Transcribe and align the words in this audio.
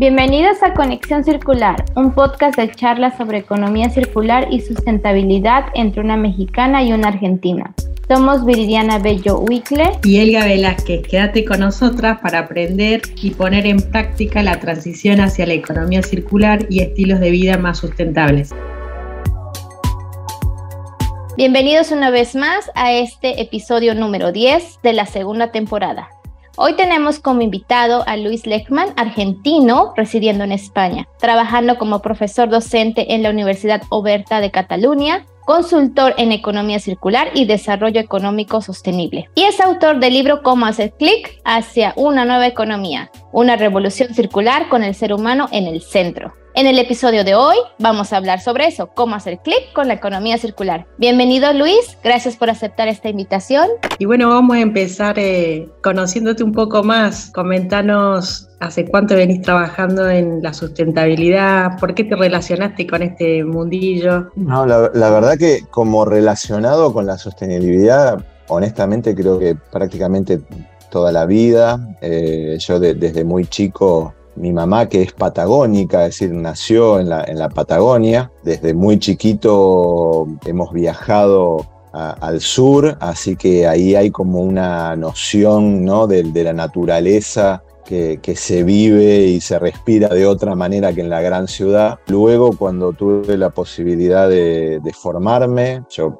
Bienvenidos 0.00 0.62
a 0.62 0.72
Conexión 0.72 1.24
Circular, 1.24 1.84
un 1.94 2.14
podcast 2.14 2.56
de 2.56 2.70
charlas 2.70 3.18
sobre 3.18 3.36
economía 3.36 3.90
circular 3.90 4.48
y 4.50 4.62
sustentabilidad 4.62 5.66
entre 5.74 6.00
una 6.00 6.16
mexicana 6.16 6.82
y 6.82 6.94
una 6.94 7.08
argentina. 7.08 7.74
Somos 8.08 8.46
Viridiana 8.46 8.98
Bello 8.98 9.40
Wickle 9.40 9.90
y 10.02 10.20
Elga 10.20 10.46
Velázquez. 10.46 11.06
Quédate 11.06 11.44
con 11.44 11.60
nosotras 11.60 12.18
para 12.22 12.38
aprender 12.38 13.02
y 13.20 13.32
poner 13.32 13.66
en 13.66 13.76
práctica 13.76 14.42
la 14.42 14.58
transición 14.58 15.20
hacia 15.20 15.44
la 15.44 15.52
economía 15.52 16.02
circular 16.02 16.64
y 16.70 16.80
estilos 16.80 17.20
de 17.20 17.30
vida 17.30 17.58
más 17.58 17.76
sustentables. 17.76 18.54
Bienvenidos 21.36 21.92
una 21.92 22.08
vez 22.08 22.34
más 22.34 22.70
a 22.74 22.94
este 22.94 23.42
episodio 23.42 23.94
número 23.94 24.32
10 24.32 24.78
de 24.82 24.94
la 24.94 25.04
segunda 25.04 25.52
temporada. 25.52 26.08
Hoy 26.62 26.74
tenemos 26.74 27.20
como 27.20 27.40
invitado 27.40 28.04
a 28.06 28.18
Luis 28.18 28.46
Lechman, 28.46 28.90
argentino, 28.98 29.94
residiendo 29.96 30.44
en 30.44 30.52
España, 30.52 31.08
trabajando 31.18 31.78
como 31.78 32.02
profesor 32.02 32.50
docente 32.50 33.14
en 33.14 33.22
la 33.22 33.30
Universidad 33.30 33.80
Oberta 33.88 34.42
de 34.42 34.50
Cataluña 34.50 35.24
consultor 35.50 36.14
en 36.16 36.30
economía 36.30 36.78
circular 36.78 37.32
y 37.34 37.44
desarrollo 37.44 38.00
económico 38.00 38.62
sostenible. 38.62 39.28
Y 39.34 39.42
es 39.42 39.58
autor 39.58 39.98
del 39.98 40.12
libro 40.12 40.44
Cómo 40.44 40.64
hacer 40.64 40.92
clic 40.92 41.40
hacia 41.44 41.92
una 41.96 42.24
nueva 42.24 42.46
economía, 42.46 43.10
una 43.32 43.56
revolución 43.56 44.14
circular 44.14 44.68
con 44.68 44.84
el 44.84 44.94
ser 44.94 45.12
humano 45.12 45.48
en 45.50 45.66
el 45.66 45.82
centro. 45.82 46.32
En 46.54 46.68
el 46.68 46.78
episodio 46.78 47.24
de 47.24 47.34
hoy 47.34 47.56
vamos 47.80 48.12
a 48.12 48.18
hablar 48.18 48.40
sobre 48.40 48.66
eso, 48.66 48.90
cómo 48.94 49.16
hacer 49.16 49.38
clic 49.38 49.72
con 49.72 49.88
la 49.88 49.94
economía 49.94 50.38
circular. 50.38 50.86
Bienvenido 50.98 51.52
Luis, 51.52 51.98
gracias 52.04 52.36
por 52.36 52.48
aceptar 52.48 52.86
esta 52.86 53.08
invitación. 53.08 53.66
Y 53.98 54.04
bueno, 54.04 54.28
vamos 54.28 54.56
a 54.56 54.60
empezar 54.60 55.18
eh, 55.18 55.68
conociéndote 55.82 56.44
un 56.44 56.52
poco 56.52 56.84
más. 56.84 57.32
Comentanos 57.32 58.49
hace 58.60 58.84
cuánto 58.84 59.14
venís 59.16 59.40
trabajando 59.40 60.08
en 60.08 60.42
la 60.42 60.52
sustentabilidad, 60.52 61.78
por 61.80 61.94
qué 61.94 62.04
te 62.04 62.14
relacionaste 62.14 62.86
con 62.86 63.02
este 63.02 63.42
mundillo. 63.42 64.30
No, 64.36 64.66
la, 64.66 64.88
verdad 65.10 65.38
que 65.38 65.64
como 65.70 66.04
relacionado 66.04 66.92
con 66.92 67.06
la 67.06 67.16
sostenibilidad, 67.16 68.22
honestamente 68.48 69.14
creo 69.14 69.38
que 69.38 69.56
prácticamente 69.72 70.40
toda 70.90 71.10
la 71.10 71.24
vida, 71.24 71.96
eh, 72.02 72.58
yo 72.60 72.78
desde 72.78 73.24
muy 73.24 73.46
chico 73.46 74.14
mi 74.36 74.52
mamá, 74.52 74.88
que 74.88 75.02
es 75.02 75.12
patagónica, 75.12 76.06
es 76.06 76.18
decir, 76.18 76.32
nació 76.32 77.00
en 77.00 77.08
la, 77.08 77.24
en 77.24 77.38
la 77.38 77.48
Patagonia. 77.48 78.30
Desde 78.42 78.74
muy 78.74 78.98
chiquito 78.98 80.26
hemos 80.44 80.72
viajado 80.72 81.66
al 81.92 82.40
sur, 82.40 82.96
así 83.00 83.34
que 83.36 83.66
ahí 83.66 83.96
hay 83.96 84.10
como 84.10 84.38
una 84.38 84.94
noción 84.96 85.84
¿no? 85.84 86.06
de, 86.06 86.22
de 86.22 86.44
la 86.44 86.52
naturaleza 86.52 87.64
que, 87.90 88.36
se 88.36 88.62
vive 88.62 89.24
y 89.24 89.40
se 89.40 89.58
respira 89.58 90.08
de 90.08 90.24
otra 90.24 90.54
manera 90.54 90.92
que 90.92 91.00
en 91.00 91.10
la 91.10 91.20
gran 91.20 91.48
ciudad. 91.48 91.98
Luego, 92.06 92.56
cuando 92.56 92.92
tuve 92.92 93.36
la 93.36 93.50
posibilidad 93.50 94.28
de, 94.28 94.80
formarme, 94.92 95.82
yo 95.90 96.18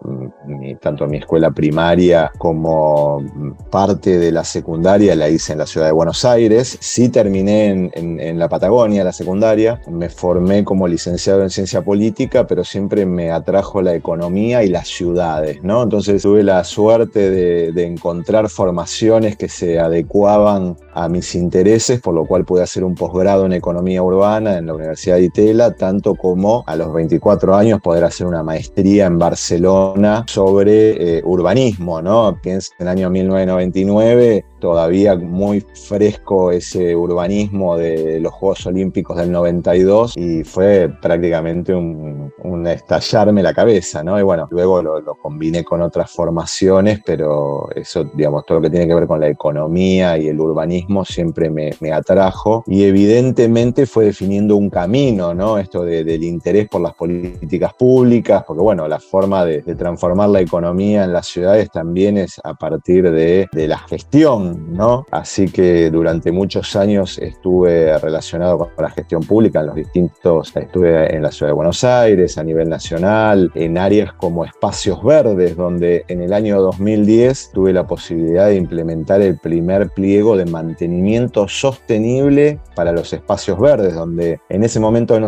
mm, 0.75 0.79
tanto 0.79 1.07
mi 1.07 1.19
escuela 1.19 1.51
primaria 1.51 2.31
como 2.39 3.23
parte 3.71 4.19
de 4.19 4.33
la 4.33 4.45
secundaria 4.45 5.15
la 5.15 5.29
hice 5.29 5.53
en 5.53 5.59
la 5.59 5.67
ciudad 5.67 5.87
de 5.87 5.93
Buenos 5.93 6.25
Aires. 6.25 6.79
Sí 6.81 7.09
terminé 7.09 7.91
en, 7.95 8.39
la 8.39 8.49
Patagonia, 8.49 9.05
la 9.05 9.13
secundaria. 9.13 9.81
Me 9.91 10.09
formé 10.09 10.65
como 10.65 10.89
licenciado 10.89 11.43
en 11.43 11.51
ciencia 11.51 11.83
política, 11.83 12.47
pero 12.47 12.65
siempre 12.65 13.07
me 13.07 13.31
atrajo 13.31 13.83
la 13.83 13.95
economía 13.95 14.63
y 14.63 14.69
las 14.69 14.89
ciudades, 14.89 15.63
¿no? 15.63 15.83
Entonces 15.83 16.23
tuve 16.23 16.43
la 16.43 16.65
suerte 16.65 17.31
de, 17.31 17.73
de 17.73 17.87
encontrar 17.87 18.49
formaciones 18.49 19.37
que 19.37 19.49
se 19.49 19.79
adecuaban 19.79 20.77
a 20.95 21.09
mis 21.09 21.35
intereses 21.35 22.01
por 22.03 22.15
lo 22.15 22.27
cual 22.27 22.45
pude 22.45 22.63
hacer 22.63 22.85
un 22.85 22.95
posgrado 22.95 23.47
en 23.47 23.53
economía 23.53 24.03
urbana 24.03 24.59
en 24.59 24.67
la 24.67 24.75
Universidad 24.75 25.17
de 25.17 25.25
Itela, 25.25 25.73
tanto 25.75 26.15
como 26.15 26.65
a 26.67 26.77
los 26.77 26.93
24 26.93 27.55
años 27.55 27.81
poder 27.81 28.05
hacer 28.05 28.27
una 28.27 28.43
maestría 28.43 29.07
en 29.07 29.19
Barcelona 29.19 30.25
sobre 30.27 30.60
eh, 30.69 31.23
urbanismo, 31.25 32.03
¿no? 32.03 32.39
Piensa 32.43 32.73
en 32.79 32.87
el 32.87 32.89
año 32.89 33.11
1999 33.11 34.45
todavía 34.61 35.17
muy 35.17 35.61
fresco 35.61 36.53
ese 36.53 36.95
urbanismo 36.95 37.77
de 37.77 38.21
los 38.21 38.33
Juegos 38.33 38.67
Olímpicos 38.67 39.17
del 39.17 39.33
92 39.33 40.17
y 40.17 40.45
fue 40.45 40.91
prácticamente 41.01 41.75
un, 41.75 42.31
estallarme 42.67 43.43
la 43.43 43.55
cabeza, 43.55 44.05
¿no? 44.05 44.19
Y 44.19 44.23
bueno, 44.23 44.47
luego 44.51 44.83
lo, 44.83 45.03
combiné 45.15 45.65
con 45.65 45.81
otras 45.81 46.11
formaciones, 46.11 47.01
pero 47.05 47.69
eso, 47.75 48.05
digamos, 48.15 48.45
todo 48.45 48.59
lo 48.59 48.63
que 48.63 48.71
tiene 48.71 48.87
que 48.87 48.95
ver 48.95 49.07
con 49.07 49.19
la 49.19 49.29
economía 49.29 50.19
y 50.19 50.29
el 50.29 50.39
urbanismo 50.39 51.05
siempre 51.05 51.49
me, 51.51 51.71
atrajo 51.93 52.63
y 52.67 52.85
evidentemente 52.85 53.87
fue 53.87 54.05
definiendo 54.05 54.57
un 54.57 54.71
camino, 54.71 55.35
¿no? 55.35 55.59
Esto 55.59 55.83
del 55.83 56.23
interés 56.23 56.69
por 56.69 56.83
las 56.83 56.95
políticas 56.95 57.73
públicas, 57.75 58.45
porque 58.47 58.63
bueno, 58.63 58.87
la 58.87 59.01
forma 59.01 59.45
de, 59.45 59.63
transformar 59.75 60.29
la 60.29 60.41
economía 60.41 61.05
en 61.05 61.13
las 61.13 61.27
ciudades 61.27 61.71
también 61.71 62.19
es 62.19 62.41
a 62.45 62.55
partir 62.55 63.11
de 63.11 63.49
la 63.53 63.79
gestión 63.79 64.50
¿no? 64.51 65.07
Así 65.11 65.49
que 65.49 65.91
durante 65.91 66.33
muchos 66.33 66.77
años 66.77 67.19
estuve 67.19 67.99
relacionado 67.99 68.59
con 68.59 68.71
la 68.79 68.91
gestión 68.91 69.23
pública 69.23 69.61
en 69.61 69.67
los 69.67 69.75
distintos, 69.75 70.55
estuve 70.57 71.15
en 71.15 71.23
la 71.23 71.31
ciudad 71.31 71.51
de 71.51 71.55
Buenos 71.55 71.85
Aires, 71.85 72.39
a 72.39 72.45
nivel 72.45 72.69
nacional, 72.69 73.51
en 73.55 73.79
áreas 73.79 74.13
como 74.15 74.45
espacios 74.45 75.03
verdes, 75.03 75.57
donde 75.57 76.05
en 76.09 76.23
el 76.23 76.33
año 76.33 76.61
2010 76.61 77.51
tuve 77.53 77.73
la 77.73 77.87
posibilidad 77.87 78.47
de 78.49 78.57
implementar 78.57 79.21
el 79.23 79.39
primer 79.39 79.91
pliego 79.91 80.37
de 80.37 80.47
mantenimiento 80.47 81.49
sostenible 81.49 82.61
para 82.75 82.93
los 82.93 83.13
espacios 83.13 83.59
verdes, 83.59 83.95
donde 83.95 84.41
en 84.49 84.65
ese 84.65 84.81
momento 84.81 85.19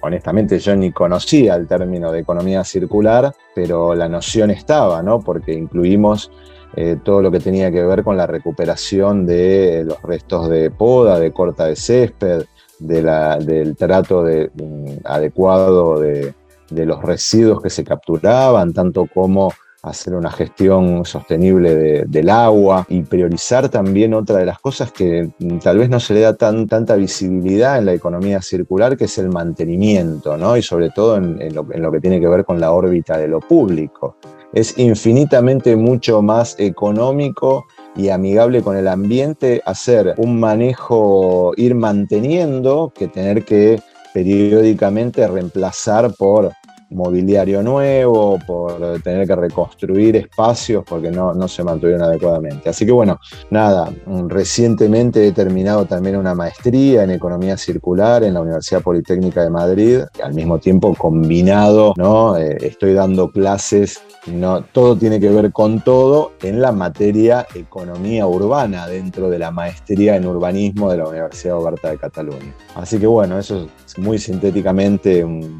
honestamente 0.00 0.58
yo 0.58 0.76
ni 0.76 0.92
conocía 0.92 1.54
el 1.54 1.66
término 1.66 2.12
de 2.12 2.20
economía 2.20 2.64
circular, 2.64 3.34
pero 3.54 3.94
la 3.94 4.08
noción 4.08 4.50
estaba, 4.50 5.02
¿no? 5.02 5.20
Porque 5.20 5.52
incluimos 5.52 6.30
eh, 6.76 6.96
todo 7.02 7.22
lo 7.22 7.30
que 7.30 7.40
tenía 7.40 7.70
que 7.70 7.82
ver 7.82 8.04
con 8.04 8.16
la 8.16 8.26
recuperación 8.26 9.26
de 9.26 9.84
los 9.86 10.00
restos 10.02 10.48
de 10.48 10.70
poda, 10.70 11.18
de 11.18 11.32
corta 11.32 11.66
de 11.66 11.76
césped, 11.76 12.44
del 12.78 13.76
trato 13.76 14.22
mm, 14.22 14.98
adecuado 15.04 15.98
de, 15.98 16.34
los 16.70 17.02
residuos 17.02 17.62
que 17.62 17.70
se 17.70 17.82
capturaban, 17.82 18.72
tanto 18.72 19.06
como 19.12 19.52
hacer 19.90 20.14
una 20.14 20.30
gestión 20.30 21.04
sostenible 21.04 22.04
del 22.06 22.30
agua 22.30 22.86
y 22.88 23.02
priorizar 23.02 23.68
también 23.68 24.14
otra 24.14 24.38
de 24.38 24.46
las 24.46 24.58
cosas 24.58 24.92
que 24.92 25.30
mm, 25.38 25.58
tal 25.58 25.78
vez 25.78 25.88
no 25.88 26.00
se 26.00 26.14
le 26.14 26.20
da 26.20 26.34
tanta 26.34 26.96
visibilidad 26.96 27.78
en 27.78 27.86
la 27.86 27.92
economía 27.92 28.42
circular, 28.42 28.96
que 28.96 29.04
es 29.04 29.18
el 29.18 29.28
mantenimiento, 29.28 30.36
¿no? 30.36 30.56
y 30.56 30.62
sobre 30.62 30.90
todo 30.90 31.16
en 31.16 31.54
lo 31.54 31.92
que 31.92 32.00
tiene 32.00 32.20
que 32.20 32.28
ver 32.28 32.44
con 32.44 32.60
la 32.60 32.72
órbita 32.72 33.16
de 33.18 33.28
lo 33.28 33.40
público 33.40 34.16
es 34.52 34.78
infinitamente 34.78 35.76
mucho 35.76 36.22
más 36.22 36.54
económico 36.58 37.66
y 37.96 38.08
amigable 38.08 38.62
con 38.62 38.76
el 38.76 38.88
ambiente 38.88 39.60
hacer 39.64 40.14
un 40.16 40.40
manejo, 40.40 41.52
ir 41.56 41.74
manteniendo, 41.74 42.92
que 42.94 43.08
tener 43.08 43.44
que 43.44 43.80
periódicamente 44.14 45.26
reemplazar 45.26 46.14
por 46.14 46.52
mobiliario 46.90 47.62
nuevo, 47.62 48.38
por 48.46 49.00
tener 49.02 49.26
que 49.26 49.36
reconstruir 49.36 50.16
espacios 50.16 50.84
porque 50.88 51.10
no, 51.10 51.34
no 51.34 51.48
se 51.48 51.62
mantuvieron 51.64 52.02
adecuadamente. 52.02 52.68
Así 52.68 52.86
que 52.86 52.92
bueno, 52.92 53.20
nada, 53.50 53.92
recientemente 54.28 55.26
he 55.26 55.32
terminado 55.32 55.84
también 55.84 56.16
una 56.16 56.34
maestría 56.34 57.04
en 57.04 57.10
economía 57.10 57.56
circular 57.56 58.24
en 58.24 58.34
la 58.34 58.40
Universidad 58.40 58.82
Politécnica 58.82 59.42
de 59.42 59.50
Madrid, 59.50 60.00
al 60.22 60.34
mismo 60.34 60.58
tiempo 60.58 60.94
combinado, 60.94 61.94
¿no? 61.96 62.36
Eh, 62.36 62.56
estoy 62.60 62.94
dando 62.94 63.30
clases 63.30 64.00
no, 64.32 64.62
todo 64.62 64.96
tiene 64.96 65.20
que 65.20 65.28
ver 65.30 65.52
con 65.52 65.80
todo 65.80 66.32
en 66.42 66.60
la 66.60 66.72
materia 66.72 67.46
economía 67.54 68.26
urbana 68.26 68.86
dentro 68.86 69.30
de 69.30 69.38
la 69.38 69.50
maestría 69.50 70.16
en 70.16 70.26
urbanismo 70.26 70.90
de 70.90 70.98
la 70.98 71.08
Universidad 71.08 71.56
Oberta 71.56 71.90
de 71.90 71.98
Cataluña. 71.98 72.54
Así 72.74 72.98
que 72.98 73.06
bueno, 73.06 73.38
eso 73.38 73.68
es 73.86 73.98
muy 73.98 74.18
sintéticamente 74.18 75.24
un, 75.24 75.58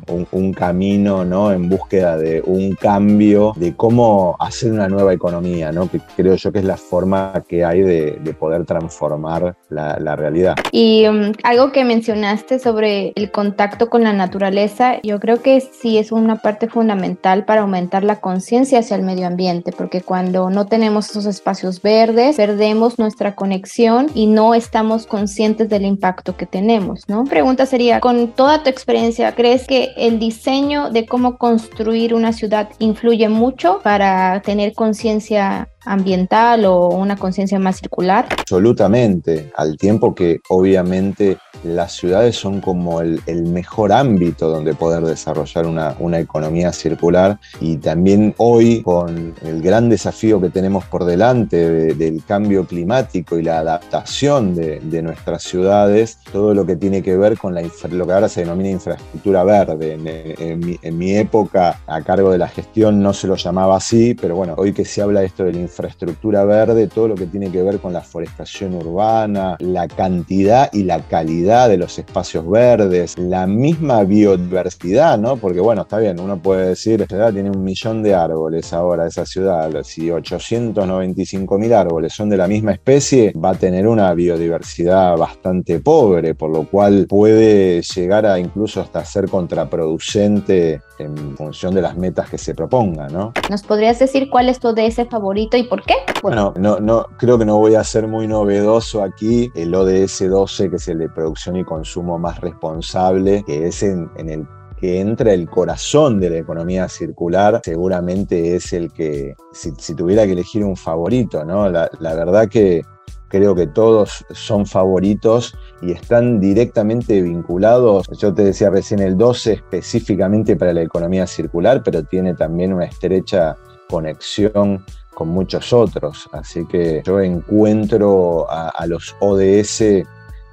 camino 0.52 1.17
¿no? 1.24 1.52
en 1.52 1.68
búsqueda 1.68 2.16
de 2.16 2.42
un 2.44 2.74
cambio 2.74 3.52
de 3.56 3.74
cómo 3.74 4.36
hacer 4.38 4.72
una 4.72 4.88
nueva 4.88 5.12
economía, 5.12 5.72
¿no? 5.72 5.90
que 5.90 6.00
creo 6.16 6.34
yo 6.36 6.52
que 6.52 6.60
es 6.60 6.64
la 6.64 6.76
forma 6.76 7.44
que 7.48 7.64
hay 7.64 7.82
de, 7.82 8.18
poder 8.38 8.64
transformar 8.66 9.56
la, 9.70 10.16
realidad. 10.16 10.54
Y 10.70 11.06
um, 11.06 11.32
algo 11.42 11.72
que 11.72 11.84
mencionaste 11.84 12.58
sobre 12.58 13.12
el 13.16 13.30
contacto 13.30 13.88
con 13.88 14.04
la 14.04 14.12
naturaleza, 14.12 15.00
yo 15.02 15.18
creo 15.18 15.42
que 15.42 15.60
sí 15.60 15.98
es 15.98 16.12
una 16.12 16.36
parte 16.36 16.68
fundamental 16.68 17.44
para 17.44 17.62
aumentar 17.62 18.04
la 18.04 18.20
conciencia 18.20 18.80
hacia 18.80 18.96
el 18.96 19.02
medio 19.02 19.26
ambiente, 19.26 19.72
porque 19.76 20.02
cuando 20.02 20.50
no 20.50 20.66
tenemos 20.66 21.10
esos 21.10 21.26
espacios 21.26 21.82
verdes, 21.82 22.36
perdemos 22.36 22.98
nuestra 22.98 23.34
conexión 23.34 24.06
y 24.14 24.26
no 24.26 24.54
estamos 24.54 25.06
conscientes 25.06 25.68
del 25.68 25.84
impacto 25.84 26.36
que 26.36 26.46
tenemos, 26.46 27.08
¿no? 27.08 27.24
Pregunta 27.24 27.66
sería, 27.66 28.00
con 28.00 28.28
toda 28.28 28.62
tu 28.62 28.70
experiencia, 28.70 29.34
¿crees 29.34 29.66
que 29.66 29.90
el 29.96 30.18
diseño 30.18 30.90
de 30.90 31.06
cómo 31.08 31.38
construir 31.38 32.14
una 32.14 32.32
ciudad 32.32 32.70
influye 32.78 33.28
mucho 33.28 33.80
para 33.82 34.40
tener 34.42 34.74
conciencia 34.74 35.68
ambiental 35.84 36.64
o 36.64 36.88
una 36.88 37.16
conciencia 37.16 37.58
más 37.58 37.76
circular? 37.76 38.26
Absolutamente, 38.30 39.52
al 39.56 39.76
tiempo 39.76 40.14
que 40.14 40.40
obviamente 40.48 41.38
las 41.64 41.92
ciudades 41.92 42.36
son 42.36 42.60
como 42.60 43.00
el, 43.00 43.20
mejor 43.48 43.92
ámbito 43.92 44.48
donde 44.48 44.74
poder 44.74 45.02
desarrollar 45.02 45.66
una, 45.66 46.18
economía 46.18 46.72
circular 46.72 47.38
y 47.60 47.76
también 47.76 48.34
hoy 48.38 48.82
con 48.82 49.34
el 49.42 49.62
gran 49.62 49.88
desafío 49.88 50.40
que 50.40 50.50
tenemos 50.50 50.84
por 50.84 51.04
delante 51.04 51.94
del 51.94 52.24
cambio 52.24 52.66
climático 52.66 53.38
y 53.38 53.42
la 53.42 53.58
adaptación 53.58 54.54
de, 54.54 55.02
nuestras 55.02 55.44
ciudades, 55.44 56.18
todo 56.32 56.54
lo 56.54 56.66
que 56.66 56.74
tiene 56.74 57.02
que 57.02 57.16
ver 57.16 57.38
con 57.38 57.54
la, 57.54 57.62
lo 57.90 58.06
que 58.06 58.12
ahora 58.12 58.28
se 58.28 58.40
denomina 58.40 58.70
infraestructura 58.70 59.44
verde. 59.44 59.92
En, 59.92 60.58
mi, 60.58 60.78
en, 60.82 60.98
mi, 60.98 61.16
época 61.16 61.80
a 61.86 62.02
cargo 62.02 62.32
de 62.32 62.38
la 62.38 62.48
gestión 62.48 63.00
no 63.00 63.12
se 63.12 63.28
lo 63.28 63.36
llamaba 63.36 63.76
así, 63.76 64.14
pero 64.14 64.34
bueno, 64.34 64.54
hoy 64.56 64.72
que 64.72 64.84
se 64.84 65.02
habla 65.02 65.20
de 65.20 65.26
esto 65.26 65.44
de 65.44 65.52
la 65.52 65.60
infraestructura 65.68 66.44
verde, 66.44 66.88
todo 66.88 67.08
lo 67.08 67.14
que 67.14 67.26
tiene 67.26 67.50
que 67.50 67.62
ver 67.62 67.78
con 67.78 67.92
la 67.92 68.00
forestación 68.00 68.74
urbana, 68.74 69.56
la 69.60 69.86
cantidad 69.86 70.70
y 70.72 70.82
la 70.84 71.00
calidad 71.00 71.68
de 71.68 71.76
los 71.76 71.98
espacios 71.98 72.48
verdes, 72.48 73.16
la 73.18 73.46
misma 73.46 74.02
biodiversidad, 74.04 75.18
¿no? 75.18 75.36
Porque 75.36 75.60
bueno, 75.60 75.82
está 75.82 75.98
bien, 75.98 76.18
uno 76.18 76.38
puede 76.38 76.70
decir, 76.70 77.00
la 77.00 77.06
ciudad 77.06 77.32
tiene 77.32 77.50
un 77.50 77.62
millón 77.62 78.02
de 78.02 78.14
árboles 78.14 78.72
ahora, 78.72 79.06
esa 79.06 79.26
ciudad, 79.26 79.70
si 79.84 80.10
895 80.10 81.58
mil 81.58 81.72
árboles 81.72 82.12
son 82.14 82.30
de 82.30 82.36
la 82.36 82.48
misma 82.48 82.72
especie, 82.72 83.32
va 83.32 83.50
a 83.50 83.54
tener 83.54 83.86
una 83.86 84.12
biodiversidad 84.14 85.16
bastante 85.16 85.80
pobre, 85.80 86.34
por 86.34 86.50
lo 86.50 86.64
cual 86.64 87.06
puede 87.08 87.82
llegar 87.82 88.26
a 88.26 88.38
incluso 88.38 88.80
hasta 88.80 89.04
ser 89.04 89.28
contraproducente 89.28 90.80
en 90.98 91.36
función 91.36 91.74
de 91.74 91.82
las 91.82 91.96
metas 91.96 92.28
que 92.28 92.38
se 92.38 92.54
propongan, 92.54 93.12
¿no? 93.12 93.32
¿Nos 93.50 93.62
podrías 93.62 93.98
decir 93.98 94.28
cuál 94.30 94.48
es 94.48 94.60
tu 94.60 94.68
ODS 94.68 95.08
favorito 95.10 95.56
y 95.56 95.64
por 95.64 95.82
qué? 95.84 95.94
Bueno, 96.22 96.54
no, 96.58 96.80
no, 96.80 97.06
creo 97.18 97.38
que 97.38 97.44
no 97.44 97.58
voy 97.58 97.74
a 97.74 97.84
ser 97.84 98.06
muy 98.08 98.26
novedoso 98.26 99.02
aquí. 99.02 99.50
El 99.54 99.74
ODS 99.74 100.28
12, 100.28 100.70
que 100.70 100.76
es 100.76 100.88
el 100.88 100.98
de 100.98 101.08
producción 101.08 101.56
y 101.56 101.64
consumo 101.64 102.18
más 102.18 102.40
responsable, 102.40 103.44
que 103.46 103.68
es 103.68 103.82
en, 103.82 104.10
el 104.16 104.46
que 104.76 105.00
entra 105.00 105.32
el 105.32 105.48
corazón 105.48 106.20
de 106.20 106.30
la 106.30 106.38
economía 106.38 106.88
circular, 106.88 107.60
seguramente 107.64 108.54
es 108.54 108.72
el 108.72 108.92
que, 108.92 109.34
si, 109.52 109.72
tuviera 109.94 110.24
que 110.24 110.32
elegir 110.32 110.64
un 110.64 110.76
favorito, 110.76 111.44
¿no? 111.44 111.68
La, 111.68 111.90
la, 111.98 112.14
verdad 112.14 112.48
que 112.48 112.82
creo 113.28 113.54
que 113.54 113.66
todos 113.66 114.24
son 114.30 114.66
favoritos 114.66 115.56
y 115.82 115.92
están 115.92 116.40
directamente 116.40 117.22
vinculados. 117.22 118.06
Yo 118.18 118.32
te 118.34 118.44
decía 118.44 118.70
recién 118.70 119.00
el 119.00 119.16
12 119.16 119.52
específicamente 119.52 120.56
para 120.56 120.72
la 120.72 120.82
economía 120.82 121.26
circular, 121.26 121.82
pero 121.82 122.02
tiene 122.02 122.34
también 122.34 122.72
una 122.72 122.86
estrecha 122.86 123.56
conexión 123.88 124.84
con 125.14 125.28
muchos 125.28 125.72
otros. 125.72 126.28
Así 126.32 126.66
que 126.66 127.02
yo 127.04 127.20
encuentro 127.20 128.46
a, 128.50 128.86
los 128.86 129.16
ODS 129.20 130.04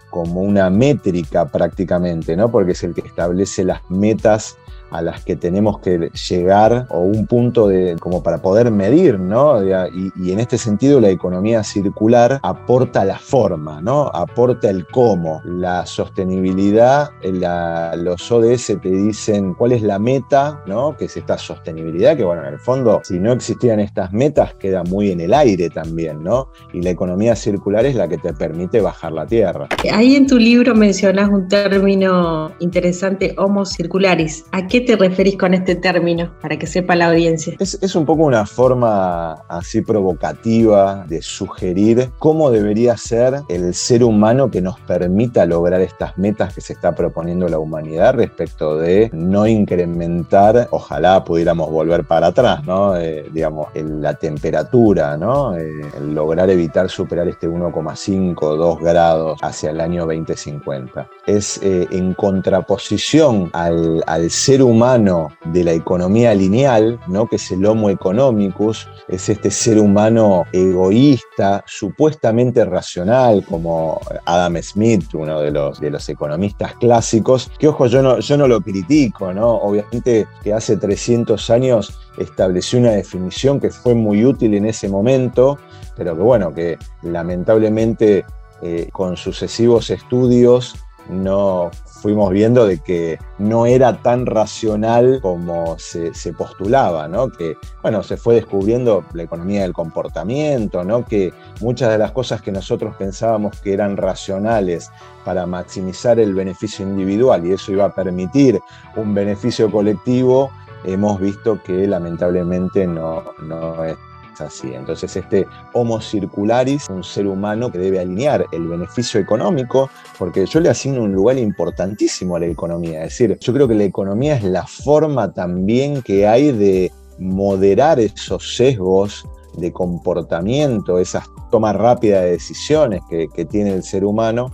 como 0.09 0.41
una 0.41 0.69
métrica 0.69 1.45
prácticamente, 1.45 2.35
¿no? 2.35 2.49
Porque 2.49 2.71
es 2.71 2.83
el 2.83 2.93
que 2.93 3.01
establece 3.01 3.63
las 3.63 3.81
metas 3.89 4.57
a 4.97 5.01
las 5.01 5.23
que 5.23 5.35
tenemos 5.35 5.79
que 5.79 6.09
llegar 6.29 6.87
o 6.89 6.99
un 6.99 7.27
punto 7.27 7.67
de, 7.67 7.95
como 7.99 8.23
para 8.23 8.41
poder 8.41 8.71
medir, 8.71 9.19
¿no? 9.19 9.61
Y, 9.63 10.31
en 10.31 10.39
este 10.39 10.57
sentido 10.57 10.99
la 10.99 11.09
economía 11.09 11.63
circular 11.63 12.39
aporta 12.43 13.05
la 13.05 13.17
forma, 13.17 13.81
¿no? 13.81 14.07
Aporta 14.13 14.69
el 14.69 14.85
cómo. 14.87 15.41
La 15.45 15.85
sostenibilidad, 15.85 17.11
los 17.21 18.31
ODS 18.31 18.77
te 18.81 18.89
dicen 18.89 19.53
cuál 19.53 19.73
es 19.73 19.81
la 19.81 19.99
meta, 19.99 20.61
¿no? 20.65 20.95
Que 20.95 21.05
es 21.05 21.17
esta 21.17 21.37
sostenibilidad, 21.37 22.17
que 22.17 22.23
bueno, 22.23 22.43
en 22.45 22.53
el 22.53 22.59
fondo, 22.59 23.01
si 23.03 23.19
no 23.19 23.31
existían 23.33 23.79
estas 23.79 24.11
metas, 24.11 24.53
queda 24.55 24.83
muy 24.83 25.11
en 25.11 25.21
el 25.21 25.33
aire 25.33 25.69
también, 25.69 26.23
¿no? 26.23 26.49
Y 26.73 26.81
la 26.81 26.89
economía 26.89 27.35
circular 27.35 27.85
es 27.85 27.95
la 27.95 28.07
que 28.07 28.17
te 28.17 28.33
permite 28.33 28.81
bajar 28.81 29.11
la 29.11 29.25
tierra. 29.25 29.67
Ahí 29.91 30.15
en 30.15 30.27
tu 30.27 30.37
libro 30.37 30.75
mencionas 30.75 31.29
un 31.29 31.47
término 31.47 32.51
interesante, 32.59 33.35
homo 33.37 33.65
circularis. 33.65 34.45
¿A 34.51 34.67
qué 34.67 34.81
te 34.85 34.95
referís 34.95 35.37
con 35.37 35.53
este 35.53 35.75
término 35.75 36.31
para 36.41 36.57
que 36.57 36.67
sepa 36.67 36.95
la 36.95 37.07
audiencia? 37.07 37.55
Es, 37.59 37.95
un 37.95 38.05
poco 38.05 38.23
una 38.23 38.45
forma 38.45 39.33
así 39.47 39.81
provocativa 39.81 41.05
de 41.07 41.21
sugerir 41.21 42.09
cómo 42.19 42.51
debería 42.51 42.97
ser 42.97 43.41
el 43.49 43.73
ser 43.73 44.03
humano 44.03 44.51
que 44.51 44.61
nos 44.61 44.79
permita 44.81 45.45
lograr 45.45 45.81
estas 45.81 46.17
metas 46.17 46.53
que 46.53 46.61
se 46.61 46.73
está 46.73 46.93
proponiendo 46.93 47.47
la 47.47 47.59
humanidad 47.59 48.15
respecto 48.15 48.77
de 48.77 49.09
no 49.13 49.47
incrementar, 49.47 50.67
ojalá 50.71 51.23
pudiéramos 51.23 51.69
volver 51.71 52.05
para 52.05 52.27
atrás, 52.27 52.65
¿no? 52.65 52.95
Eh, 52.97 53.25
digamos, 53.31 53.67
la 53.75 54.13
temperatura, 54.13 55.17
¿no? 55.17 55.55
Eh, 55.55 55.71
lograr 56.01 56.49
evitar 56.49 56.89
superar 56.89 57.27
este 57.27 57.49
1,5, 57.49 58.55
2 58.55 58.79
grados 58.79 59.39
hacia 59.41 59.71
el 59.71 59.79
año 59.79 60.05
2050. 60.05 61.07
Es 61.25 61.59
eh, 61.63 61.87
en 61.91 62.13
contraposición 62.13 63.49
al, 63.53 64.03
al 64.05 64.29
ser 64.29 64.61
humano 64.61 64.64
humano 64.65 65.29
de 65.45 65.63
la 65.63 65.71
economía 65.71 66.33
lineal, 66.33 66.99
¿no? 67.07 67.27
que 67.27 67.37
es 67.37 67.51
el 67.51 67.65
Homo 67.65 67.89
economicus, 67.89 68.87
es 69.07 69.29
este 69.29 69.51
ser 69.51 69.79
humano 69.79 70.45
egoísta, 70.51 71.63
supuestamente 71.67 72.65
racional, 72.65 73.45
como 73.45 73.99
Adam 74.25 74.57
Smith, 74.61 75.13
uno 75.13 75.41
de 75.41 75.51
los, 75.51 76.09
economistas 76.09 76.73
clásicos, 76.75 77.51
que 77.57 77.67
ojo, 77.67 77.87
yo 77.87 78.01
no, 78.01 78.19
yo 78.19 78.37
no 78.37 78.47
lo 78.47 78.61
critico, 78.61 79.33
¿no? 79.33 79.51
obviamente 79.55 80.27
que 80.43 80.53
hace 80.53 80.77
300 80.77 81.49
años 81.49 81.97
estableció 82.17 82.79
una 82.79 82.91
definición 82.91 83.59
que 83.59 83.71
fue 83.71 83.95
muy 83.95 84.25
útil 84.25 84.53
en 84.53 84.65
ese 84.65 84.89
momento, 84.89 85.57
pero 85.95 86.15
que 86.15 86.21
bueno, 86.21 86.53
que 86.53 86.77
lamentablemente 87.01 88.25
eh, 88.61 88.89
con 88.91 89.17
sucesivos 89.17 89.89
estudios 89.89 90.75
no 91.09 91.71
fuimos 91.85 92.31
viendo 92.31 92.65
de 92.65 92.79
que 92.79 93.19
no 93.37 93.65
era 93.65 94.01
tan 94.01 94.25
racional 94.25 95.19
como 95.21 95.77
se, 95.79 96.11
postulaba, 96.33 97.07
¿no? 97.07 97.29
Que, 97.29 97.57
bueno, 97.81 98.03
se 98.03 98.17
fue 98.17 98.35
descubriendo 98.35 99.03
la 99.13 99.23
economía 99.23 99.63
del 99.63 99.73
comportamiento, 99.73 100.83
¿no? 100.83 101.05
Que 101.05 101.33
muchas 101.61 101.89
de 101.89 101.97
las 101.97 102.11
cosas 102.11 102.41
que 102.41 102.51
nosotros 102.51 102.95
pensábamos 102.95 103.59
que 103.61 103.73
eran 103.73 103.97
racionales 103.97 104.91
para 105.23 105.45
maximizar 105.45 106.19
el 106.19 106.33
beneficio 106.33 106.85
individual 106.85 107.45
y 107.45 107.53
eso 107.53 107.71
iba 107.71 107.85
a 107.85 107.95
permitir 107.95 108.59
un 108.95 109.13
beneficio 109.13 109.71
colectivo, 109.71 110.51
hemos 110.83 111.19
visto 111.19 111.61
que 111.63 111.87
lamentablemente 111.87 112.85
no, 112.85 113.23
no 113.41 113.83
es 113.83 113.95
así. 114.41 114.73
Entonces 114.73 115.15
este 115.15 115.45
Homo 115.73 116.01
circularis, 116.01 116.89
un 116.89 117.03
ser 117.03 117.27
humano 117.27 117.71
que 117.71 117.77
debe 117.77 117.99
alinear 117.99 118.45
el 118.51 118.67
beneficio 118.67 119.19
económico, 119.19 119.89
porque 120.17 120.45
yo 120.45 120.59
le 120.59 120.69
asigno 120.69 121.03
un 121.03 121.13
lugar 121.13 121.37
importantísimo 121.37 122.35
a 122.35 122.39
la 122.39 122.47
economía. 122.47 123.03
Es 123.03 123.17
decir, 123.17 123.37
yo 123.39 123.53
creo 123.53 123.67
que 123.67 123.75
la 123.75 123.83
economía 123.83 124.35
es 124.35 124.43
la 124.43 124.65
forma 124.65 125.33
también 125.33 126.01
que 126.01 126.27
hay 126.27 126.51
de 126.51 126.91
moderar 127.19 127.99
esos 127.99 128.55
sesgos 128.55 129.25
de 129.57 129.71
comportamiento, 129.71 130.99
esas 130.99 131.25
tomas 131.49 131.75
rápidas 131.75 132.23
de 132.23 132.31
decisiones 132.31 133.01
que, 133.09 133.45
tiene 133.45 133.71
el 133.71 133.83
ser 133.83 134.03
humano. 134.03 134.51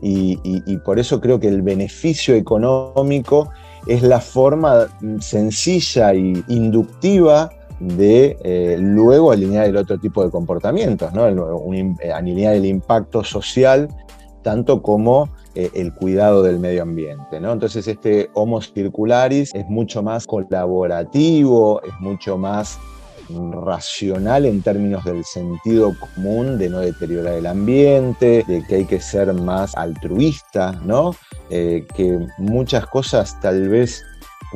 y, 0.00 0.76
por 0.84 0.98
eso 0.98 1.20
creo 1.20 1.40
que 1.40 1.48
el 1.48 1.62
beneficio 1.62 2.34
económico 2.34 3.50
es 3.86 4.02
la 4.02 4.20
forma 4.20 4.88
sencilla 5.20 6.12
e 6.12 6.42
inductiva 6.48 7.50
de 7.80 8.36
eh, 8.42 8.76
luego 8.80 9.32
alinear 9.32 9.66
el 9.66 9.76
otro 9.76 9.98
tipo 9.98 10.24
de 10.24 10.30
comportamientos, 10.30 11.12
¿no? 11.12 11.26
Eh, 11.28 12.12
alinear 12.12 12.54
el 12.54 12.66
impacto 12.66 13.22
social 13.22 13.88
tanto 14.42 14.80
como 14.80 15.28
eh, 15.56 15.70
el 15.74 15.92
cuidado 15.92 16.42
del 16.42 16.60
medio 16.60 16.82
ambiente. 16.82 17.40
¿no? 17.40 17.52
Entonces 17.52 17.88
este 17.88 18.30
Homo 18.34 18.62
Circularis 18.62 19.52
es 19.54 19.66
mucho 19.66 20.04
más 20.04 20.24
colaborativo, 20.24 21.82
es 21.82 21.92
mucho 21.98 22.38
más 22.38 22.78
racional 23.64 24.46
en 24.46 24.62
términos 24.62 25.04
del 25.04 25.24
sentido 25.24 25.92
común 25.98 26.58
de 26.58 26.70
no 26.70 26.78
deteriorar 26.78 27.34
el 27.34 27.46
ambiente, 27.46 28.44
de 28.46 28.62
que 28.68 28.76
hay 28.76 28.84
que 28.84 29.00
ser 29.00 29.32
más 29.32 29.76
altruista, 29.76 30.80
¿no? 30.84 31.16
que 31.48 32.24
muchas 32.38 32.86
cosas 32.86 33.36
tal 33.40 33.68
vez 33.68 34.00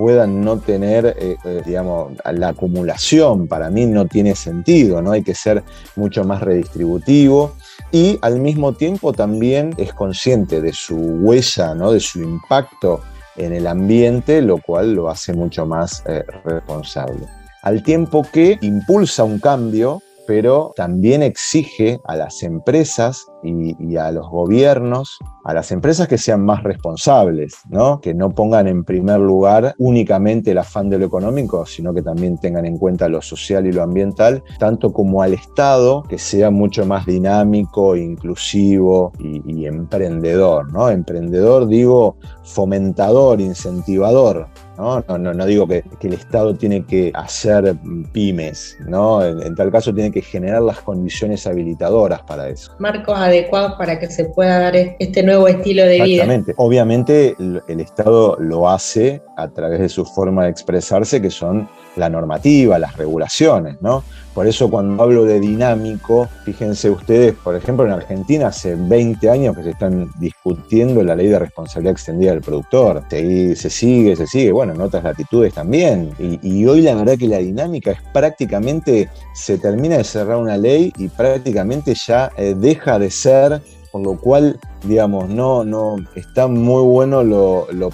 puedan 0.00 0.40
no 0.40 0.56
tener, 0.56 1.14
eh, 1.18 1.36
eh, 1.44 1.62
digamos, 1.66 2.12
la 2.24 2.48
acumulación, 2.48 3.46
para 3.46 3.68
mí 3.68 3.84
no 3.84 4.06
tiene 4.06 4.34
sentido, 4.34 5.02
¿no? 5.02 5.12
Hay 5.12 5.22
que 5.22 5.34
ser 5.34 5.62
mucho 5.94 6.24
más 6.24 6.40
redistributivo 6.40 7.52
y 7.92 8.18
al 8.22 8.40
mismo 8.40 8.72
tiempo 8.72 9.12
también 9.12 9.74
es 9.76 9.92
consciente 9.92 10.62
de 10.62 10.72
su 10.72 10.96
huella, 10.96 11.74
¿no? 11.74 11.92
De 11.92 12.00
su 12.00 12.22
impacto 12.22 13.02
en 13.36 13.52
el 13.52 13.66
ambiente, 13.66 14.40
lo 14.40 14.56
cual 14.56 14.94
lo 14.94 15.10
hace 15.10 15.34
mucho 15.34 15.66
más 15.66 16.02
eh, 16.06 16.24
responsable. 16.46 17.26
Al 17.62 17.82
tiempo 17.82 18.26
que 18.32 18.56
impulsa 18.62 19.22
un 19.24 19.38
cambio, 19.38 20.00
pero 20.26 20.72
también 20.76 21.22
exige 21.22 22.00
a 22.04 22.16
las 22.16 22.42
empresas 22.42 23.26
y, 23.42 23.96
a 23.96 24.10
los 24.12 24.28
gobiernos, 24.28 25.18
a 25.44 25.54
las 25.54 25.72
empresas 25.72 26.08
que 26.08 26.18
sean 26.18 26.44
más 26.44 26.62
responsables, 26.62 27.60
¿no? 27.68 28.00
que 28.00 28.14
no 28.14 28.30
pongan 28.30 28.68
en 28.68 28.84
primer 28.84 29.20
lugar 29.20 29.74
únicamente 29.78 30.50
el 30.50 30.58
afán 30.58 30.90
de 30.90 30.98
lo 30.98 31.06
económico, 31.06 31.66
sino 31.66 31.94
que 31.94 32.02
también 32.02 32.38
tengan 32.38 32.66
en 32.66 32.78
cuenta 32.78 33.08
lo 33.08 33.22
social 33.22 33.66
y 33.66 33.72
lo 33.72 33.82
ambiental, 33.82 34.42
tanto 34.58 34.92
como 34.92 35.22
al 35.22 35.34
Estado 35.34 36.02
que 36.02 36.18
sea 36.18 36.50
mucho 36.50 36.86
más 36.86 37.06
dinámico, 37.06 37.96
inclusivo 37.96 39.12
y, 39.18 39.66
emprendedor. 39.66 40.72
¿no? 40.72 40.88
Emprendedor 40.88 41.66
digo 41.66 42.16
fomentador, 42.42 43.40
incentivador, 43.40 44.48
¿no? 44.80 45.18
No, 45.18 45.46
digo 45.46 45.66
que, 45.66 45.84
el 46.02 46.12
Estado 46.14 46.54
tiene 46.54 46.84
que 46.84 47.12
hacer 47.14 47.76
pymes, 48.12 48.76
¿no? 48.86 49.24
En, 49.24 49.54
tal 49.54 49.70
caso 49.70 49.92
tiene 49.94 50.10
que 50.10 50.22
generar 50.22 50.62
las 50.62 50.80
condiciones 50.80 51.46
habilitadoras 51.46 52.22
para 52.22 52.48
eso. 52.48 52.72
Marcos 52.78 53.18
adecuados 53.30 53.72
para 53.78 53.98
que 53.98 54.08
se 54.08 54.26
pueda 54.26 54.58
dar 54.58 54.76
este 54.76 55.22
nuevo 55.22 55.48
estilo 55.48 55.82
de 55.84 56.02
vida. 56.02 56.26
Obviamente 56.56 57.34
el 57.38 57.80
Estado 57.80 58.36
lo 58.38 58.68
hace 58.68 59.22
a 59.36 59.48
través 59.48 59.80
de 59.80 59.88
su 59.88 60.04
forma 60.04 60.44
de 60.44 60.50
expresarse, 60.50 61.20
que 61.22 61.30
son 61.30 61.68
la 61.96 62.08
normativa, 62.08 62.78
las 62.78 62.96
regulaciones, 62.96 63.80
¿no? 63.80 64.04
Por 64.34 64.46
eso 64.46 64.70
cuando 64.70 65.02
hablo 65.02 65.24
de 65.24 65.40
dinámico, 65.40 66.28
fíjense 66.44 66.88
ustedes, 66.88 67.34
por 67.34 67.56
ejemplo, 67.56 67.84
en 67.84 67.90
Argentina 67.90 68.46
hace 68.46 68.76
20 68.76 69.28
años 69.28 69.56
que 69.56 69.64
se 69.64 69.70
están 69.70 70.08
discutiendo 70.20 71.02
la 71.02 71.16
ley 71.16 71.26
de 71.26 71.38
responsabilidad 71.38 71.92
extendida 71.92 72.30
del 72.30 72.40
productor. 72.40 73.02
Se, 73.10 73.56
se 73.56 73.70
sigue, 73.70 74.14
se 74.14 74.28
sigue, 74.28 74.52
bueno, 74.52 74.72
en 74.72 74.80
otras 74.80 75.02
latitudes 75.02 75.52
también. 75.52 76.12
Y, 76.18 76.64
hoy 76.66 76.82
la 76.82 76.94
verdad 76.94 77.18
que 77.18 77.26
la 77.26 77.38
dinámica 77.38 77.90
es 77.90 78.00
prácticamente, 78.12 79.08
se 79.34 79.58
termina 79.58 79.96
de 79.96 80.04
cerrar 80.04 80.36
una 80.36 80.56
ley 80.56 80.92
y 80.96 81.08
prácticamente 81.08 81.94
ya 81.94 82.30
eh, 82.36 82.54
deja 82.56 82.98
de 83.00 83.10
ser 83.10 83.60
por 83.90 84.02
lo 84.02 84.16
cual, 84.16 84.60
digamos, 84.84 85.28
no, 85.28 85.64
no, 85.64 85.96
está 86.14 86.46
muy 86.46 86.82
bueno 86.84 87.24
lo, 87.24 87.66
lo, 87.72 87.90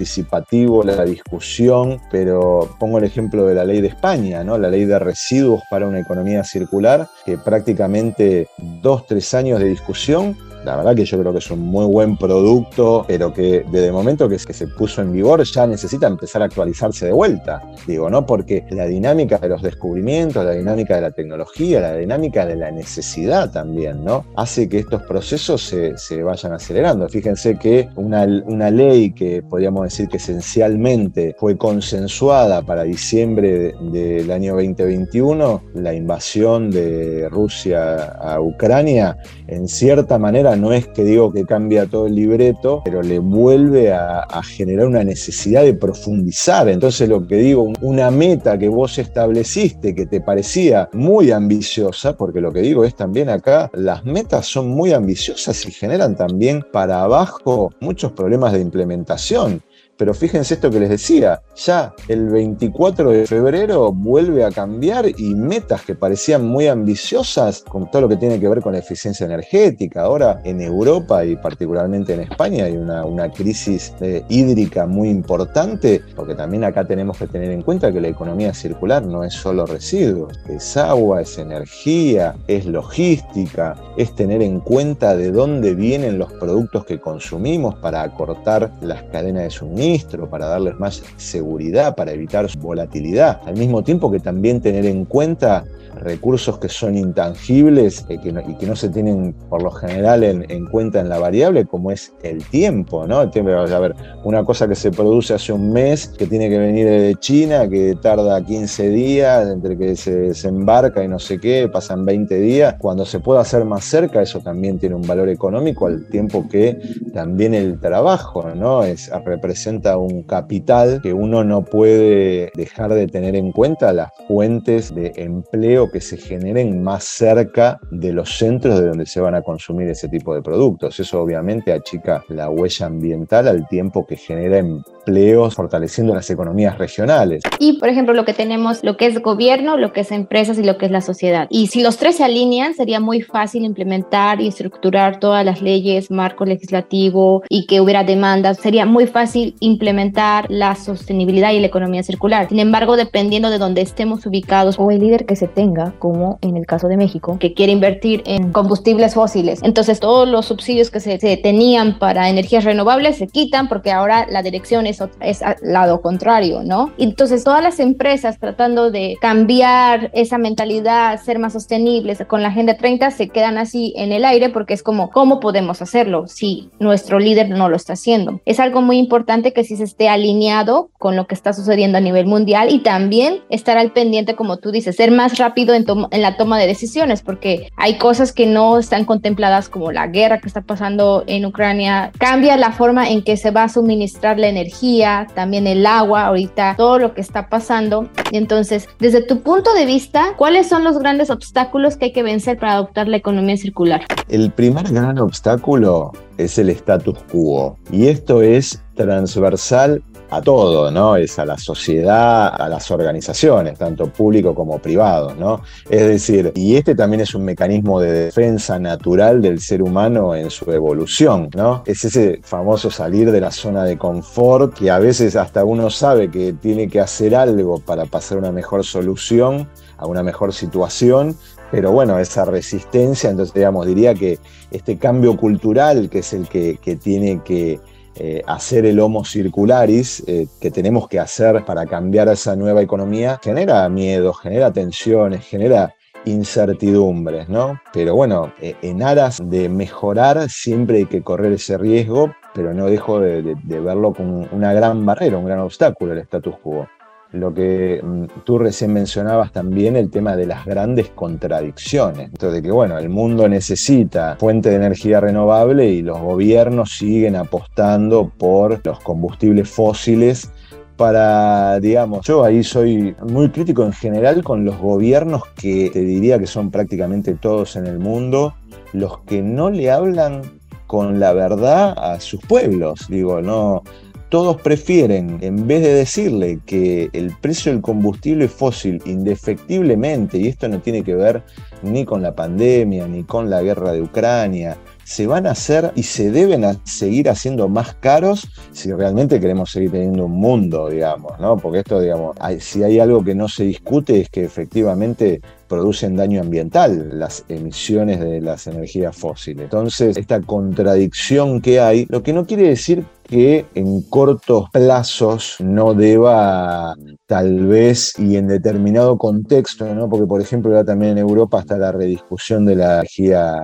participativo, 0.00 0.82
la 0.82 1.04
discusión, 1.04 2.00
pero 2.10 2.74
pongo 2.78 2.96
el 2.96 3.04
ejemplo 3.04 3.44
de 3.44 3.54
la 3.54 3.66
ley 3.66 3.82
de 3.82 3.88
España, 3.88 4.42
¿no? 4.42 4.56
la 4.56 4.70
ley 4.70 4.86
de 4.86 4.98
residuos 4.98 5.62
para 5.68 5.86
una 5.86 6.00
economía 6.00 6.42
circular, 6.42 7.06
que 7.26 7.36
prácticamente 7.36 8.48
dos, 8.56 9.06
tres 9.06 9.34
años 9.34 9.60
de 9.60 9.66
discusión 9.66 10.38
la 10.64 10.76
verdad 10.76 10.94
que 10.94 11.04
yo 11.04 11.18
creo 11.18 11.32
que 11.32 11.38
es 11.38 11.50
un 11.50 11.60
muy 11.60 11.86
buen 11.86 12.16
producto, 12.16 13.04
pero 13.06 13.32
que 13.32 13.64
desde 13.70 13.86
el 13.86 13.92
momento 13.92 14.28
que, 14.28 14.38
se 14.38 14.66
puso 14.66 15.00
en 15.00 15.12
vigor 15.12 15.42
ya 15.44 15.66
necesita 15.66 16.06
empezar 16.06 16.42
a 16.42 16.46
actualizarse 16.46 17.06
de 17.06 17.12
vuelta. 17.12 17.62
Digo, 17.86 18.10
¿no? 18.10 18.26
Porque 18.26 18.64
la 18.70 18.86
dinámica 18.86 19.38
de 19.38 19.48
los 19.48 19.62
descubrimientos, 19.62 20.44
la 20.44 20.52
dinámica 20.52 20.96
de 20.96 21.02
la 21.02 21.10
tecnología, 21.12 21.80
la 21.80 21.96
dinámica 21.96 22.44
de 22.46 22.56
la 22.56 22.70
necesidad 22.70 23.50
también, 23.50 24.04
¿no? 24.04 24.24
Hace 24.36 24.68
que 24.68 24.78
estos 24.78 25.02
procesos 25.02 25.62
se, 25.62 26.22
vayan 26.22 26.52
acelerando. 26.52 27.08
Fíjense 27.08 27.58
que 27.58 27.88
una, 27.96 28.24
una 28.24 28.70
ley 28.70 29.12
que 29.12 29.42
podríamos 29.42 29.84
decir 29.84 30.08
que 30.08 30.18
esencialmente 30.18 31.34
fue 31.38 31.56
consensuada 31.56 32.62
para 32.62 32.82
diciembre 32.82 33.74
del 33.80 34.30
año 34.30 34.54
2021, 34.54 35.62
la 35.74 35.94
invasión 35.94 36.70
de 36.70 37.28
Rusia 37.30 38.12
a 38.20 38.40
Ucrania, 38.40 39.16
en 39.46 39.68
cierta 39.68 40.18
manera 40.18 40.49
no 40.56 40.72
es 40.72 40.86
que 40.88 41.04
digo 41.04 41.32
que 41.32 41.44
cambia 41.44 41.86
todo 41.86 42.06
el 42.06 42.14
libreto, 42.14 42.82
pero 42.84 43.02
le 43.02 43.18
vuelve 43.18 43.92
a, 43.92 44.26
generar 44.42 44.86
una 44.86 45.04
necesidad 45.04 45.62
de 45.62 45.74
profundizar. 45.74 46.68
Entonces 46.68 47.08
lo 47.08 47.26
que 47.26 47.36
digo, 47.36 47.72
una 47.82 48.10
meta 48.10 48.58
que 48.58 48.68
vos 48.68 48.98
estableciste 48.98 49.94
que 49.94 50.06
te 50.06 50.20
parecía 50.20 50.88
muy 50.92 51.30
ambiciosa, 51.30 52.16
porque 52.16 52.40
lo 52.40 52.52
que 52.52 52.60
digo 52.60 52.84
es 52.84 52.94
también 52.94 53.28
acá, 53.28 53.70
las 53.74 54.04
metas 54.04 54.46
son 54.46 54.68
muy 54.68 54.92
ambiciosas 54.92 55.64
y 55.66 55.72
generan 55.72 56.16
también 56.16 56.64
para 56.72 57.02
abajo 57.02 57.70
muchos 57.80 58.12
problemas 58.12 58.52
de 58.52 58.60
implementación. 58.60 59.62
Pero 60.00 60.14
fíjense 60.14 60.54
esto 60.54 60.70
que 60.70 60.80
les 60.80 60.88
decía, 60.88 61.42
ya 61.54 61.92
el 62.08 62.30
24 62.30 63.10
de 63.10 63.26
febrero 63.26 63.92
vuelve 63.92 64.46
a 64.46 64.50
cambiar 64.50 65.04
y 65.06 65.34
metas 65.34 65.82
que 65.82 65.94
parecían 65.94 66.42
muy 66.42 66.68
ambiciosas 66.68 67.62
con 67.68 67.90
todo 67.90 68.00
lo 68.00 68.08
que 68.08 68.16
tiene 68.16 68.40
que 68.40 68.48
ver 68.48 68.62
con 68.62 68.74
eficiencia 68.74 69.26
energética. 69.26 70.00
Ahora 70.00 70.40
en 70.42 70.62
Europa 70.62 71.22
y 71.26 71.36
particularmente 71.36 72.14
en 72.14 72.20
España 72.20 72.64
hay 72.64 72.78
una, 72.78 73.04
una 73.04 73.30
crisis 73.30 73.92
eh, 74.00 74.24
hídrica 74.30 74.86
muy 74.86 75.10
importante, 75.10 76.00
porque 76.16 76.34
también 76.34 76.64
acá 76.64 76.86
tenemos 76.86 77.18
que 77.18 77.26
tener 77.26 77.50
en 77.50 77.60
cuenta 77.60 77.92
que 77.92 78.00
la 78.00 78.08
economía 78.08 78.54
circular 78.54 79.04
no 79.04 79.22
es 79.22 79.34
solo 79.34 79.66
residuos, 79.66 80.32
es 80.48 80.78
agua, 80.78 81.20
es 81.20 81.36
energía, 81.36 82.36
es 82.48 82.64
logística, 82.64 83.76
es 83.98 84.14
tener 84.14 84.40
en 84.40 84.60
cuenta 84.60 85.14
de 85.14 85.30
dónde 85.30 85.74
vienen 85.74 86.18
los 86.18 86.32
productos 86.32 86.86
que 86.86 86.98
consumimos 86.98 87.74
para 87.74 88.00
acortar 88.00 88.72
las 88.80 89.02
cadenas 89.02 89.42
de 89.42 89.50
suministro 89.50 89.89
para 90.28 90.46
darles 90.46 90.78
más 90.78 91.02
seguridad, 91.16 91.94
para 91.94 92.12
evitar 92.12 92.48
su 92.48 92.58
volatilidad. 92.58 93.40
Al 93.46 93.56
mismo 93.56 93.82
tiempo 93.82 94.10
que 94.10 94.20
también 94.20 94.60
tener 94.60 94.86
en 94.86 95.04
cuenta 95.04 95.64
recursos 96.00 96.58
que 96.58 96.68
son 96.68 96.96
intangibles 96.96 98.06
y 98.08 98.18
que 98.18 98.66
no 98.66 98.76
se 98.76 98.88
tienen 98.88 99.34
por 99.48 99.62
lo 99.62 99.70
general 99.70 100.24
en, 100.24 100.66
cuenta 100.66 101.00
en 101.00 101.08
la 101.08 101.18
variable, 101.18 101.64
como 101.64 101.90
es 101.90 102.12
el 102.22 102.44
tiempo, 102.44 103.06
¿no? 103.06 103.22
El 103.22 103.30
tiempo, 103.30 103.50
a 103.50 103.78
ver, 103.78 103.94
una 104.24 104.44
cosa 104.44 104.68
que 104.68 104.74
se 104.74 104.90
produce 104.90 105.34
hace 105.34 105.52
un 105.52 105.72
mes, 105.72 106.08
que 106.08 106.26
tiene 106.26 106.48
que 106.48 106.58
venir 106.58 106.86
de 106.86 107.14
China, 107.16 107.68
que 107.68 107.96
tarda 108.00 108.44
15 108.44 108.90
días, 108.90 109.48
entre 109.48 109.76
que 109.76 109.96
se, 109.96 110.34
se 110.34 110.48
embarca 110.48 111.02
y 111.02 111.08
no 111.08 111.18
sé 111.18 111.38
qué, 111.38 111.68
pasan 111.68 112.04
20 112.04 112.34
días, 112.40 112.76
cuando 112.78 113.04
se 113.04 113.20
puede 113.20 113.40
hacer 113.40 113.64
más 113.64 113.84
cerca, 113.84 114.22
eso 114.22 114.40
también 114.40 114.78
tiene 114.78 114.94
un 114.94 115.06
valor 115.06 115.28
económico, 115.28 115.86
al 115.86 116.06
tiempo 116.06 116.46
que 116.48 116.78
también 117.12 117.54
el 117.54 117.78
trabajo, 117.80 118.48
¿no? 118.54 118.82
Es, 118.84 119.10
representa 119.24 119.98
un 119.98 120.22
capital 120.22 121.00
que 121.02 121.12
uno 121.12 121.44
no 121.44 121.62
puede 121.64 122.50
dejar 122.54 122.92
de 122.94 123.06
tener 123.06 123.36
en 123.36 123.52
cuenta 123.52 123.92
las 123.92 124.10
fuentes 124.26 124.94
de 124.94 125.12
empleo 125.16 125.89
que 125.90 126.00
se 126.00 126.16
generen 126.16 126.82
más 126.82 127.04
cerca 127.04 127.80
de 127.90 128.12
los 128.12 128.36
centros 128.38 128.80
de 128.80 128.88
donde 128.88 129.06
se 129.06 129.20
van 129.20 129.34
a 129.34 129.42
consumir 129.42 129.88
ese 129.88 130.08
tipo 130.08 130.34
de 130.34 130.42
productos. 130.42 130.98
Eso 131.00 131.20
obviamente 131.20 131.72
achica 131.72 132.24
la 132.28 132.50
huella 132.50 132.86
ambiental 132.86 133.48
al 133.48 133.66
tiempo 133.68 134.06
que 134.06 134.16
genera 134.16 134.58
empleos 134.58 135.54
fortaleciendo 135.54 136.14
las 136.14 136.28
economías 136.30 136.78
regionales. 136.78 137.42
Y 137.58 137.78
por 137.78 137.88
ejemplo 137.88 138.14
lo 138.14 138.24
que 138.24 138.34
tenemos, 138.34 138.84
lo 138.84 138.96
que 138.96 139.06
es 139.06 139.20
gobierno, 139.20 139.76
lo 139.76 139.92
que 139.92 140.00
es 140.00 140.12
empresas 140.12 140.58
y 140.58 140.62
lo 140.62 140.78
que 140.78 140.86
es 140.86 140.92
la 140.92 141.00
sociedad. 141.00 141.46
Y 141.50 141.68
si 141.68 141.82
los 141.82 141.96
tres 141.96 142.16
se 142.16 142.24
alinean, 142.24 142.74
sería 142.74 143.00
muy 143.00 143.22
fácil 143.22 143.64
implementar 143.64 144.40
y 144.40 144.48
estructurar 144.48 145.18
todas 145.20 145.44
las 145.44 145.62
leyes, 145.62 146.10
marco 146.10 146.44
legislativo 146.44 147.42
y 147.48 147.66
que 147.66 147.80
hubiera 147.80 148.04
demandas. 148.04 148.58
Sería 148.58 148.86
muy 148.86 149.06
fácil 149.06 149.56
implementar 149.60 150.46
la 150.48 150.74
sostenibilidad 150.74 151.52
y 151.52 151.60
la 151.60 151.66
economía 151.66 152.02
circular. 152.02 152.48
Sin 152.48 152.58
embargo, 152.58 152.96
dependiendo 152.96 153.50
de 153.50 153.58
donde 153.58 153.80
estemos 153.80 154.26
ubicados 154.26 154.76
o 154.78 154.90
el 154.90 155.00
líder 155.00 155.26
que 155.26 155.36
se 155.36 155.48
tenga, 155.48 155.79
como 155.98 156.38
en 156.42 156.56
el 156.56 156.66
caso 156.66 156.88
de 156.88 156.96
México, 156.96 157.36
que 157.38 157.54
quiere 157.54 157.72
invertir 157.72 158.22
en 158.26 158.52
combustibles 158.52 159.14
fósiles. 159.14 159.60
Entonces 159.62 160.00
todos 160.00 160.28
los 160.28 160.46
subsidios 160.46 160.90
que 160.90 161.00
se, 161.00 161.18
tenían 161.18 161.98
para 161.98 162.28
energías 162.28 162.64
renovables 162.64 163.16
se 163.16 163.26
quitan 163.26 163.68
porque 163.68 163.92
ahora 163.92 164.26
la 164.30 164.42
dirección 164.42 164.86
es, 164.86 165.02
es 165.20 165.42
al 165.42 165.56
lado 165.62 166.00
contrario, 166.00 166.62
¿no? 166.64 166.92
Entonces 166.98 167.44
todas 167.44 167.62
las 167.62 167.80
empresas 167.80 168.38
tratando 168.38 168.90
de 168.90 169.16
cambiar 169.20 170.10
esa 170.14 170.38
mentalidad, 170.38 171.20
ser 171.20 171.38
más 171.38 171.52
sostenibles 171.52 172.22
con 172.26 172.42
la 172.42 172.48
Agenda 172.48 172.76
30 172.76 173.10
se 173.10 173.28
quedan 173.28 173.58
así 173.58 173.92
en 173.96 174.12
el 174.12 174.24
aire 174.24 174.48
porque 174.48 174.74
es 174.74 174.82
como, 174.82 175.10
¿cómo 175.10 175.40
podemos 175.40 175.82
hacerlo 175.82 176.26
si 176.26 176.70
nuestro 176.78 177.18
líder 177.18 177.50
no 177.50 177.68
lo 177.68 177.76
está 177.76 177.94
haciendo? 177.94 178.40
Es 178.44 178.60
algo 178.60 178.82
muy 178.82 178.98
importante 178.98 179.52
que 179.52 179.64
sí 179.64 179.76
se 179.76 179.84
esté 179.84 180.08
alineado 180.08 180.90
con 180.98 181.16
lo 181.16 181.26
que 181.26 181.34
está 181.34 181.52
sucediendo 181.52 181.98
a 181.98 182.00
nivel 182.00 182.26
mundial 182.26 182.70
y 182.70 182.80
también 182.80 183.40
estar 183.48 183.78
al 183.78 183.92
pendiente, 183.92 184.34
como 184.34 184.58
tú 184.58 184.70
dices, 184.70 184.96
ser 184.96 185.10
más 185.10 185.38
rápido 185.38 185.59
en, 185.68 186.22
la 186.22 186.36
toma 186.36 186.58
de 186.58 186.66
decisiones, 186.66 187.22
porque 187.22 187.68
hay 187.76 187.98
cosas 187.98 188.32
que 188.32 188.46
no 188.46 188.78
están 188.78 189.04
contempladas 189.04 189.68
como 189.68 189.92
la 189.92 190.06
guerra 190.06 190.38
que 190.38 190.48
está 190.48 190.62
pasando 190.62 191.24
en 191.26 191.46
Ucrania, 191.46 192.12
cambia 192.18 192.56
la 192.56 192.72
forma 192.72 193.08
en 193.08 193.22
que 193.22 193.36
se 193.36 193.50
va 193.50 193.64
a 193.64 193.68
suministrar 193.68 194.38
la 194.38 194.48
energía, 194.48 195.26
también 195.34 195.66
el 195.66 195.86
agua, 195.86 196.26
ahorita 196.26 196.74
todo 196.76 196.98
lo 196.98 197.14
que 197.14 197.20
está 197.20 197.48
pasando. 197.48 198.08
Entonces, 198.32 198.88
desde 198.98 199.22
tu 199.22 199.40
punto 199.40 199.72
de 199.74 199.86
vista, 199.86 200.34
¿cuáles 200.36 200.68
son 200.68 200.84
los 200.84 200.98
grandes 200.98 201.30
obstáculos 201.30 201.96
que 201.96 202.06
hay 202.06 202.12
que 202.12 202.22
vencer 202.22 202.58
para 202.58 202.72
adoptar 202.72 203.08
la 203.08 203.16
economía 203.16 203.56
circular? 203.56 204.02
El 204.28 204.50
primer 204.50 204.90
gran 204.92 205.18
obstáculo 205.18 206.12
es 206.38 206.58
el 206.58 206.70
status 206.70 207.18
quo 207.30 207.76
y 207.92 208.06
esto 208.06 208.42
es 208.42 208.82
transversal 208.94 210.02
a 210.30 210.40
todo, 210.40 210.90
¿no? 210.90 211.16
Es 211.16 211.38
a 211.38 211.44
la 211.44 211.58
sociedad, 211.58 212.48
a 212.48 212.68
las 212.68 212.90
organizaciones, 212.90 213.78
tanto 213.78 214.06
público 214.06 214.54
como 214.54 214.78
privado, 214.78 215.34
¿no? 215.34 215.62
Es 215.88 216.06
decir, 216.06 216.52
y 216.54 216.76
este 216.76 216.94
también 216.94 217.20
es 217.22 217.34
un 217.34 217.44
mecanismo 217.44 218.00
de 218.00 218.12
defensa 218.12 218.78
natural 218.78 219.42
del 219.42 219.60
ser 219.60 219.82
humano 219.82 220.34
en 220.34 220.50
su 220.50 220.70
evolución, 220.70 221.50
¿no? 221.54 221.82
Es 221.86 222.04
ese 222.04 222.40
famoso 222.42 222.90
salir 222.90 223.30
de 223.30 223.40
la 223.40 223.50
zona 223.50 223.84
de 223.84 223.98
confort 223.98 224.74
que 224.74 224.90
a 224.90 224.98
veces 224.98 225.36
hasta 225.36 225.64
uno 225.64 225.90
sabe 225.90 226.30
que 226.30 226.52
tiene 226.52 226.88
que 226.88 227.00
hacer 227.00 227.34
algo 227.34 227.80
para 227.80 228.06
pasar 228.06 228.38
una 228.38 228.52
mejor 228.52 228.84
solución 228.84 229.68
a 229.98 230.06
una 230.06 230.22
mejor 230.22 230.52
situación, 230.52 231.36
pero 231.70 231.92
bueno, 231.92 232.18
esa 232.18 232.44
resistencia, 232.44 233.30
entonces 233.30 233.54
digamos, 233.54 233.86
diría 233.86 234.14
que 234.14 234.38
este 234.70 234.98
cambio 234.98 235.36
cultural, 235.36 236.08
que 236.08 236.20
es 236.20 236.32
el 236.32 236.48
que, 236.48 236.78
tiene 237.02 237.42
que 237.44 237.80
eh, 238.16 238.42
hacer 238.46 238.86
el 238.86 238.98
Homo 239.00 239.24
Circularis, 239.24 240.24
eh, 240.26 240.46
que 240.60 240.70
tenemos 240.70 241.08
que 241.08 241.18
hacer 241.18 241.64
para 241.64 241.86
cambiar 241.86 242.28
esa 242.28 242.56
nueva 242.56 242.82
economía, 242.82 243.38
genera 243.42 243.88
miedo, 243.88 244.32
genera 244.32 244.72
tensiones, 244.72 245.46
genera 245.46 245.94
incertidumbres, 246.24 247.48
¿no? 247.48 247.80
Pero 247.92 248.14
bueno, 248.14 248.52
eh, 248.60 248.74
en 248.82 249.02
aras 249.02 249.38
de 249.42 249.68
mejorar 249.68 250.50
siempre 250.50 250.98
hay 250.98 251.06
que 251.06 251.22
correr 251.22 251.52
ese 251.52 251.78
riesgo, 251.78 252.34
pero 252.54 252.74
no 252.74 252.86
dejo 252.86 253.20
de 253.20 253.54
verlo 253.80 254.12
como 254.12 254.46
una 254.52 254.72
gran 254.74 255.06
barrera, 255.06 255.38
un 255.38 255.46
gran 255.46 255.60
obstáculo 255.60 256.12
el 256.12 256.18
status 256.18 256.56
quo 256.62 256.86
lo 257.32 257.54
que 257.54 258.00
mm, 258.02 258.42
tú 258.44 258.58
recién 258.58 258.92
mencionabas 258.92 259.52
también, 259.52 259.96
el 259.96 260.10
tema 260.10 260.36
de 260.36 260.46
las 260.46 260.64
grandes 260.64 261.08
contradicciones. 261.10 262.30
Entonces, 262.30 262.54
de 262.54 262.62
que 262.62 262.72
bueno, 262.72 262.98
el 262.98 263.08
mundo 263.08 263.48
necesita 263.48 264.36
fuente 264.38 264.70
de 264.70 264.76
energía 264.76 265.20
renovable 265.20 265.86
y 265.86 266.02
los 266.02 266.20
gobiernos 266.20 266.96
siguen 266.96 267.36
apostando 267.36 268.30
por 268.36 268.80
los 268.84 269.00
combustibles 269.00 269.68
fósiles 269.68 270.50
para, 270.96 271.80
digamos, 271.80 272.26
yo 272.26 272.44
ahí 272.44 272.62
soy 272.62 273.16
muy 273.26 273.48
crítico 273.48 273.84
en 273.84 273.92
general 273.94 274.44
con 274.44 274.66
los 274.66 274.76
gobiernos 274.76 275.44
que 275.56 275.88
te 275.90 276.00
diría 276.00 276.38
que 276.38 276.46
son 276.46 276.70
prácticamente 276.70 277.32
todos 277.36 277.76
en 277.76 277.86
el 277.86 277.98
mundo, 277.98 278.54
los 278.92 279.20
que 279.20 279.40
no 279.40 279.70
le 279.70 279.90
hablan 279.90 280.42
con 280.86 281.18
la 281.18 281.32
verdad 281.32 281.94
a 281.96 282.20
sus 282.20 282.42
pueblos. 282.42 283.06
Digo, 283.08 283.40
no, 283.40 283.82
todos 284.30 284.60
prefieren, 284.60 285.38
en 285.40 285.66
vez 285.66 285.82
de 285.82 285.92
decirle 285.92 286.60
que 286.64 287.10
el 287.12 287.36
precio 287.40 287.72
del 287.72 287.82
combustible 287.82 288.48
fósil 288.48 289.02
indefectiblemente, 289.04 290.38
y 290.38 290.46
esto 290.46 290.68
no 290.68 290.80
tiene 290.80 291.02
que 291.02 291.16
ver 291.16 291.42
ni 291.82 292.04
con 292.04 292.22
la 292.22 292.34
pandemia, 292.34 293.06
ni 293.08 293.24
con 293.24 293.50
la 293.50 293.60
guerra 293.60 293.92
de 293.92 294.02
Ucrania, 294.02 294.78
se 295.04 295.26
van 295.26 295.48
a 295.48 295.50
hacer 295.50 295.92
y 295.96 296.04
se 296.04 296.30
deben 296.30 296.64
seguir 296.84 297.28
haciendo 297.28 297.68
más 297.68 297.94
caros 297.96 298.48
si 298.70 298.92
realmente 298.92 299.40
queremos 299.40 299.72
seguir 299.72 299.90
teniendo 299.90 300.26
un 300.26 300.32
mundo, 300.32 300.88
digamos, 300.88 301.40
¿no? 301.40 301.56
Porque 301.56 301.80
esto, 301.80 302.00
digamos, 302.00 302.36
si 302.60 302.84
hay 302.84 303.00
algo 303.00 303.24
que 303.24 303.34
no 303.34 303.48
se 303.48 303.64
discute 303.64 304.20
es 304.20 304.30
que 304.30 304.44
efectivamente 304.44 305.40
producen 305.70 306.16
daño 306.16 306.40
ambiental 306.40 307.16
las 307.16 307.44
emisiones 307.48 308.18
de 308.18 308.40
las 308.40 308.66
energías 308.66 309.16
fósiles. 309.16 309.64
Entonces, 309.64 310.16
esta 310.16 310.40
contradicción 310.40 311.60
que 311.60 311.78
hay, 311.78 312.06
lo 312.08 312.24
que 312.24 312.32
no 312.32 312.44
quiere 312.44 312.68
decir 312.68 313.04
que 313.22 313.64
en 313.76 314.02
cortos 314.02 314.68
plazos 314.72 315.58
no 315.60 315.94
deba 315.94 316.96
tal 317.26 317.66
vez 317.66 318.18
y 318.18 318.36
en 318.36 318.48
determinado 318.48 319.16
contexto, 319.16 319.94
¿no? 319.94 320.10
porque 320.10 320.26
por 320.26 320.40
ejemplo 320.40 320.72
ya 320.72 320.82
también 320.82 321.12
en 321.12 321.18
Europa 321.18 321.60
está 321.60 321.78
la 321.78 321.92
rediscusión 321.92 322.66
de 322.66 322.74
la 322.74 322.94
energía 322.94 323.54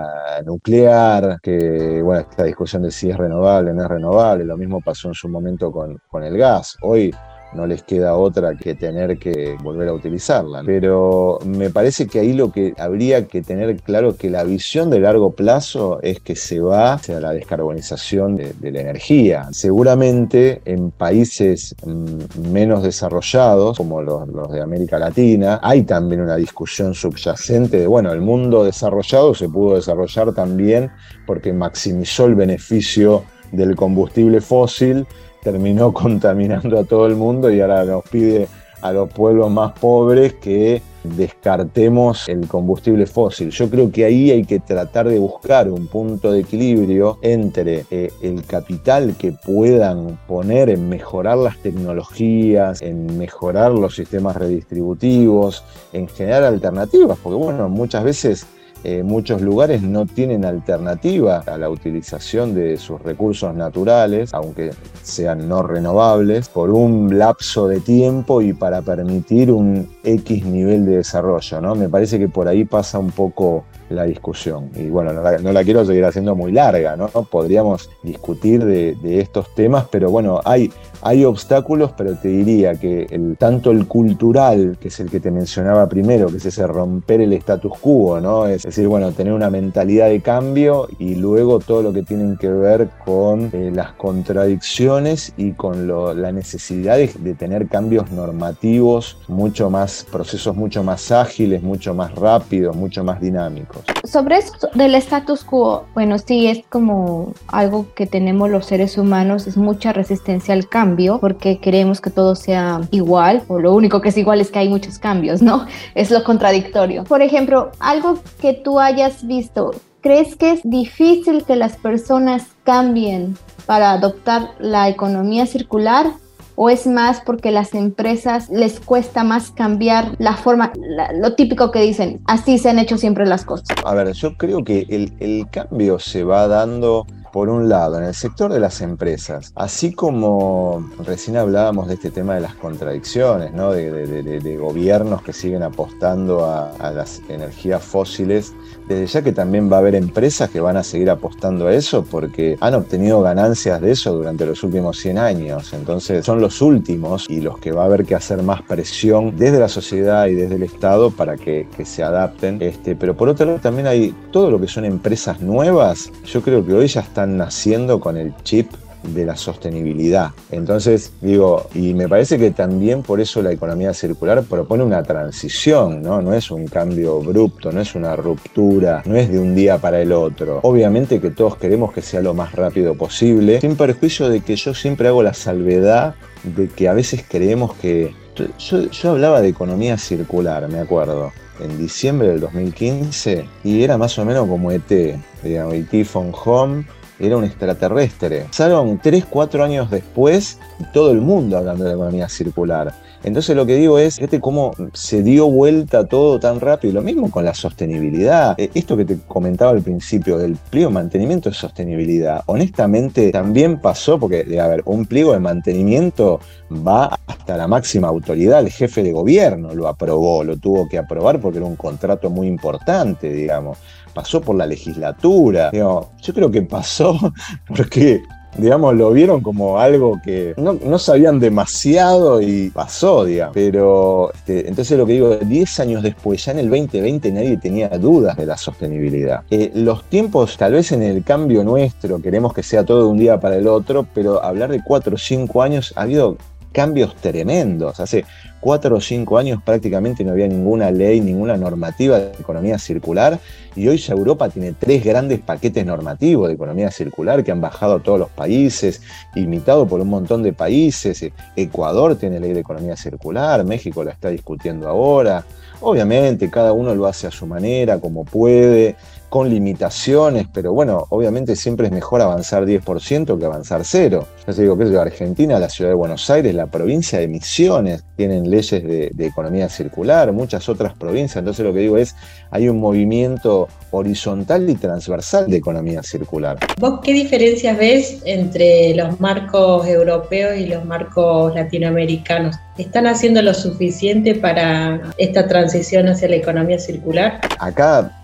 nuclear, 0.45 1.39
que 1.43 2.01
bueno, 2.01 2.21
esta 2.21 2.45
discusión 2.45 2.83
de 2.83 2.91
si 2.91 3.09
es 3.09 3.17
renovable 3.17 3.71
o 3.71 3.73
no 3.73 3.83
es 3.83 3.89
renovable, 3.89 4.45
lo 4.45 4.55
mismo 4.55 4.79
pasó 4.79 5.09
en 5.09 5.13
su 5.13 5.27
momento 5.27 5.69
con, 5.69 5.99
con 6.07 6.23
el 6.23 6.37
gas. 6.37 6.77
Hoy 6.81 7.13
no 7.53 7.65
les 7.65 7.83
queda 7.83 8.15
otra 8.15 8.55
que 8.55 8.75
tener 8.75 9.17
que 9.17 9.55
volver 9.63 9.89
a 9.89 9.93
utilizarla. 9.93 10.63
Pero 10.65 11.39
me 11.45 11.69
parece 11.69 12.07
que 12.07 12.19
ahí 12.19 12.33
lo 12.33 12.51
que 12.51 12.73
habría 12.77 13.27
que 13.27 13.41
tener 13.41 13.77
claro 13.81 14.15
que 14.15 14.29
la 14.29 14.43
visión 14.43 14.89
de 14.89 14.99
largo 14.99 15.31
plazo 15.31 15.99
es 16.01 16.19
que 16.19 16.35
se 16.35 16.59
va 16.59 16.93
hacia 16.93 17.19
la 17.19 17.31
descarbonización 17.31 18.35
de, 18.35 18.71
la 18.71 18.81
energía. 18.81 19.47
Seguramente 19.51 20.61
en 20.65 20.91
países 20.91 21.75
mm, 21.85 22.51
menos 22.51 22.83
desarrollados, 22.83 23.77
como 23.77 24.01
los, 24.01 24.27
los 24.27 24.51
de 24.51 24.61
América 24.61 24.99
Latina, 24.99 25.59
hay 25.63 25.83
también 25.83 26.21
una 26.21 26.35
discusión 26.35 26.93
subyacente 26.93 27.79
de, 27.79 27.87
bueno, 27.87 28.11
el 28.11 28.21
mundo 28.21 28.63
desarrollado 28.63 29.33
se 29.33 29.49
pudo 29.49 29.75
desarrollar 29.75 30.33
también 30.33 30.91
porque 31.25 31.53
maximizó 31.53 32.25
el 32.25 32.35
beneficio 32.35 33.23
del 33.51 33.75
combustible 33.75 34.41
fósil 34.41 35.07
terminó 35.41 35.93
contaminando 35.93 36.79
a 36.79 36.83
todo 36.83 37.07
el 37.07 37.15
mundo 37.15 37.51
y 37.51 37.61
ahora 37.61 37.83
nos 37.85 38.03
pide 38.03 38.47
a 38.81 38.91
los 38.91 39.09
pueblos 39.09 39.49
más 39.49 39.71
pobres 39.73 40.33
que 40.35 40.81
descartemos 41.03 42.27
el 42.27 42.47
combustible 42.47 43.05
fósil. 43.05 43.49
Yo 43.49 43.69
creo 43.69 43.91
que 43.91 44.05
ahí 44.05 44.31
hay 44.31 44.43
que 44.43 44.59
tratar 44.59 45.07
de 45.07 45.19
buscar 45.19 45.69
un 45.69 45.87
punto 45.87 46.31
de 46.31 46.41
equilibrio 46.41 47.17
entre 47.21 47.85
eh, 47.89 48.11
el 48.21 48.43
capital 48.45 49.15
que 49.17 49.31
puedan 49.31 50.19
poner 50.27 50.69
en 50.69 50.89
mejorar 50.89 51.37
las 51.37 51.57
tecnologías, 51.57 52.81
en 52.81 53.17
mejorar 53.17 53.71
los 53.71 53.95
sistemas 53.95 54.35
redistributivos, 54.35 55.63
en 55.93 56.07
generar 56.07 56.43
alternativas, 56.43 57.17
porque 57.21 57.37
bueno, 57.37 57.69
muchas 57.69 58.03
veces 58.03 58.47
eh, 58.83 59.03
muchos 59.03 59.41
lugares 59.41 59.81
no 59.81 60.05
tienen 60.05 60.45
alternativa 60.45 61.43
a 61.45 61.57
la 61.57 61.69
utilización 61.69 62.53
de 62.53 62.77
sus 62.77 63.01
recursos 63.01 63.53
naturales, 63.55 64.33
aunque 64.33 64.71
sean 65.03 65.49
no 65.49 65.63
renovables, 65.63 66.49
por 66.49 66.69
un 66.69 67.17
lapso 67.17 67.67
de 67.67 67.79
tiempo 67.79 68.41
y 68.41 68.53
para 68.53 68.81
permitir 68.81 69.51
un 69.51 69.89
X 70.03 70.45
nivel 70.45 70.85
de 70.85 70.97
desarrollo. 70.97 71.61
¿no? 71.61 71.75
Me 71.75 71.89
parece 71.89 72.19
que 72.19 72.29
por 72.29 72.47
ahí 72.47 72.65
pasa 72.65 72.99
un 72.99 73.11
poco 73.11 73.65
la 73.89 74.03
discusión. 74.03 74.69
Y 74.75 74.89
bueno, 74.89 75.13
no 75.13 75.51
la, 75.51 75.63
quiero 75.63 75.85
seguir 75.85 76.05
haciendo 76.05 76.35
muy 76.35 76.51
larga, 76.51 76.95
¿no? 76.95 77.07
Podríamos 77.07 77.89
discutir 78.03 78.63
de, 78.65 79.19
estos 79.19 79.53
temas, 79.55 79.85
pero 79.89 80.11
bueno, 80.11 80.41
hay, 80.43 80.71
hay 81.01 81.25
obstáculos, 81.25 81.91
pero 81.97 82.15
te 82.15 82.29
diría 82.29 82.75
que 82.75 83.07
tanto 83.37 83.71
el 83.71 83.87
cultural, 83.87 84.77
que 84.79 84.87
es 84.87 84.99
el 84.99 85.09
que 85.09 85.19
te 85.19 85.31
mencionaba 85.31 85.87
primero, 85.87 86.27
que 86.27 86.37
es 86.37 86.45
ese 86.45 86.65
romper 86.65 87.21
el 87.21 87.33
status 87.33 87.77
quo, 87.79 88.19
¿no? 88.19 88.47
Es 88.47 88.63
decir, 88.63 88.87
bueno, 88.87 89.11
tener 89.11 89.33
una 89.33 89.49
mentalidad 89.49 90.07
de 90.07 90.21
cambio 90.21 90.87
y 90.99 91.15
luego 91.15 91.59
todo 91.59 91.81
lo 91.83 91.93
que 91.93 92.03
tienen 92.03 92.37
que 92.37 92.49
ver 92.49 92.89
con 93.05 93.49
eh, 93.53 93.71
las 93.73 93.91
contradicciones 93.93 95.33
y 95.37 95.51
con 95.51 95.87
la 95.87 96.31
necesidad 96.31 96.97
de, 96.97 97.11
de 97.19 97.33
tener 97.35 97.67
cambios 97.67 98.11
normativos 98.11 99.17
mucho 99.27 99.69
más, 99.69 100.05
procesos 100.11 100.55
mucho 100.55 100.83
más 100.83 101.11
ágiles, 101.11 101.61
mucho 101.63 101.93
más 101.93 102.13
rápidos, 102.15 102.75
mucho 102.75 103.03
más 103.03 103.21
dinámicos. 103.21 103.83
Sobre 104.03 104.37
esto 104.37 104.69
del 104.73 104.95
status 104.95 105.43
quo, 105.43 105.85
bueno, 105.93 106.17
sí, 106.17 106.47
es 106.47 106.65
como 106.69 107.33
algo 107.47 107.87
que 107.95 108.07
tenemos 108.07 108.49
los 108.49 108.65
seres 108.65 108.97
humanos, 108.97 109.47
es 109.47 109.57
mucha 109.57 109.93
resistencia 109.93 110.53
al 110.53 110.67
cambio 110.67 110.86
porque 111.19 111.59
queremos 111.59 112.01
que 112.01 112.09
todo 112.09 112.35
sea 112.35 112.81
igual, 112.91 113.43
o 113.47 113.59
lo 113.59 113.73
único 113.73 114.01
que 114.01 114.09
es 114.09 114.17
igual 114.17 114.41
es 114.41 114.51
que 114.51 114.59
hay 114.59 114.69
muchos 114.69 114.99
cambios, 114.99 115.41
¿no? 115.41 115.65
Es 115.95 116.11
lo 116.11 116.23
contradictorio. 116.23 117.03
Por 117.03 117.21
ejemplo, 117.21 117.71
algo 117.79 118.19
que 118.39 118.53
tú 118.53 118.79
hayas 118.79 119.25
visto, 119.25 119.71
¿crees 120.01 120.35
que 120.35 120.51
es 120.51 120.61
difícil 120.63 121.43
que 121.43 121.55
las 121.55 121.75
personas 121.77 122.45
cambien 122.63 123.37
para 123.65 123.91
adoptar 123.91 124.51
la 124.59 124.87
economía 124.89 125.45
circular 125.45 126.07
o 126.55 126.69
es 126.69 126.87
más 126.87 127.21
porque 127.21 127.51
las 127.51 127.75
empresas 127.75 128.49
les 128.49 128.79
cuesta 128.79 129.23
más 129.23 129.51
cambiar 129.51 130.15
la 130.17 130.35
forma, 130.35 130.73
lo 131.13 131.35
típico 131.35 131.69
que 131.71 131.81
dicen, 131.81 132.19
así 132.25 132.57
se 132.57 132.69
han 132.69 132.79
hecho 132.79 132.97
siempre 132.97 133.27
las 133.27 133.45
cosas? 133.45 133.67
A 133.85 133.93
ver, 133.93 134.11
yo 134.13 134.35
creo 134.37 134.63
que 134.63 134.87
el, 134.89 135.13
el 135.19 135.47
cambio 135.51 135.99
se 135.99 136.23
va 136.23 136.47
dando 136.47 137.05
por 137.37 137.49
un 137.49 137.69
lado, 137.69 137.99
en 137.99 138.05
el 138.05 138.15
sector 138.15 138.51
de 138.51 138.59
las 138.59 138.81
empresas, 138.81 139.51
así 139.53 139.93
como 139.93 140.89
recién 141.05 141.37
hablábamos 141.37 141.87
de 141.87 141.93
este 141.93 142.09
tema 142.09 142.33
de 142.33 142.41
las 142.41 142.55
contradicciones, 142.55 143.53
¿no? 143.53 143.73
de, 143.73 144.57
gobiernos 144.59 145.21
que 145.21 145.33
siguen 145.33 145.61
apostando 145.61 146.45
a, 146.45 146.91
las 146.91 147.21
energías 147.29 147.83
fósiles, 147.83 148.55
desde 148.87 149.05
ya 149.05 149.21
que 149.21 149.33
también 149.33 149.71
va 149.71 149.75
a 149.75 149.79
haber 149.81 149.93
empresas 149.93 150.49
que 150.49 150.59
van 150.59 150.77
a 150.77 150.83
seguir 150.83 151.11
apostando 151.11 151.67
a 151.67 151.73
eso 151.75 152.03
porque 152.03 152.57
han 152.59 152.73
obtenido 152.73 153.21
ganancias 153.21 153.81
de 153.81 153.91
eso 153.91 154.13
durante 154.13 154.45
los 154.47 154.63
últimos 154.63 154.97
100 154.97 155.17
años. 155.19 155.73
Entonces 155.73 156.25
son 156.25 156.41
los 156.41 156.61
últimos 156.61 157.29
y 157.29 157.41
los 157.41 157.59
que 157.59 157.71
va 157.71 157.83
a 157.83 157.85
haber 157.85 158.05
que 158.05 158.15
hacer 158.15 158.41
más 158.41 158.63
presión 158.63 159.35
desde 159.37 159.59
la 159.59 159.67
sociedad 159.67 160.25
y 160.27 160.33
desde 160.33 160.55
el 160.55 160.63
Estado 160.63 161.11
para 161.11 161.35
que, 161.35 161.67
se 161.83 162.01
adapten. 162.01 162.61
Este, 162.61 162.95
pero 162.95 163.15
por 163.15 163.29
otro 163.29 163.45
lado 163.45 163.59
también 163.59 163.87
hay 163.87 164.15
todo 164.31 164.49
lo 164.49 164.59
que 164.59 164.67
son 164.67 164.85
empresas 164.85 165.41
nuevas. 165.41 166.11
Yo 166.25 166.41
creo 166.41 166.65
que 166.65 166.73
hoy 166.73 166.87
ya 166.87 167.01
están 167.01 167.26
naciendo 167.35 167.99
con 167.99 168.17
el 168.17 168.33
chip 168.43 168.71
de 169.03 169.25
la 169.25 169.35
sostenibilidad. 169.35 170.31
Entonces, 170.51 171.13
digo, 171.21 171.67
y 171.73 171.93
me 171.93 172.07
parece 172.07 172.37
que 172.37 172.51
también 172.51 173.03
por 173.03 173.19
eso 173.19 173.41
la 173.41 173.51
economía 173.51 173.93
circular 173.93 174.43
propone 174.43 174.83
una 174.83 175.03
transición, 175.03 176.01
¿no? 176.01 176.21
No 176.21 176.33
es 176.33 176.51
un 176.51 176.67
cambio 176.67 177.17
abrupto, 177.17 177.71
no 177.71 177.81
es 177.81 177.95
una 177.95 178.15
ruptura, 178.15 179.03
no 179.05 179.15
es 179.15 179.29
de 179.31 179.39
un 179.39 179.55
día 179.55 179.77
para 179.77 180.01
el 180.01 180.11
otro. 180.11 180.59
Obviamente 180.63 181.21
que 181.21 181.29
todos 181.29 181.57
queremos 181.57 181.93
que 181.93 182.01
sea 182.01 182.21
lo 182.21 182.33
más 182.33 182.53
rápido 182.53 182.95
posible, 182.95 183.61
sin 183.61 183.75
perjuicio 183.75 184.29
de 184.29 184.41
que 184.41 184.55
yo 184.55 184.73
siempre 184.73 185.07
hago 185.07 185.23
la 185.23 185.33
salvedad 185.33 186.15
de 186.43 186.67
que 186.67 186.87
a 186.87 186.93
veces 186.93 187.23
creemos 187.27 187.73
que... 187.75 188.13
Yo, 188.59 188.91
yo 188.91 189.11
hablaba 189.11 189.41
de 189.41 189.47
economía 189.47 189.97
circular, 189.97 190.67
me 190.69 190.79
acuerdo 190.79 191.31
en 191.59 191.75
diciembre 191.79 192.27
del 192.27 192.39
2015 192.41 193.45
y 193.63 193.81
era 193.81 193.97
más 193.97 194.19
o 194.19 194.25
menos 194.25 194.47
como 194.47 194.71
ET, 194.71 195.17
digamos, 195.43 195.73
ET 195.73 196.05
from 196.05 196.31
Home 196.45 196.85
era 197.19 197.37
un 197.37 197.43
extraterrestre. 197.43 198.45
Pasaron 198.45 198.99
3, 198.99 199.25
4 199.29 199.63
años 199.63 199.89
después 199.89 200.59
y 200.79 200.83
todo 200.91 201.11
el 201.11 201.21
mundo 201.21 201.57
hablando 201.57 201.83
de 201.83 201.91
la 201.91 201.95
economía 201.95 202.29
circular. 202.29 202.93
Entonces 203.23 203.55
lo 203.55 203.65
que 203.65 203.75
digo 203.75 203.99
es, 203.99 204.15
fíjate 204.15 204.39
cómo 204.39 204.71
se 204.93 205.23
dio 205.23 205.49
vuelta 205.49 206.05
todo 206.05 206.39
tan 206.39 206.59
rápido. 206.59 206.93
Lo 206.93 207.01
mismo 207.01 207.29
con 207.31 207.45
la 207.45 207.53
sostenibilidad. 207.53 208.59
Eh, 208.59 208.69
esto 208.73 208.95
que 208.95 209.05
te 209.05 209.17
comentaba 209.27 209.71
al 209.71 209.81
principio 209.81 210.37
del 210.37 210.55
pliego 210.55 210.89
de 210.89 210.93
mantenimiento 210.95 211.49
de 211.49 211.55
sostenibilidad, 211.55 212.43
honestamente 212.45 213.31
también 213.31 213.79
pasó 213.79 214.19
porque, 214.19 214.59
a 214.59 214.67
ver, 214.67 214.81
un 214.85 215.05
pliego 215.05 215.33
de 215.33 215.39
mantenimiento 215.39 216.39
va 216.71 217.17
hasta 217.27 217.57
la 217.57 217.67
máxima 217.67 218.07
autoridad, 218.07 218.59
el 218.59 218.69
jefe 218.69 219.03
de 219.03 219.11
gobierno 219.11 219.73
lo 219.73 219.87
aprobó, 219.87 220.43
lo 220.43 220.57
tuvo 220.57 220.87
que 220.87 220.97
aprobar 220.97 221.39
porque 221.39 221.57
era 221.57 221.67
un 221.67 221.75
contrato 221.75 222.29
muy 222.29 222.47
importante, 222.47 223.31
digamos 223.31 223.77
pasó 224.17 224.41
por 224.41 224.55
la 224.55 224.65
legislatura. 224.65 225.69
yo 225.71 226.09
creo 226.33 226.49
que 226.49 226.63
pasó 226.63 227.15
porque 227.67 228.23
digamos, 228.57 228.95
lo 228.95 229.11
vieron 229.11 229.41
como 229.41 229.79
algo 229.79 230.19
que 230.23 230.53
no, 230.57 230.99
sabían 230.99 231.39
demasiado 231.39 232.41
y 232.41 232.69
pasó, 232.69 233.25
digamos. 233.25 233.53
Pero 233.53 234.31
este, 234.33 234.67
entonces 234.67 234.97
lo 234.97 235.05
que 235.05 235.13
digo, 235.13 235.35
10 235.35 235.79
años 235.79 236.03
después, 236.03 236.43
ya 236.43 236.51
en 236.51 236.59
el 236.59 236.69
2020 236.69 237.31
nadie 237.31 237.57
tenía 237.57 237.89
dudas 237.89 238.35
de 238.35 238.45
la 238.45 238.57
sostenibilidad. 238.57 239.43
Eh, 239.49 239.71
los 239.73 240.03
tiempos, 240.05 240.57
tal 240.57 240.73
vez 240.73 240.91
en 240.91 241.03
el 241.03 241.23
cambio 241.23 241.63
nuestro, 241.63 242.21
queremos 242.21 242.53
que 242.53 242.63
sea 242.63 242.83
todo 242.83 243.03
de 243.03 243.09
un 243.09 243.17
día 243.17 243.39
para 243.39 243.57
el 243.57 243.67
otro, 243.67 244.07
pero 244.13 244.43
hablar 244.43 244.71
de 244.71 244.83
4 244.83 245.15
o 245.15 245.17
5 245.17 245.61
años 245.61 245.93
ha 245.95 246.01
habido 246.01 246.37
cambios 246.71 247.15
tremendos. 247.15 247.99
Hace 247.99 248.25
cuatro 248.59 248.97
o 248.97 249.01
cinco 249.01 249.37
años 249.37 249.61
prácticamente 249.63 250.23
no 250.23 250.31
había 250.31 250.47
ninguna 250.47 250.91
ley, 250.91 251.21
ninguna 251.21 251.57
normativa 251.57 252.19
de 252.19 252.31
economía 252.39 252.77
circular 252.77 253.39
y 253.75 253.87
hoy 253.87 253.97
ya 253.97 254.13
Europa 254.13 254.49
tiene 254.49 254.73
tres 254.73 255.03
grandes 255.03 255.39
paquetes 255.39 255.85
normativos 255.85 256.47
de 256.47 256.55
economía 256.55 256.89
circular 256.89 257.43
que 257.43 257.51
han 257.51 257.61
bajado 257.61 257.95
a 257.95 257.99
todos 257.99 258.19
los 258.19 258.29
países, 258.29 259.01
imitado 259.35 259.87
por 259.87 260.01
un 260.01 260.09
montón 260.09 260.41
de 260.41 260.53
países. 260.53 261.23
Ecuador 261.55 262.15
tiene 262.15 262.39
ley 262.39 262.53
de 262.53 262.61
economía 262.61 262.95
circular, 262.95 263.63
México 263.63 264.03
la 264.03 264.11
está 264.11 264.29
discutiendo 264.29 264.87
ahora. 264.87 265.45
Obviamente 265.79 266.49
cada 266.49 266.73
uno 266.73 266.95
lo 266.95 267.05
hace 267.05 267.27
a 267.27 267.31
su 267.31 267.45
manera, 267.45 267.99
como 267.99 268.25
puede 268.25 268.95
con 269.29 269.49
limitaciones, 269.49 270.47
pero 270.51 270.73
bueno, 270.73 271.05
obviamente 271.09 271.55
siempre 271.55 271.87
es 271.87 271.93
mejor 271.93 272.21
avanzar 272.21 272.65
10% 272.65 273.37
que 273.37 273.45
avanzar 273.45 273.83
cero. 273.83 274.25
Te 274.47 274.61
digo 274.61 274.77
que 274.77 274.85
es 274.85 274.91
de 274.91 274.99
Argentina, 274.99 275.59
la 275.59 275.67
ciudad 275.67 275.91
de 275.91 275.95
Buenos 275.95 276.29
Aires, 276.29 276.55
la 276.55 276.67
provincia 276.67 277.19
de 277.19 277.27
Misiones, 277.27 278.05
tienen 278.15 278.49
leyes 278.49 278.81
de, 278.81 279.11
de, 279.13 279.25
economía 279.25 279.67
circular, 279.67 280.31
muchas 280.31 280.69
otras 280.69 280.93
provincias. 280.93 281.35
Entonces 281.35 281.65
lo 281.65 281.73
que 281.73 281.81
digo 281.81 281.97
es, 281.97 282.15
hay 282.49 282.69
un 282.69 282.79
movimiento 282.79 283.67
horizontal 283.91 284.69
y 284.69 284.75
transversal 284.75 285.49
de 285.49 285.57
economía 285.57 286.01
circular. 286.01 286.57
¿Vos 286.79 287.01
qué 287.03 287.11
diferencias 287.11 287.77
ves 287.77 288.21
entre 288.23 288.95
los 288.95 289.19
marcos 289.19 289.85
europeos 289.85 290.55
y 290.55 290.67
los 290.67 290.85
marcos 290.85 291.53
latinoamericanos? 291.53 292.55
¿Están 292.77 293.05
haciendo 293.05 293.41
lo 293.41 293.53
suficiente 293.53 294.33
para 294.33 295.01
esta 295.17 295.45
transición 295.49 296.07
hacia 296.07 296.29
la 296.29 296.37
economía 296.37 296.79
circular? 296.79 297.41
Acá 297.59 298.17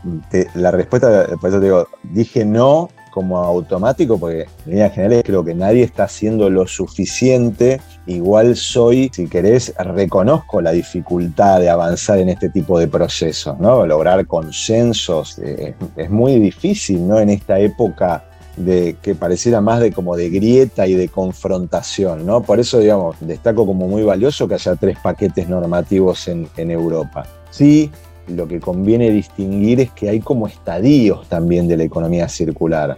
la 0.55 0.71
respuesta, 0.71 1.27
por 1.41 1.49
eso 1.49 1.59
te 1.59 1.65
digo, 1.65 1.85
dije 2.13 2.45
no 2.45 2.89
como 3.13 3.37
automático, 3.37 4.17
porque 4.17 4.47
en 4.65 4.71
líneas 4.71 4.93
generales 4.93 5.23
creo 5.23 5.45
que 5.45 5.53
nadie 5.53 5.83
está 5.83 6.05
haciendo 6.05 6.49
lo 6.49 6.65
suficiente. 6.67 7.79
Igual 8.07 8.55
soy, 8.55 9.11
si 9.13 9.27
querés, 9.27 9.73
reconozco 9.77 10.61
la 10.61 10.71
dificultad 10.71 11.59
de 11.59 11.69
avanzar 11.69 12.17
en 12.17 12.29
este 12.29 12.49
tipo 12.49 12.79
de 12.79 12.87
procesos, 12.87 13.59
¿no? 13.59 13.85
Lograr 13.85 14.25
consensos 14.25 15.37
eh, 15.39 15.75
es 15.95 16.09
muy 16.09 16.39
difícil, 16.39 17.07
¿no? 17.07 17.19
En 17.19 17.29
esta 17.29 17.59
época 17.59 18.25
de 18.57 18.97
que 19.01 19.15
pareciera 19.15 19.61
más 19.61 19.79
de 19.79 19.91
como 19.91 20.15
de 20.15 20.29
grieta 20.29 20.87
y 20.87 20.95
de 20.95 21.07
confrontación, 21.07 22.25
¿no? 22.25 22.41
Por 22.41 22.59
eso, 22.59 22.79
digamos, 22.79 23.15
destaco 23.19 23.65
como 23.65 23.87
muy 23.87 24.01
valioso 24.03 24.47
que 24.47 24.55
haya 24.55 24.75
tres 24.75 24.97
paquetes 25.03 25.47
normativos 25.47 26.27
en, 26.27 26.47
en 26.57 26.71
Europa. 26.71 27.25
Sí, 27.51 27.91
lo 28.27 28.47
que 28.47 28.59
conviene 28.59 29.11
distinguir 29.11 29.79
es 29.79 29.91
que 29.91 30.09
hay 30.09 30.19
como 30.19 30.47
estadios 30.47 31.27
también 31.27 31.67
de 31.67 31.77
la 31.77 31.83
economía 31.83 32.27
circular. 32.29 32.97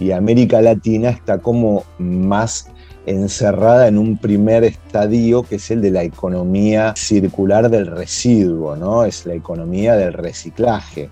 Y 0.00 0.10
América 0.10 0.60
Latina 0.60 1.10
está 1.10 1.38
como 1.38 1.84
más 1.98 2.68
encerrada 3.06 3.86
en 3.86 3.98
un 3.98 4.16
primer 4.16 4.64
estadio 4.64 5.42
que 5.42 5.56
es 5.56 5.70
el 5.70 5.82
de 5.82 5.90
la 5.90 6.02
economía 6.02 6.94
circular 6.96 7.70
del 7.70 7.86
residuo, 7.86 8.76
¿no? 8.76 9.04
Es 9.04 9.26
la 9.26 9.34
economía 9.34 9.94
del 9.94 10.12
reciclaje. 10.12 11.10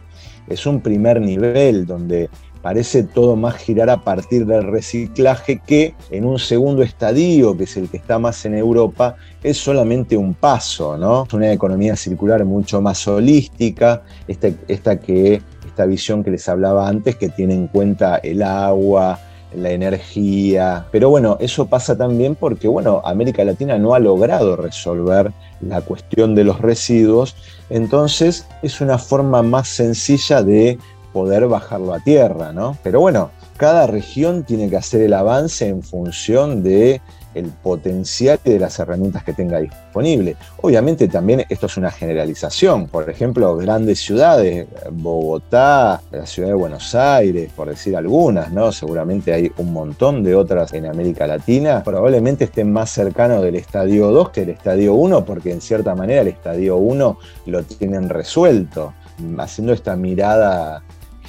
Es 0.49 0.67
un 0.67 0.81
primer 0.81 1.21
nivel 1.21 1.87
donde 1.87 2.31
parece 2.63 3.03
todo 3.03 3.37
más 3.37 3.57
girar 3.57 3.91
a 3.91 3.99
partir 3.99 4.47
del 4.47 4.63
reciclaje 4.63 5.61
que 5.67 5.95
en 6.11 6.25
un 6.25 6.39
segundo 6.39 6.83
estadio, 6.83 7.57
que 7.57 7.65
es 7.65 7.77
el 7.77 7.89
que 7.89 7.97
está 7.97 8.19
más 8.19 8.45
en 8.47 8.55
Europa, 8.55 9.17
es 9.43 9.59
solamente 9.59 10.17
un 10.17 10.35
paso, 10.35 10.97
¿no? 10.97 11.25
Es 11.25 11.35
una 11.35 11.53
economía 11.53 11.97
circular 11.97 12.45
mucho 12.45 12.81
más 12.81 13.07
holística, 13.09 14.03
esta, 14.29 14.51
esta, 14.69 15.01
que, 15.01 15.43
esta 15.67 15.87
visión 15.87 16.23
que 16.23 16.31
les 16.31 16.49
hablaba 16.49 16.89
antes, 16.89 17.17
que 17.17 17.29
tiene 17.29 17.55
en 17.55 17.67
cuenta 17.67 18.17
el 18.19 18.43
agua, 18.43 19.19
la 19.57 19.71
energía. 19.71 20.87
Pero 20.93 21.11
bueno, 21.11 21.37
eso 21.41 21.67
pasa 21.67 21.97
también 21.97 22.37
porque, 22.37 22.69
bueno, 22.69 23.03
América 23.05 23.45
Latina 23.45 23.79
no 23.79 23.95
ha 23.95 23.99
logrado 23.99 24.57
resolver 24.57 25.33
la 25.61 25.81
cuestión 25.81 26.35
de 26.35 26.45
los 26.45 26.61
residuos, 26.61 27.37
entonces 27.71 28.47
es 28.63 28.81
una 28.81 28.99
forma 28.99 29.43
más 29.43 29.69
sencilla 29.69 30.43
de 30.43 30.79
poder 31.13 31.47
bajarlo 31.47 31.95
a 31.95 32.01
tierra, 32.01 32.53
¿no? 32.53 32.77
Pero 32.83 33.01
bueno, 33.01 33.31
cada 33.57 33.87
región 33.87 34.45
tiene 34.45 34.69
que 34.69 34.77
hacer 34.77 35.03
el 35.03 35.15
avance 35.15 35.69
en 35.69 35.83
función 35.83 36.63
de 36.63 37.01
el 37.35 37.47
potencial 37.47 38.39
de 38.45 38.59
las 38.59 38.79
herramientas 38.79 39.25
que 39.25 39.33
tenga 39.33 39.59
disponible. 39.59 40.37
Obviamente 40.61 41.09
también 41.09 41.45
esto 41.49 41.67
es 41.67 41.77
una 41.77 41.91
generalización. 41.91 42.89
Por 42.89 43.09
ejemplo, 43.09 43.57
grandes 43.57 44.01
ciudades, 44.01 44.67
Bogotá, 44.91 46.03
la 46.11 46.27
ciudad 46.27 46.49
de 46.49 46.55
Buenos 46.55 46.95
Aires, 46.95 47.51
por 47.55 47.69
decir 47.69 47.97
algunas, 47.97 48.53
¿no? 48.53 48.73
Seguramente 48.73 49.33
hay 49.33 49.51
un 49.59 49.73
montón 49.73 50.23
de 50.23 50.35
otras 50.35 50.73
en 50.73 50.87
América 50.87 51.27
Latina. 51.27 51.83
Probablemente 51.83 52.45
estén 52.45 52.73
más 52.73 52.91
cercanos 52.91 53.43
del 53.43 53.57
estadio 53.57 54.11
2 54.11 54.31
que 54.31 54.43
el 54.43 54.51
estadio 54.51 54.95
1, 54.95 55.25
porque 55.25 55.53
en 55.53 55.61
cierta 55.61 55.95
manera 55.95 56.23
el 56.23 56.29
estadio 56.29 56.77
1 56.77 57.19
lo 57.47 57.63
tienen 57.63 58.09
resuelto. 58.09 58.95
Haciendo 59.39 59.73
esta 59.73 59.95
mirada 59.95 60.83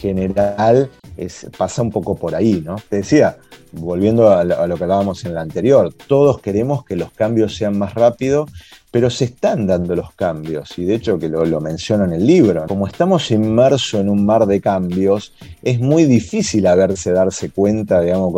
general 0.04 0.90
es, 1.16 1.48
pasa 1.58 1.82
un 1.82 1.92
poco 1.92 2.16
por 2.16 2.36
ahí, 2.36 2.62
¿no? 2.64 2.76
Te 2.90 2.98
decía, 2.98 3.38
volviendo 3.72 4.30
a 4.30 4.44
lo, 4.44 4.76
que 4.76 4.84
hablábamos 4.84 5.24
en 5.26 5.34
la 5.34 5.42
anterior, 5.42 5.94
todos 6.08 6.40
queremos 6.40 6.84
que 6.84 6.96
los 6.96 7.12
cambios 7.12 7.56
sean 7.56 7.78
más 7.78 7.94
rápidos, 7.94 8.52
pero 8.92 9.10
se 9.10 9.26
están 9.26 9.66
dando 9.66 9.96
los 9.96 10.12
cambios, 10.14 10.78
y 10.78 10.86
de 10.86 10.96
hecho 10.96 11.18
que 11.18 11.30
lo, 11.30 11.46
lo 11.46 11.62
menciono 11.62 12.04
en 12.06 12.14
el 12.14 12.28
libro. 12.28 12.66
Como 12.68 12.86
estamos 12.86 13.32
inmersos 13.32 14.00
en 14.00 14.10
un 14.10 14.26
mar 14.26 14.46
de 14.46 14.60
cambios, 14.62 15.34
es 15.64 15.80
muy 15.80 16.06
difícil 16.06 16.68
a 16.68 16.76
verse, 16.76 17.12
darse 17.12 17.50
cuenta, 17.50 18.02
digamos, 18.02 18.34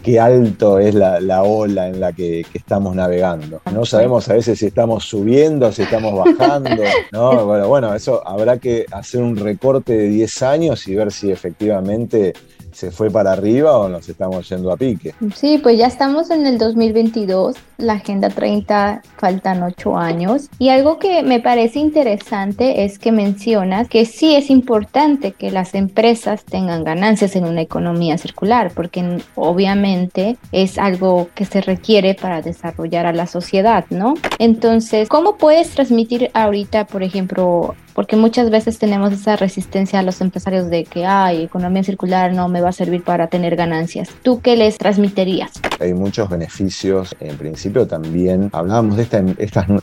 qué 0.00 0.18
alto 0.18 0.78
es 0.78 0.94
la, 0.94 1.42
ola 1.42 1.88
en 1.88 2.00
la 2.00 2.12
que, 2.12 2.44
estamos 2.54 2.94
navegando. 2.94 3.60
No 3.72 3.84
sabemos 3.84 4.28
a 4.28 4.34
veces 4.34 4.58
si 4.58 4.66
estamos 4.66 5.04
subiendo, 5.04 5.70
si 5.72 5.82
estamos 5.82 6.14
bajando, 6.14 6.70
¿no? 7.12 7.46
Bueno, 7.46 7.68
bueno, 7.68 7.94
eso 7.94 8.26
habrá 8.26 8.58
que 8.58 8.86
hacer 8.90 9.22
un 9.22 9.36
recorte 9.36 9.92
de 9.92 10.08
10 10.08 10.42
años 10.42 10.86
y 10.88 10.94
ver 10.94 11.12
si 11.12 11.30
efectivamente 11.30 12.34
se 12.72 12.90
fue 12.90 13.10
para 13.10 13.32
arriba 13.32 13.76
o 13.78 13.88
nos 13.88 14.08
estamos 14.08 14.48
yendo 14.48 14.72
a 14.72 14.76
pique. 14.76 15.14
Sí, 15.34 15.58
pues 15.62 15.78
ya 15.78 15.86
estamos 15.86 16.30
en 16.30 16.46
el 16.46 16.58
2022, 16.58 17.56
la 17.78 17.94
Agenda 17.94 18.28
30 18.28 19.02
faltan 19.16 19.62
ocho 19.62 19.96
años 19.96 20.48
y 20.58 20.68
algo 20.68 20.98
que 20.98 21.22
me 21.22 21.40
parece 21.40 21.78
interesante 21.78 22.84
es 22.84 22.98
que 22.98 23.12
mencionas 23.12 23.88
que 23.88 24.04
sí 24.04 24.34
es 24.34 24.50
importante 24.50 25.32
que 25.32 25.50
las 25.50 25.74
empresas 25.74 26.44
tengan 26.44 26.84
ganancias 26.84 27.36
en 27.36 27.44
una 27.44 27.60
economía 27.60 28.18
circular, 28.18 28.72
porque 28.74 29.18
obviamente 29.34 30.36
es 30.52 30.78
algo 30.78 31.28
que 31.34 31.44
se 31.44 31.60
requiere 31.60 32.14
para 32.14 32.42
desarrollar 32.42 33.06
a 33.06 33.12
la 33.12 33.26
sociedad, 33.26 33.84
¿no? 33.90 34.14
Entonces, 34.38 35.08
¿cómo 35.08 35.36
puedes 35.36 35.70
transmitir 35.70 36.30
ahorita, 36.34 36.86
por 36.86 37.02
ejemplo, 37.02 37.74
porque 37.94 38.16
muchas 38.16 38.50
veces 38.50 38.78
tenemos 38.78 39.12
esa 39.12 39.36
resistencia 39.36 39.98
a 39.98 40.02
los 40.02 40.20
empresarios 40.20 40.68
de 40.70 40.84
que, 40.84 41.06
ay, 41.06 41.42
economía 41.42 41.82
circular 41.82 42.32
no 42.32 42.48
me 42.48 42.60
va 42.60 42.70
a 42.70 42.72
servir 42.72 43.02
para 43.02 43.28
tener 43.28 43.56
ganancias. 43.56 44.08
¿Tú 44.22 44.40
qué 44.40 44.56
les 44.56 44.78
transmitirías? 44.78 45.52
Hay 45.80 45.94
muchos 45.94 46.28
beneficios. 46.28 47.14
En 47.20 47.36
principio 47.36 47.86
también 47.86 48.50
hablábamos 48.52 48.96
de 48.96 49.02
estas, 49.02 49.24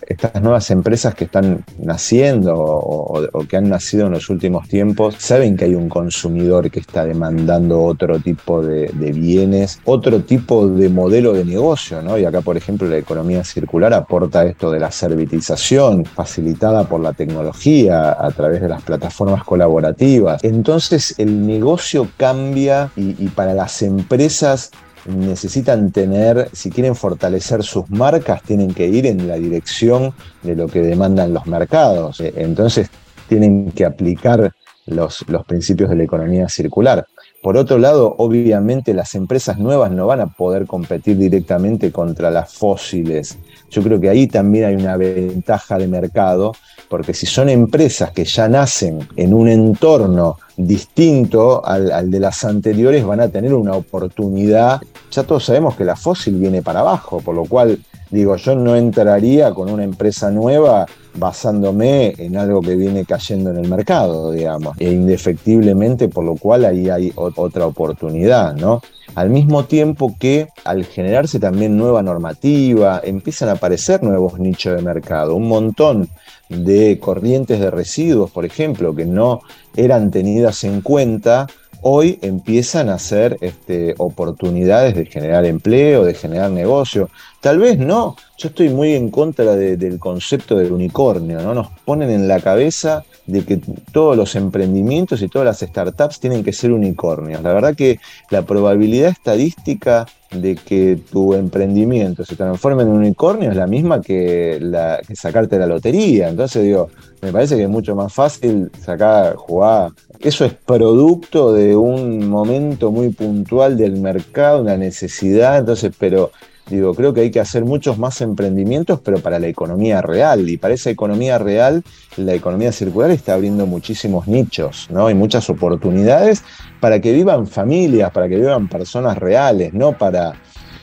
estas 0.08 0.42
nuevas 0.42 0.70
empresas 0.72 1.16
que 1.16 1.26
están 1.26 1.64
naciendo 1.80 2.54
o, 2.56 3.28
que 3.48 3.58
han 3.58 3.70
nacido 3.70 4.08
en 4.08 4.14
los 4.14 4.30
últimos 4.30 4.68
tiempos. 4.68 5.16
Saben 5.18 5.56
que 5.58 5.66
hay 5.66 5.76
un 5.76 5.90
consumidor 5.90 6.70
que 6.70 6.80
está 6.80 7.06
demandando 7.06 7.84
otro 7.84 8.20
tipo 8.20 8.62
de 8.62 9.12
bienes, 9.14 9.80
otro 9.86 10.22
tipo 10.22 10.68
de 10.68 10.90
modelo 10.90 11.34
de 11.34 11.46
negocio, 11.46 12.02
¿no? 12.02 12.18
Y 12.18 12.26
acá, 12.26 12.42
por 12.42 12.58
ejemplo, 12.58 12.88
la 12.88 12.98
economía 12.98 13.44
circular 13.44 13.94
aporta 13.94 14.46
esto 14.46 14.72
de 14.72 14.80
la 14.80 14.92
servitización 14.92 16.06
facilitada 16.06 16.84
por 16.86 17.02
la 17.02 17.14
tecnología 17.14 17.97
a, 17.98 18.32
través 18.32 18.62
de 18.62 18.70
las 18.70 18.82
plataformas 18.82 19.44
colaborativas. 19.44 20.44
Entonces 20.44 21.16
el 21.18 21.46
negocio 21.46 22.08
cambia 22.18 22.92
y, 22.96 23.16
y 23.24 23.28
para 23.30 23.54
las 23.54 23.82
empresas 23.82 24.72
necesitan 25.08 25.92
tener, 25.92 26.50
si 26.54 26.70
quieren 26.70 26.96
fortalecer 26.96 27.64
sus 27.64 27.90
marcas, 27.90 28.42
tienen 28.44 28.74
que 28.74 28.88
ir 28.88 29.06
en 29.06 29.28
la 29.28 29.36
dirección 29.36 30.14
de 30.44 30.56
lo 30.56 30.68
que 30.68 30.82
demandan 30.82 31.34
los 31.34 31.46
mercados. 31.48 32.20
Eh, 32.20 32.34
entonces 32.38 32.90
tienen 33.28 33.72
que 33.72 33.86
aplicar 33.86 34.52
los, 34.86 35.26
los 35.28 35.46
principios 35.46 35.90
de 35.90 35.96
la 35.96 36.04
economía 36.04 36.50
circular. 36.50 37.06
Por 37.48 37.56
otro 37.56 37.78
lado, 37.78 38.14
obviamente 38.18 38.94
las 38.94 39.16
empresas 39.16 39.58
nuevas 39.58 39.90
no 39.90 40.06
van 40.06 40.20
a 40.20 40.28
poder 40.28 40.68
competir 40.68 41.18
directamente 41.18 41.94
contra 41.94 42.30
las 42.30 42.54
fósiles. 42.54 43.38
Yo 43.70 43.82
creo 43.82 44.02
que 44.02 44.10
ahí 44.10 44.28
también 44.28 44.66
hay 44.66 44.76
una 44.76 44.98
ventaja 44.98 45.78
de 45.78 45.88
mercado, 45.88 46.52
porque 46.90 47.14
si 47.14 47.26
son 47.26 47.48
empresas 47.48 48.12
que 48.12 48.26
ya 48.26 48.50
nacen 48.50 49.00
en 49.16 49.34
un 49.34 49.48
entorno 49.48 50.38
distinto 50.58 51.66
al, 51.66 52.12
de 52.12 52.20
las 52.20 52.44
anteriores, 52.44 53.06
van 53.06 53.22
a 53.22 53.30
tener 53.30 53.54
una 53.54 53.76
oportunidad. 53.76 54.82
Ya 55.10 55.24
todos 55.24 55.46
sabemos 55.46 55.78
que 55.78 55.86
la 55.86 55.96
fósil 55.96 56.36
viene 56.36 56.62
para 56.62 56.82
abajo, 56.82 57.22
por 57.22 57.34
lo 57.34 57.46
cual 57.46 57.80
digo, 58.12 58.36
yo 58.36 58.56
no 58.56 58.76
entraría 58.76 59.54
con 59.54 59.70
una 59.70 59.86
empresa 59.86 60.30
nueva 60.32 60.86
basándome 61.18 62.14
en 62.18 62.38
algo 62.38 62.62
que 62.62 62.76
viene 62.76 63.06
cayendo 63.06 63.50
en 63.52 63.58
el 63.58 63.70
mercado, 63.70 64.32
digamos, 64.32 64.76
e 64.80 64.92
indefectiblemente, 64.92 66.08
por 66.08 66.24
lo 66.24 66.36
cual 66.36 66.66
ahí 66.66 66.90
hay 66.90 67.12
otra 67.16 67.66
oportunidad, 67.66 68.56
¿no? 68.56 68.82
Al 69.16 69.30
mismo 69.30 69.66
tiempo 69.66 70.16
que 70.20 70.50
al 70.64 70.86
generarse 70.86 71.40
también 71.40 71.78
nueva 71.78 72.04
normativa, 72.04 73.02
empiezan 73.04 73.50
a 73.50 73.54
aparecer 73.54 74.04
nuevos 74.04 74.40
nichos 74.40 74.76
de 74.76 74.82
mercado, 74.82 75.36
un 75.36 75.48
montón 75.48 76.10
de 76.50 77.00
corrientes 77.00 77.60
de 77.60 77.72
residuos, 77.72 78.32
por 78.32 78.46
ejemplo, 78.46 78.96
que 78.96 79.06
no 79.06 79.42
eran 79.76 80.12
tenidas 80.12 80.64
en 80.64 80.82
cuenta, 80.82 81.48
hoy 81.82 82.20
empiezan 82.22 82.90
a 82.90 83.00
ser 83.00 83.38
este, 83.42 83.96
oportunidades 83.98 84.96
de 84.96 85.06
generar 85.06 85.46
empleo, 85.46 86.04
de 86.04 86.14
generar 86.14 86.52
negocio. 86.52 87.10
Tal 87.40 87.60
vez 87.60 87.78
no, 87.78 88.16
yo 88.38 88.50
estoy 88.50 88.70
muy 88.70 88.94
en 88.94 89.10
contra 89.10 89.56
del 89.56 90.00
concepto 90.00 90.58
del 90.58 90.72
unicornio, 90.72 91.40
¿no? 91.42 91.54
Nos 91.54 91.68
ponen 91.86 92.10
en 92.10 92.28
la 92.28 92.40
cabeza 92.40 93.04
de 93.28 93.46
que 93.46 93.60
todos 93.92 94.18
los 94.18 94.36
emprendimientos 94.36 95.22
y 95.22 95.28
todas 95.28 95.46
las 95.46 95.60
startups 95.60 96.20
tienen 96.20 96.44
que 96.44 96.52
ser 96.52 96.72
unicornios. 96.72 97.44
La 97.44 97.54
verdad 97.54 97.76
que 97.76 98.00
la 98.32 98.42
probabilidad 98.42 99.10
estadística 99.10 100.08
de 100.32 100.56
que 100.56 101.00
tu 101.12 101.34
emprendimiento 101.34 102.26
se 102.26 102.36
transforme 102.36 102.84
en 102.84 102.90
un 102.90 102.98
unicornio 102.98 103.52
es 103.52 103.56
la 103.56 103.68
misma 103.68 104.02
que, 104.02 104.58
la, 104.62 105.00
que 105.08 105.16
sacarte 105.16 105.60
la 105.60 105.68
lotería. 105.68 106.30
Entonces 106.30 106.64
digo, 106.64 106.90
me 107.22 107.32
parece 107.32 107.56
que 107.56 107.64
es 107.64 107.70
mucho 107.70 107.96
más 107.96 108.12
fácil 108.12 108.72
sacar, 108.84 109.36
jugar. 109.36 109.92
Eso 110.20 110.44
es 110.44 110.54
producto 110.54 111.54
de 111.54 111.76
un 111.76 112.28
momento 112.28 112.92
muy 112.92 113.10
puntual 113.10 113.78
del 113.78 113.94
mercado, 114.00 114.62
una 114.62 114.76
necesidad. 114.76 115.60
Entonces, 115.60 115.92
pero 115.98 116.32
Digo, 116.70 116.94
creo 116.94 117.14
que 117.14 117.22
hay 117.22 117.32
que 117.32 117.40
hacer 117.40 117.64
muchos 117.64 117.98
más 117.98 118.20
emprendimientos, 118.22 119.00
pero 119.00 119.20
para 119.20 119.40
la 119.40 119.48
economía 119.48 120.02
real. 120.02 120.50
Y 120.50 120.58
para 120.58 120.74
esa 120.74 120.90
economía 120.90 121.38
real, 121.38 121.84
la 122.18 122.34
economía 122.34 122.72
circular 122.72 123.10
está 123.12 123.36
abriendo 123.36 123.66
muchísimos 123.66 124.28
nichos, 124.28 124.88
¿no? 124.90 125.08
Hay 125.08 125.16
muchas 125.16 125.50
oportunidades 125.50 126.44
para 126.82 127.00
que 127.00 127.14
vivan 127.14 127.48
familias, 127.48 128.12
para 128.12 128.28
que 128.28 128.36
vivan 128.36 128.68
personas 128.68 129.18
reales, 129.18 129.74
no 129.74 129.98
para, 129.98 130.34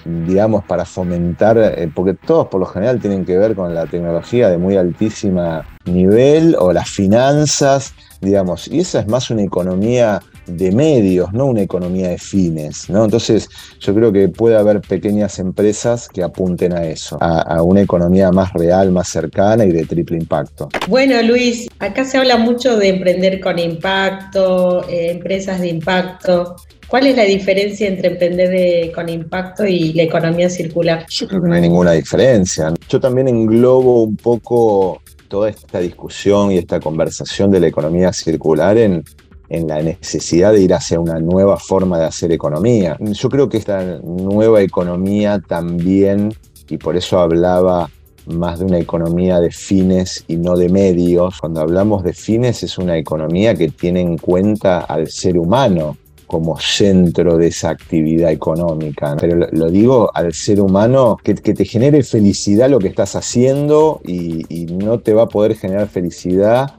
digamos, 0.05 0.65
para 0.65 0.87
fomentar, 0.87 1.59
eh, 1.59 1.91
porque 1.95 2.15
todos 2.15 2.49
por 2.49 2.61
lo 2.61 2.67
general 2.67 3.01
tienen 3.01 3.25
que 3.27 3.37
ver 3.37 3.55
con 3.55 3.75
la 3.75 3.87
tecnología 3.87 4.49
de 4.49 4.57
muy 4.57 4.77
altísima 4.77 5.67
nivel 5.85 6.57
o 6.59 6.73
las 6.73 6.89
finanzas, 6.89 7.95
digamos, 8.23 8.69
y 8.69 8.81
esa 8.81 9.01
es 9.01 9.07
más 9.07 9.31
una 9.31 9.43
economía 9.43 10.23
de 10.47 10.73
medios, 10.73 11.33
no 11.33 11.47
una 11.47 11.63
economía 11.63 12.09
de 12.09 12.19
fines. 12.19 12.89
¿no? 12.89 13.05
Entonces, 13.05 13.49
yo 13.81 13.95
creo 13.95 14.13
que 14.13 14.29
puede 14.29 14.57
haber 14.57 14.81
pequeñas 14.81 15.39
empresas 15.39 16.09
que 16.09 16.23
apunten 16.23 16.73
a 16.73 16.85
eso, 16.85 17.17
a, 17.21 17.63
una 17.63 17.83
economía 17.83 18.31
más 18.31 18.53
real, 18.53 18.93
más 18.93 19.09
cercana 19.09 19.65
y 19.65 19.73
de 19.73 19.85
triple 19.85 20.17
impacto. 20.17 20.69
Bueno, 20.89 21.21
Luis, 21.23 21.69
acá 21.79 22.05
se 22.05 22.19
habla 22.19 22.37
mucho 22.37 22.77
de 22.77 22.89
emprender 22.89 23.41
con 23.41 23.59
impacto, 23.59 24.89
eh, 24.89 25.11
empresas 25.13 25.61
de 25.61 25.69
impacto. 25.69 26.57
¿Cuál 26.89 27.07
es 27.07 27.17
la 27.17 27.25
diferencia 27.25 27.89
entre 27.89 28.09
emprender 28.09 28.93
con 28.93 29.09
impacto 29.09 29.67
y 29.67 29.93
la 29.95 30.03
economía 30.03 30.51
circular? 30.51 31.07
Yo 31.09 31.27
creo 31.27 31.43
que 31.43 31.49
no 31.49 31.55
hay 31.55 31.63
ninguna 31.63 31.93
diferencia. 31.93 32.73
Yo 32.89 33.01
también 33.01 33.27
englobo 33.27 34.05
un 34.05 34.17
poco 34.17 35.01
toda 35.29 35.49
esta 35.51 35.81
discusión 35.81 36.53
y 36.53 36.59
esta 36.59 36.79
conversación 36.79 37.51
de 37.51 37.59
la 37.61 37.67
economía 37.67 38.13
circular 38.13 38.79
en, 38.79 39.03
en 39.49 39.69
la 39.69 39.83
necesidad 39.83 40.53
de 40.53 40.63
ir 40.63 40.75
hacia 40.75 41.01
una 41.01 41.19
nueva 41.21 41.59
forma 41.59 41.99
de 41.99 42.07
hacer 42.07 42.33
economía. 42.33 42.97
Yo 43.01 43.29
creo 43.29 43.49
que 43.49 43.59
esta 43.59 43.99
nueva 44.03 44.63
economía 44.63 45.41
también, 45.47 46.35
y 46.69 46.79
por 46.79 46.97
eso 46.97 47.19
hablaba 47.19 47.91
más 48.27 48.59
de 48.59 48.65
una 48.65 48.79
economía 48.79 49.41
de 49.41 49.51
fines 49.51 50.25
y 50.29 50.37
no 50.37 50.57
de 50.57 50.69
medios, 50.69 51.41
cuando 51.41 51.61
hablamos 51.61 52.03
de 52.03 52.15
fines 52.15 52.63
es 52.63 52.79
una 52.79 52.97
economía 52.97 53.55
que 53.55 53.69
tiene 53.69 54.01
en 54.01 54.17
cuenta 54.19 54.81
al 54.81 55.09
ser 55.09 55.39
humano 55.39 55.97
como 56.27 56.59
centro 56.59 57.37
de 57.37 57.49
esa 57.49 57.71
actividad 57.71 58.31
económica. 58.31 59.17
Pero 59.21 59.47
lo, 59.53 59.71
digo 59.71 60.11
al 60.15 60.33
ser 60.33 60.61
humano 60.61 61.19
que, 61.23 61.35
te 61.35 61.65
genere 61.65 62.03
felicidad 62.03 62.69
lo 62.69 62.79
que 62.79 62.89
estás 62.89 63.15
haciendo 63.15 64.01
y, 64.05 64.67
no 64.75 64.99
te 64.99 65.15
va 65.15 65.25
a 65.25 65.29
poder 65.29 65.55
generar 65.55 65.89
felicidad 65.89 66.73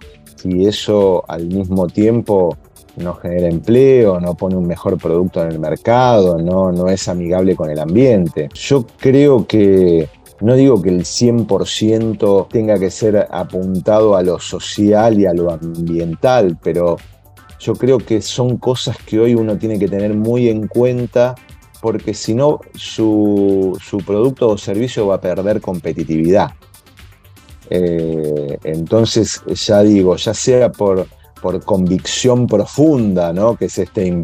si 0.46 0.66
eso 0.66 1.24
al 1.28 1.48
mismo 1.48 1.88
tiempo 1.88 2.56
no 2.98 3.16
genera 3.16 3.48
empleo, 3.48 4.20
no 4.20 4.36
pone 4.36 4.56
un 4.56 4.68
mejor 4.68 4.98
producto 4.98 5.42
en 5.42 5.52
el 5.52 5.60
mercado, 5.60 6.38
no, 6.38 6.72
no 6.72 6.88
es 6.88 7.08
amigable 7.08 7.56
con 7.56 7.70
el 7.70 7.80
ambiente. 7.80 8.50
Yo 8.54 8.86
creo 8.98 9.46
que 9.48 10.08
no 10.42 10.54
digo 10.54 10.82
que 10.82 10.90
el 10.90 11.02
100% 11.02 12.48
tenga 12.50 12.78
que 12.78 12.92
ser 12.92 13.28
apuntado 13.32 14.16
a 14.16 14.22
lo 14.22 14.40
social 14.40 15.20
y 15.20 15.26
a 15.26 15.34
lo 15.34 15.52
ambiental, 15.52 16.58
pero 16.62 16.98
yo 17.60 17.74
creo 17.74 17.98
que 17.98 18.22
son 18.22 18.58
cosas 18.58 18.98
que 18.98 19.20
hoy 19.20 19.34
uno 19.34 19.58
tiene 19.58 19.80
que 19.80 19.88
tener 19.88 20.14
muy 20.14 20.50
en 20.50 20.68
cuenta 20.68 21.36
porque 21.82 22.14
si 22.14 22.34
no 22.34 22.62
su, 22.74 23.78
producto 24.06 24.50
o 24.50 24.58
servicio 24.58 25.08
va 25.08 25.16
a 25.16 25.22
perder 25.22 25.62
competitividad. 25.62 26.52
Eh, 27.70 28.58
entonces, 28.64 29.42
ya 29.48 29.82
digo, 29.82 30.16
ya 30.16 30.34
sea 30.34 30.72
por 30.72 31.08
por 31.46 31.64
convicción 31.64 32.48
profunda, 32.48 33.32
¿no? 33.32 33.56
Que 33.56 33.66
es 33.66 33.78
este 33.78 34.24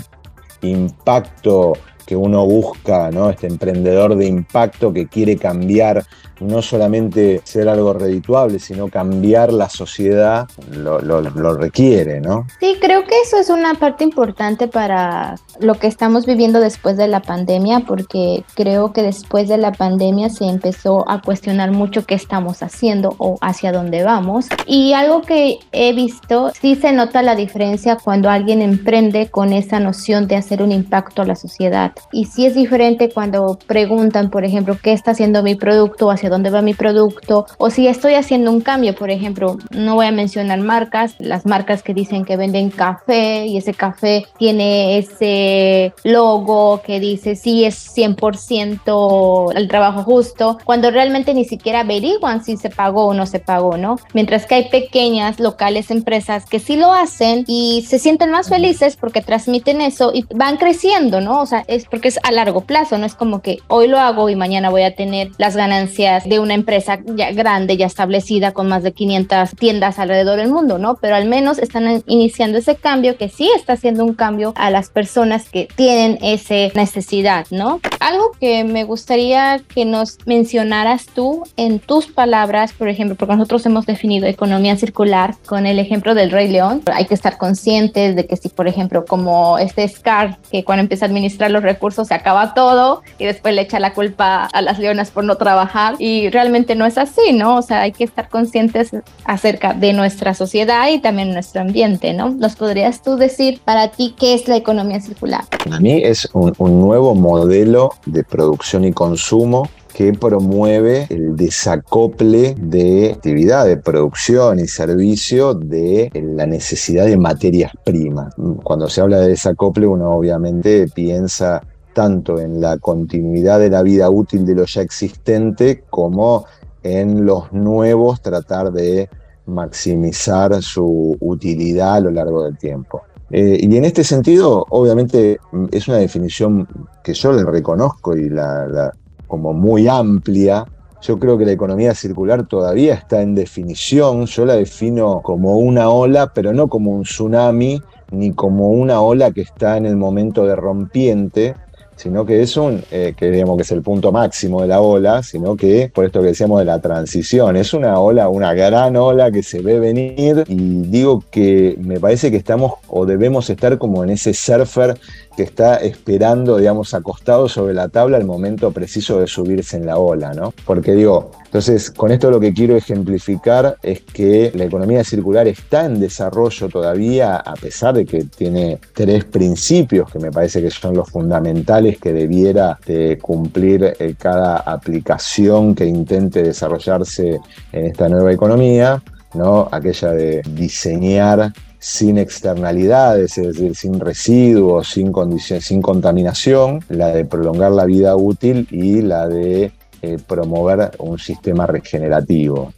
impacto 0.62 1.74
que 2.12 2.18
uno 2.18 2.46
busca, 2.46 3.10
¿no? 3.10 3.30
Este 3.30 3.48
emprendedor 3.48 4.18
de 4.18 4.26
impacto 4.26 4.92
que 4.92 5.08
quiere 5.08 5.38
cambiar 5.38 6.04
no 6.42 6.62
solamente 6.62 7.42
ser 7.44 7.70
algo 7.70 7.94
redituable, 7.94 8.60
sino 8.60 8.90
cambiar 8.90 9.54
la 9.54 9.70
sociedad 9.70 10.50
lo, 10.72 11.22
requiere, 11.54 12.20
¿no? 12.20 12.48
Sí, 12.60 12.78
creo 12.82 13.04
que 13.06 13.14
eso 13.22 13.38
es 13.38 13.50
una 13.50 13.76
parte 13.76 14.04
importante 14.04 14.68
para 14.68 15.36
lo 15.60 15.76
que 15.76 15.88
estamos 15.88 16.26
viviendo 16.26 16.60
después 16.60 16.98
de 16.98 17.08
la 17.08 17.22
pandemia, 17.22 17.82
porque 17.82 18.44
creo 18.56 18.92
que 18.92 19.04
después 19.04 19.48
de 19.48 19.58
la 19.58 19.72
pandemia 19.72 20.30
se 20.30 20.46
empezó 20.46 21.10
a 21.10 21.22
cuestionar 21.22 21.72
mucho 21.72 22.06
qué 22.06 22.16
estamos 22.16 22.64
haciendo 22.64 23.16
o 23.20 23.38
hacia 23.42 23.72
dónde 23.72 24.04
vamos. 24.04 24.48
Y 24.66 24.94
algo 24.94 25.22
que 25.22 25.60
he 25.72 25.94
visto, 25.94 26.52
sí 26.60 26.76
se 26.76 26.92
nota 26.92 27.22
la 27.22 27.36
diferencia 27.36 27.98
cuando 28.04 28.30
alguien 28.30 28.62
emprende 28.62 29.30
con 29.30 29.54
esa 29.54 29.80
noción 29.80 30.28
de 30.28 30.38
hacer 30.38 30.64
un 30.64 30.72
impacto 30.72 31.22
a 31.22 31.26
la 31.26 31.36
sociedad. 31.36 31.94
Y 32.12 32.26
sí 32.26 32.46
es 32.46 32.56
diferente 32.56 33.10
cuando 33.10 33.58
preguntan, 33.68 34.30
por 34.30 34.44
ejemplo, 34.46 34.78
qué 34.82 34.94
está 34.94 35.12
haciendo 35.12 35.44
mi 35.44 35.56
producto 35.56 36.12
hacia 36.12 36.30
dónde 36.30 36.50
va 36.50 36.62
mi 36.62 36.74
producto 36.74 37.46
o 37.58 37.70
si 37.70 37.88
estoy 37.88 38.16
haciendo 38.16 38.52
un 38.52 38.62
cambio, 38.62 38.96
por 38.96 39.10
ejemplo, 39.10 39.58
no 39.72 39.96
voy 39.96 40.08
a 40.08 40.12
mencionar 40.12 40.60
marcas, 40.60 41.16
las 41.20 41.46
marcas 41.46 41.84
que 41.84 41.94
dicen 41.94 42.26
que 42.26 42.38
venden 42.38 42.70
café 42.70 43.46
y 43.46 43.58
ese 43.58 43.74
café 43.74 44.26
tiene 44.38 44.98
ese 44.98 45.94
logo 46.04 46.82
que 46.86 47.00
dice 47.00 47.36
sí 47.36 47.66
es 47.66 47.96
100% 47.96 49.54
el 49.56 49.68
trabajo 49.68 50.04
justo, 50.04 50.58
cuando 50.64 50.92
realmente 50.92 51.34
ni 51.34 51.46
siquiera 51.46 51.82
averiguan 51.82 52.44
si 52.44 52.58
se 52.58 52.70
pagó 52.70 53.08
o 53.08 53.14
no 53.14 53.26
se 53.26 53.40
pagó, 53.40 53.78
¿no? 53.78 53.98
Mientras 54.14 54.46
que 54.46 54.56
hay 54.56 54.70
pequeñas, 54.70 55.40
locales, 55.40 55.92
empresas 55.92 56.46
que 56.46 56.60
sí 56.60 56.76
lo 56.76 56.92
hacen 56.92 57.46
y 57.48 57.86
se 57.88 58.00
sienten 58.00 58.32
más 58.32 58.50
felices 58.50 58.98
porque 58.98 59.22
transmiten 59.22 59.82
eso 59.82 60.12
y 60.14 60.26
van 60.34 60.58
creciendo, 60.58 61.22
¿no? 61.22 61.42
O 61.42 61.46
sea, 61.46 61.64
es 61.68 61.86
porque 61.92 62.08
es 62.08 62.20
a 62.24 62.32
largo 62.32 62.62
plazo, 62.62 62.98
no 62.98 63.06
es 63.06 63.14
como 63.14 63.42
que 63.42 63.60
hoy 63.68 63.88
lo 63.88 64.00
hago 64.00 64.30
y 64.30 64.36
mañana 64.36 64.70
voy 64.70 64.84
a 64.84 64.96
tener 64.96 65.32
las 65.38 65.56
ganancias 65.56 66.24
de 66.28 66.40
una 66.40 66.54
empresa 66.54 67.00
ya 67.06 67.32
grande, 67.32 67.78
ya 67.78 67.86
establecida, 67.86 68.54
con 68.54 68.68
más 68.68 68.82
de 68.82 68.94
500 68.94 69.52
tiendas 69.52 70.00
alrededor 70.00 70.40
del 70.40 70.50
mundo, 70.50 70.78
¿no? 70.78 70.96
Pero 70.96 71.16
al 71.16 71.26
menos 71.26 71.60
están 71.60 72.02
iniciando 72.08 72.58
ese 72.58 72.76
cambio 72.76 73.18
que 73.18 73.30
sí 73.30 73.50
está 73.56 73.74
haciendo 73.74 74.06
un 74.06 74.14
cambio 74.14 74.54
a 74.56 74.72
las 74.72 74.90
personas 74.90 75.50
que 75.50 75.68
tienen 75.76 76.18
esa 76.22 76.74
necesidad, 76.74 77.46
¿no? 77.52 77.80
Algo 78.00 78.32
que 78.40 78.64
me 78.64 78.84
gustaría 78.84 79.62
que 79.74 79.86
nos 79.86 80.18
mencionaras 80.26 81.06
tú 81.06 81.44
en 81.58 81.80
tus 81.80 82.08
palabras, 82.08 82.74
por 82.74 82.88
ejemplo, 82.88 83.16
porque 83.16 83.36
nosotros 83.36 83.66
hemos 83.66 83.86
definido 83.86 84.28
economía 84.28 84.76
circular 84.76 85.36
con 85.46 85.66
el 85.66 85.78
ejemplo 85.78 86.16
del 86.16 86.32
Rey 86.32 86.48
León. 86.48 86.82
Hay 86.94 87.06
que 87.06 87.14
estar 87.14 87.38
conscientes 87.38 88.16
de 88.16 88.26
que 88.26 88.38
si, 88.38 88.50
por 88.50 88.68
ejemplo, 88.68 89.06
como 89.06 89.58
este 89.58 89.88
Scar, 89.88 90.40
que 90.52 90.64
cuando 90.64 90.82
empieza 90.82 91.06
a 91.06 91.10
administrar 91.10 91.52
los 91.52 91.64
recursos 91.72 92.08
se 92.08 92.14
acaba 92.14 92.54
todo 92.54 93.02
y 93.18 93.26
después 93.26 93.54
le 93.56 93.62
echa 93.62 93.80
la 93.80 93.94
culpa 93.94 94.46
a 94.46 94.62
las 94.62 94.80
leonas 94.80 95.12
por 95.12 95.24
no 95.24 95.36
trabajar 95.36 95.96
y 96.00 96.30
realmente 96.30 96.76
no 96.76 96.86
es 96.86 96.98
así, 96.98 97.34
¿no? 97.34 97.58
O 97.58 97.62
sea, 97.62 97.82
hay 97.82 97.92
que 97.92 98.04
estar 98.04 98.30
conscientes 98.30 98.92
acerca 99.26 99.74
de 99.74 99.94
nuestra 99.94 100.34
sociedad 100.34 100.90
y 100.90 101.00
también 101.00 101.34
nuestro 101.34 101.62
ambiente, 101.62 102.14
¿no? 102.14 102.30
¿Nos 102.30 102.56
podrías 102.56 103.02
tú 103.02 103.16
decir 103.16 103.62
para 103.64 103.90
ti 103.90 104.16
qué 104.18 104.34
es 104.34 104.48
la 104.48 104.58
economía 104.58 105.00
circular? 105.00 105.46
Para 105.64 105.80
mí 105.80 106.02
es 106.04 106.28
un, 106.34 106.54
un 106.58 106.82
nuevo 106.82 107.16
modelo 107.16 107.94
de 108.06 108.24
producción 108.24 108.86
y 108.86 108.92
consumo 108.92 109.70
que 109.94 110.14
promueve 110.14 111.08
el 111.10 111.36
desacople 111.36 112.56
de 112.58 113.12
actividad 113.14 113.66
de 113.66 113.78
producción 113.78 114.60
y 114.60 114.68
servicio 114.68 115.54
de 115.54 116.12
la 116.14 116.46
necesidad 116.46 117.06
de 117.06 117.18
materias 117.18 117.72
primas. 117.84 118.34
Cuando 118.64 118.90
se 118.90 119.02
habla 119.02 119.20
de 119.20 119.30
desacople, 119.30 119.88
uno 119.88 120.12
obviamente 120.12 120.88
piensa 120.94 121.62
tanto 121.94 122.40
en 122.40 122.62
la 122.62 122.78
continuidad 122.78 123.60
de 123.60 123.70
la 123.70 123.84
vida 123.84 124.10
útil 124.10 124.46
de 124.46 124.56
lo 124.56 124.66
ya 124.66 124.82
existente 124.82 125.84
como 125.90 126.46
en 126.84 127.26
los 127.26 127.52
nuevos 127.52 128.22
tratar 128.22 128.72
de 128.72 129.10
maximizar 129.46 130.62
su 130.62 131.18
utilidad 131.20 131.96
a 131.96 132.00
lo 132.00 132.12
largo 132.12 132.44
del 132.44 132.58
tiempo. 132.58 133.02
Eh, 133.32 133.60
y 133.62 133.78
en 133.78 133.86
este 133.86 134.04
sentido, 134.04 134.66
obviamente, 134.70 135.40
es 135.72 135.88
una 135.88 135.98
definición 135.98 136.68
que 137.04 137.14
yo 137.14 137.32
le 137.32 137.44
reconozco 137.44 138.16
y 138.16 138.30
la, 138.30 138.92
como 139.32 139.54
muy 139.54 139.88
amplia. 139.88 140.66
Yo 141.02 141.18
creo 141.18 141.38
que 141.38 141.46
la 141.46 141.54
economía 141.54 141.96
circular 141.96 142.46
todavía 142.48 142.96
está 142.96 143.22
en 143.22 143.34
definición. 143.34 144.26
Yo 144.26 144.46
la 144.46 144.56
defino 144.56 145.22
como 145.24 145.58
una 145.58 145.90
ola, 145.90 146.34
pero 146.36 146.52
no 146.52 146.68
como 146.68 146.92
un 146.92 147.04
tsunami, 147.04 147.82
ni 148.12 148.34
como 148.34 148.72
una 148.72 149.00
ola 149.00 149.32
que 149.32 149.40
está 149.40 149.78
en 149.78 149.86
el 149.86 149.96
momento 149.96 150.46
de 150.46 150.58
rompiente, 150.58 151.56
sino 152.02 152.26
que 152.26 152.42
es 152.42 152.58
un, 152.58 152.84
eh, 152.90 153.14
que 153.16 153.30
digamos 153.30 153.58
que 153.58 153.62
es 153.62 153.72
el 153.72 153.84
punto 153.84 154.12
máximo 154.12 154.62
de 154.64 154.68
la 154.68 154.82
ola, 154.82 155.22
sino 155.22 155.56
que, 155.56 155.92
por 155.94 156.04
esto 156.04 156.20
que 156.22 156.30
decíamos 156.30 156.58
de 156.58 156.66
la 156.66 156.80
transición, 156.82 157.56
es 157.56 157.76
una 157.76 158.00
ola, 158.00 158.28
una 158.28 158.56
gran 158.56 158.96
ola 158.96 159.32
que 159.32 159.44
se 159.44 159.62
ve 159.62 159.80
venir 159.80 160.44
y 160.48 160.82
digo 160.88 161.24
que 161.30 161.76
me 161.80 162.00
parece 162.00 162.32
que 162.32 162.38
estamos 162.38 162.74
o 162.88 163.06
debemos 163.06 163.52
estar 163.52 163.78
como 163.78 164.04
en 164.04 164.10
ese 164.10 164.34
surfer 164.34 165.00
que 165.38 165.44
está 165.44 165.76
esperando, 165.76 166.58
digamos, 166.58 166.96
acostado 166.96 167.48
sobre 167.48 167.76
la 167.76 167.88
tabla 167.88 168.18
el 168.18 168.26
momento 168.26 168.72
preciso 168.72 169.20
de 169.20 169.28
subirse 169.28 169.78
en 169.78 169.86
la 169.86 170.00
ola, 170.00 170.34
¿no? 170.34 170.56
Porque 170.66 170.94
digo, 170.94 171.30
entonces 171.52 171.92
con 171.92 172.14
esto 172.14 172.32
lo 172.32 172.40
que 172.40 172.54
quiero 172.54 172.78
ejemplificar 172.78 173.76
es 173.84 174.00
que 174.00 174.54
la 174.56 174.64
economía 174.64 175.04
circular 175.04 175.50
está 175.50 175.84
en 175.84 176.00
desarrollo 176.00 176.70
todavía, 176.70 177.36
a 177.36 177.56
pesar 177.56 177.94
de 177.94 178.06
que 178.06 178.24
tiene 178.24 178.80
tres 178.94 179.26
principios 179.26 180.10
que 180.10 180.20
me 180.20 180.32
parece 180.32 180.62
que 180.62 180.72
son 180.72 180.96
los 180.96 181.10
fundamentales 181.10 182.00
que 182.00 182.14
debiera 182.14 182.80
de 182.86 183.20
cumplir 183.22 183.98
eh, 184.00 184.16
cada 184.18 184.60
aplicación 184.60 185.76
que 185.76 185.86
intente 185.86 186.42
desarrollarse 186.42 187.42
en 187.74 187.86
esta 187.86 188.08
nueva 188.08 188.32
economía, 188.32 189.04
¿no? 189.34 189.68
Aquella 189.74 190.14
de 190.14 190.42
diseñar 190.52 191.52
sin 191.80 192.18
externalidades, 192.18 193.38
es 193.38 193.48
decir, 193.48 193.76
sin 193.76 194.00
residuos, 194.00 194.88
sin, 194.88 195.12
sin 195.60 195.82
contaminación, 195.82 196.80
la 196.88 197.08
de 197.10 197.26
prolongar 197.26 197.74
la 197.74 197.84
vida 197.84 198.16
útil 198.16 198.70
y 198.72 199.02
la 199.02 199.28
de 199.28 199.74
eh, 200.02 200.18
promover 200.26 200.92
un 201.00 201.20
sistema 201.20 201.66
regenerativo. 201.68 202.74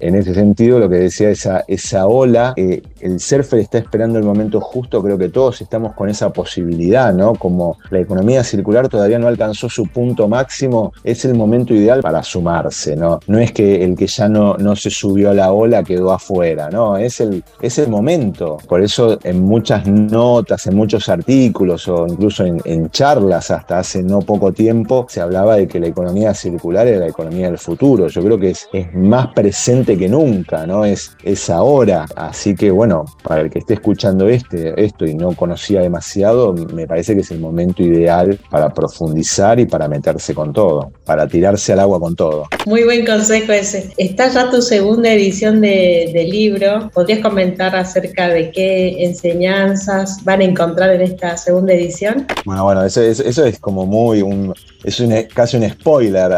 En 0.00 0.14
ese 0.14 0.32
sentido, 0.32 0.78
lo 0.78 0.88
que 0.88 0.96
decía 0.96 1.30
esa, 1.30 1.64
esa 1.66 2.06
ola, 2.06 2.54
eh, 2.56 2.82
el 3.00 3.20
surfer 3.20 3.60
está 3.60 3.78
esperando 3.78 4.18
el 4.18 4.24
momento 4.24 4.60
justo, 4.60 5.02
creo 5.02 5.18
que 5.18 5.28
todos 5.28 5.60
estamos 5.60 5.94
con 5.94 6.08
esa 6.08 6.30
posibilidad, 6.32 7.12
¿no? 7.14 7.34
Como 7.34 7.78
la 7.90 8.00
economía 8.00 8.44
circular 8.44 8.88
todavía 8.88 9.18
no 9.18 9.28
alcanzó 9.28 9.68
su 9.68 9.86
punto 9.86 10.28
máximo, 10.28 10.92
es 11.04 11.24
el 11.24 11.34
momento 11.34 11.74
ideal 11.74 12.00
para 12.00 12.22
sumarse, 12.22 12.96
¿no? 12.96 13.20
No 13.26 13.38
es 13.38 13.52
que 13.52 13.84
el 13.84 13.96
que 13.96 14.06
ya 14.06 14.28
no, 14.28 14.54
no 14.56 14.76
se 14.76 14.90
subió 14.90 15.30
a 15.30 15.34
la 15.34 15.52
ola 15.52 15.82
quedó 15.82 16.12
afuera, 16.12 16.70
¿no? 16.70 16.96
Es 16.96 17.20
el, 17.20 17.42
es 17.60 17.78
el 17.78 17.88
momento. 17.88 18.58
Por 18.68 18.82
eso 18.82 19.18
en 19.22 19.42
muchas 19.42 19.86
notas, 19.86 20.66
en 20.66 20.76
muchos 20.76 21.08
artículos 21.08 21.88
o 21.88 22.06
incluso 22.06 22.44
en, 22.44 22.88
charlas 22.90 23.50
hasta 23.50 23.80
hace 23.80 24.02
no 24.02 24.20
poco 24.20 24.52
tiempo, 24.52 25.06
se 25.08 25.20
hablaba 25.20 25.56
de 25.56 25.68
que 25.68 25.78
la 25.78 25.88
economía 25.88 26.32
circular 26.32 26.86
era 26.86 27.00
la 27.00 27.08
economía 27.08 27.46
del 27.46 27.58
futuro. 27.58 28.08
Yo 28.08 28.22
creo 28.22 28.38
que 28.38 28.50
es, 28.50 28.68
es 28.72 28.92
más 28.94 29.28
presente 29.34 29.98
que 29.98 30.08
nunca, 30.08 30.66
¿no? 30.66 30.84
Es, 30.84 31.16
es 31.22 31.50
ahora. 31.50 32.06
Así 32.16 32.54
que 32.54 32.70
bueno, 32.70 32.87
para 33.22 33.42
el 33.42 33.50
que 33.50 33.60
esté 33.60 33.74
escuchando 33.74 34.28
este, 34.28 34.82
esto 34.82 35.06
y 35.06 35.14
no 35.14 35.32
conocía 35.32 35.80
demasiado, 35.80 36.52
me 36.52 36.86
parece 36.86 37.14
que 37.14 37.20
es 37.20 37.30
el 37.30 37.40
momento 37.40 37.82
ideal 37.82 38.38
para 38.50 38.72
profundizar 38.72 39.60
y 39.60 39.66
para 39.66 39.88
meterse 39.88 40.34
con 40.34 40.52
todo, 40.52 40.90
para 41.04 41.26
tirarse 41.26 41.72
al 41.72 41.80
agua 41.80 42.00
con 42.00 42.16
todo. 42.16 42.46
Muy 42.66 42.84
buen 42.84 43.04
consejo 43.04 43.52
ese. 43.52 43.92
Está 43.96 44.28
ya 44.28 44.50
tu 44.50 44.62
segunda 44.62 45.12
edición 45.12 45.60
de, 45.60 46.26
libro. 46.28 46.90
¿Podrías 46.92 47.20
comentar 47.20 47.74
acerca 47.74 48.28
de 48.28 48.50
qué 48.50 49.04
enseñanzas 49.04 50.22
van 50.24 50.40
a 50.40 50.44
encontrar 50.44 50.90
en 50.90 51.02
esta 51.02 51.36
segunda 51.36 51.72
edición? 51.72 52.26
Bueno, 52.44 52.64
bueno, 52.64 52.84
eso, 52.84 53.00
es 53.00 53.58
como 53.60 53.86
muy 53.86 54.20
un, 54.20 54.52
es 54.84 55.02
casi 55.32 55.56
un 55.56 55.68
spoiler 55.70 56.32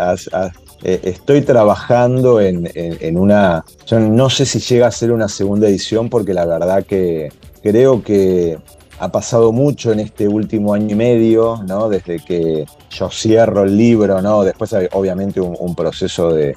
eh, 0.83 1.01
estoy 1.05 1.43
trabajando 1.43 2.41
en, 2.41 3.19
una, 3.19 3.65
yo 3.87 4.01
no 4.01 4.31
sé 4.31 4.47
si 4.47 4.61
llega 4.61 4.87
a 4.87 4.91
ser 4.91 5.13
una 5.13 5.29
segunda 5.29 5.69
edición 5.69 6.09
porque 6.09 6.33
la 6.35 6.47
verdad 6.47 6.85
que 6.85 7.31
creo 7.63 8.03
que 8.03 8.59
ha 9.01 9.11
pasado 9.11 9.51
mucho 9.51 9.93
en 9.93 10.01
este 10.01 10.29
último 10.29 10.75
año 10.75 10.91
y 10.91 10.95
medio, 10.95 11.63
¿no? 11.67 11.89
Desde 11.89 12.19
que 12.19 12.67
yo 12.91 13.09
cierro 13.11 13.65
el 13.65 13.77
libro, 13.77 14.21
¿no? 14.21 14.45
Después 14.45 14.75
hay 14.75 14.89
obviamente 14.93 15.41
un, 15.41 15.75
proceso 15.75 16.35
de, 16.35 16.55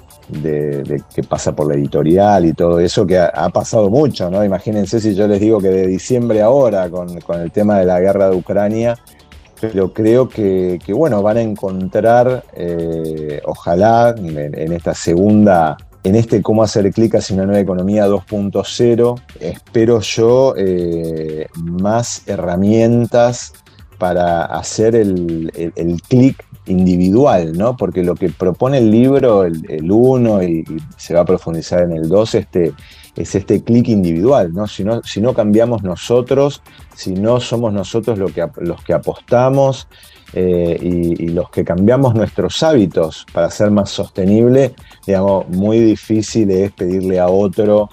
que 1.15 1.23
pasa 1.23 1.55
por 1.55 1.67
la 1.67 1.75
editorial 1.75 2.45
y 2.45 2.53
todo 2.53 2.81
eso 2.81 3.07
que 3.07 3.17
ha, 3.17 3.49
pasado 3.49 3.89
mucho, 3.89 4.29
¿no? 4.29 4.43
Imagínense 4.43 4.99
si 4.99 5.15
yo 5.15 5.25
les 5.25 5.39
digo 5.39 5.61
que 5.61 5.69
de 5.69 5.87
diciembre 5.87 6.41
ahora, 6.41 6.89
con, 6.89 7.21
con 7.21 7.39
el 7.39 7.49
tema 7.49 7.79
de 7.79 7.85
la 7.85 8.01
guerra 8.01 8.29
de 8.29 8.35
Ucrania, 8.35 8.97
pero 9.71 9.93
creo 9.93 10.27
que, 10.27 10.79
bueno, 10.89 11.21
van 11.21 11.37
a 11.37 11.41
encontrar, 11.41 12.43
eh, 12.53 13.41
ojalá, 13.45 14.13
en, 14.17 14.73
esta 14.73 14.93
segunda, 14.93 15.77
en 16.03 16.15
este 16.15 16.41
cómo 16.41 16.63
hacer 16.63 16.91
clic 16.91 17.15
hacia 17.15 17.35
una 17.35 17.45
nueva 17.45 17.61
economía 17.61 18.07
2.0, 18.07 19.21
espero 19.39 20.01
yo 20.01 20.53
eh, 20.57 21.47
más 21.55 22.27
herramientas 22.27 23.53
para 23.97 24.43
hacer 24.43 24.95
el, 24.95 25.49
clic 26.09 26.43
individual, 26.65 27.57
¿no? 27.57 27.77
Porque 27.77 28.03
lo 28.03 28.15
que 28.15 28.29
propone 28.29 28.79
el 28.79 28.91
libro, 28.91 29.45
el 29.45 29.89
1 29.89 30.43
y, 30.43 30.65
se 30.97 31.13
va 31.13 31.21
a 31.21 31.25
profundizar 31.25 31.83
en 31.83 31.93
el 31.93 32.09
2, 32.09 32.35
este, 32.35 32.73
es 33.15 33.35
este 33.35 33.63
clic 33.63 33.89
individual, 33.89 34.53
¿no? 34.53 34.67
Si, 34.67 34.83
¿no? 34.83 35.01
si 35.03 35.21
no 35.21 35.33
cambiamos 35.33 35.83
nosotros, 35.83 36.61
si 36.95 37.13
no 37.13 37.39
somos 37.39 37.73
nosotros 37.73 38.17
lo 38.17 38.27
que, 38.27 38.47
los 38.57 38.83
que 38.83 38.93
apostamos 38.93 39.87
eh, 40.33 40.77
y, 40.81 41.27
los 41.27 41.49
que 41.49 41.63
cambiamos 41.63 42.15
nuestros 42.15 42.63
hábitos 42.63 43.25
para 43.31 43.51
ser 43.51 43.69
más 43.69 43.91
sostenible, 43.91 44.73
digamos, 45.05 45.47
muy 45.49 45.79
difícil 45.79 46.49
es 46.49 46.71
pedirle 46.71 47.19
a 47.19 47.27
otro, 47.27 47.89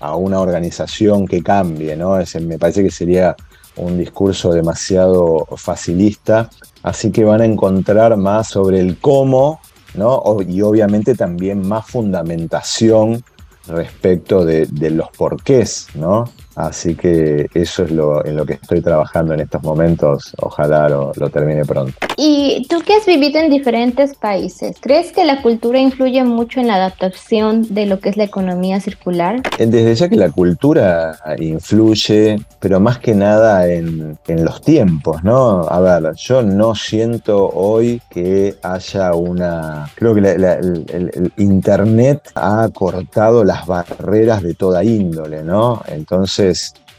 a 0.00 0.16
una 0.16 0.40
organización 0.40 1.26
que 1.26 1.42
cambie, 1.42 1.96
¿no? 1.96 2.16
me 2.40 2.58
parece 2.58 2.82
que 2.82 2.90
sería 2.90 3.36
un 3.76 3.98
discurso 3.98 4.52
demasiado 4.52 5.46
facilista, 5.56 6.50
así 6.82 7.10
que 7.10 7.24
van 7.24 7.40
a 7.40 7.44
encontrar 7.44 8.16
más 8.16 8.48
sobre 8.48 8.80
el 8.80 8.98
cómo, 8.98 9.60
¿no? 9.94 10.22
Y 10.46 10.62
obviamente 10.62 11.14
también 11.14 11.66
más 11.66 11.86
fundamentación 11.86 13.24
respecto 13.68 14.44
de, 14.44 14.66
de 14.66 14.90
los 14.90 15.08
porqués, 15.10 15.88
¿no? 15.94 16.30
Así 16.56 16.94
que 16.94 17.46
eso 17.54 17.84
es 17.84 17.90
lo 17.90 18.24
en 18.24 18.36
lo 18.36 18.46
que 18.46 18.54
estoy 18.54 18.80
trabajando 18.80 19.34
en 19.34 19.40
estos 19.40 19.62
momentos. 19.62 20.34
Ojalá 20.40 20.88
lo, 20.88 21.12
termine 21.30 21.64
pronto. 21.64 21.94
Y 22.16 22.66
tú 22.68 22.80
que 22.80 22.94
has 22.94 23.06
vivido 23.06 23.40
en 23.40 23.50
diferentes 23.50 24.14
países, 24.14 24.76
¿crees 24.80 25.10
que 25.12 25.24
la 25.24 25.42
cultura 25.42 25.78
influye 25.78 26.22
mucho 26.24 26.60
en 26.60 26.68
la 26.68 26.76
adaptación 26.76 27.74
de 27.74 27.86
lo 27.86 27.98
que 27.98 28.10
es 28.10 28.16
la 28.16 28.24
economía 28.24 28.80
circular? 28.80 29.42
Eh, 29.58 29.66
desde 29.66 29.94
ya 29.94 30.08
que 30.08 30.16
la 30.16 30.30
cultura 30.30 31.18
influye, 31.38 32.36
pero 32.60 32.78
más 32.78 32.98
que 32.98 33.14
nada 33.14 33.68
en, 33.68 34.16
los 34.28 34.60
tiempos, 34.62 35.22
¿no? 35.22 35.66
A 35.68 35.80
ver, 35.80 36.14
yo 36.16 36.42
no 36.42 36.74
siento 36.74 37.48
hoy 37.48 38.00
que 38.10 38.56
haya 38.62 39.14
una... 39.14 39.90
Creo 39.94 40.14
que 40.14 40.20
el 40.20 41.32
Internet 41.36 42.30
ha 42.34 42.68
cortado 42.72 43.44
las 43.44 43.66
barreras 43.66 44.42
de 44.42 44.54
toda 44.54 44.84
índole, 44.84 45.42
¿no? 45.42 45.82
Entonces, 45.88 46.43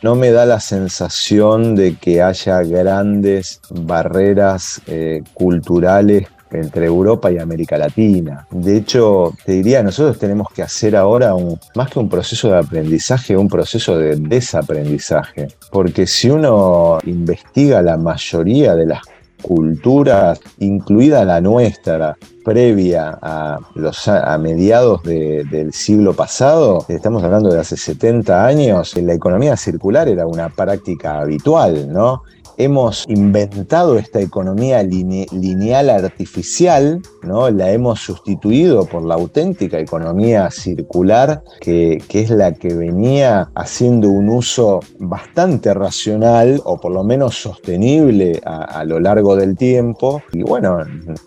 no 0.01 0.15
me 0.15 0.31
da 0.31 0.45
la 0.45 0.59
sensación 0.59 1.75
de 1.75 1.95
que 1.95 2.21
haya 2.21 2.61
grandes 2.61 3.59
barreras 3.71 4.81
eh, 4.87 5.23
culturales 5.33 6.27
entre 6.51 6.85
Europa 6.85 7.31
y 7.31 7.37
América 7.37 7.77
Latina. 7.77 8.47
De 8.51 8.77
hecho, 8.77 9.33
te 9.45 9.53
diría, 9.53 9.83
nosotros 9.83 10.19
tenemos 10.19 10.47
que 10.53 10.61
hacer 10.61 10.95
ahora 10.95 11.33
un, 11.33 11.59
más 11.75 11.89
que 11.89 11.99
un 11.99 12.09
proceso 12.09 12.49
de 12.51 12.57
aprendizaje, 12.57 13.35
un 13.35 13.47
proceso 13.47 13.97
de 13.97 14.15
desaprendizaje. 14.15 15.47
Porque 15.71 16.07
si 16.07 16.29
uno 16.29 16.99
investiga 17.05 17.81
la 17.81 17.97
mayoría 17.97 18.75
de 18.75 18.85
las 18.85 19.01
culturas, 19.41 20.39
incluida 20.59 21.25
la 21.25 21.41
nuestra, 21.41 22.17
previa 22.45 23.17
a, 23.19 23.59
los, 23.73 24.07
a 24.07 24.37
mediados 24.37 25.01
del 25.03 25.73
siglo 25.73 26.13
pasado, 26.13 26.85
estamos 26.87 27.23
hablando 27.23 27.49
de 27.49 27.59
hace 27.59 27.75
70 27.75 28.45
años, 28.45 28.95
la 28.95 29.13
economía 29.13 29.57
circular 29.57 30.07
era 30.07 30.27
una 30.27 30.49
práctica 30.49 31.19
habitual, 31.19 31.91
¿no? 31.91 32.21
Hemos 32.57 33.05
inventado 33.07 33.97
esta 33.97 34.19
economía 34.19 34.83
lineal 34.83 35.89
artificial, 35.89 37.01
¿no? 37.23 37.49
la 37.49 37.71
hemos 37.71 37.99
sustituido 37.99 38.85
por 38.85 39.03
la 39.03 39.15
auténtica 39.15 39.79
economía 39.79 40.49
circular, 40.51 41.43
que, 41.59 42.01
es 42.15 42.29
la 42.29 42.53
que 42.53 42.73
venía 42.73 43.49
haciendo 43.55 44.09
un 44.09 44.29
uso 44.29 44.79
bastante 44.99 45.73
racional 45.73 46.61
o 46.63 46.77
por 46.77 46.91
lo 46.91 47.03
menos 47.03 47.35
sostenible 47.35 48.41
a, 48.45 48.83
lo 48.85 48.99
largo 48.99 49.35
del 49.35 49.57
tiempo. 49.57 50.21
Y 50.31 50.43
bueno, 50.43 50.77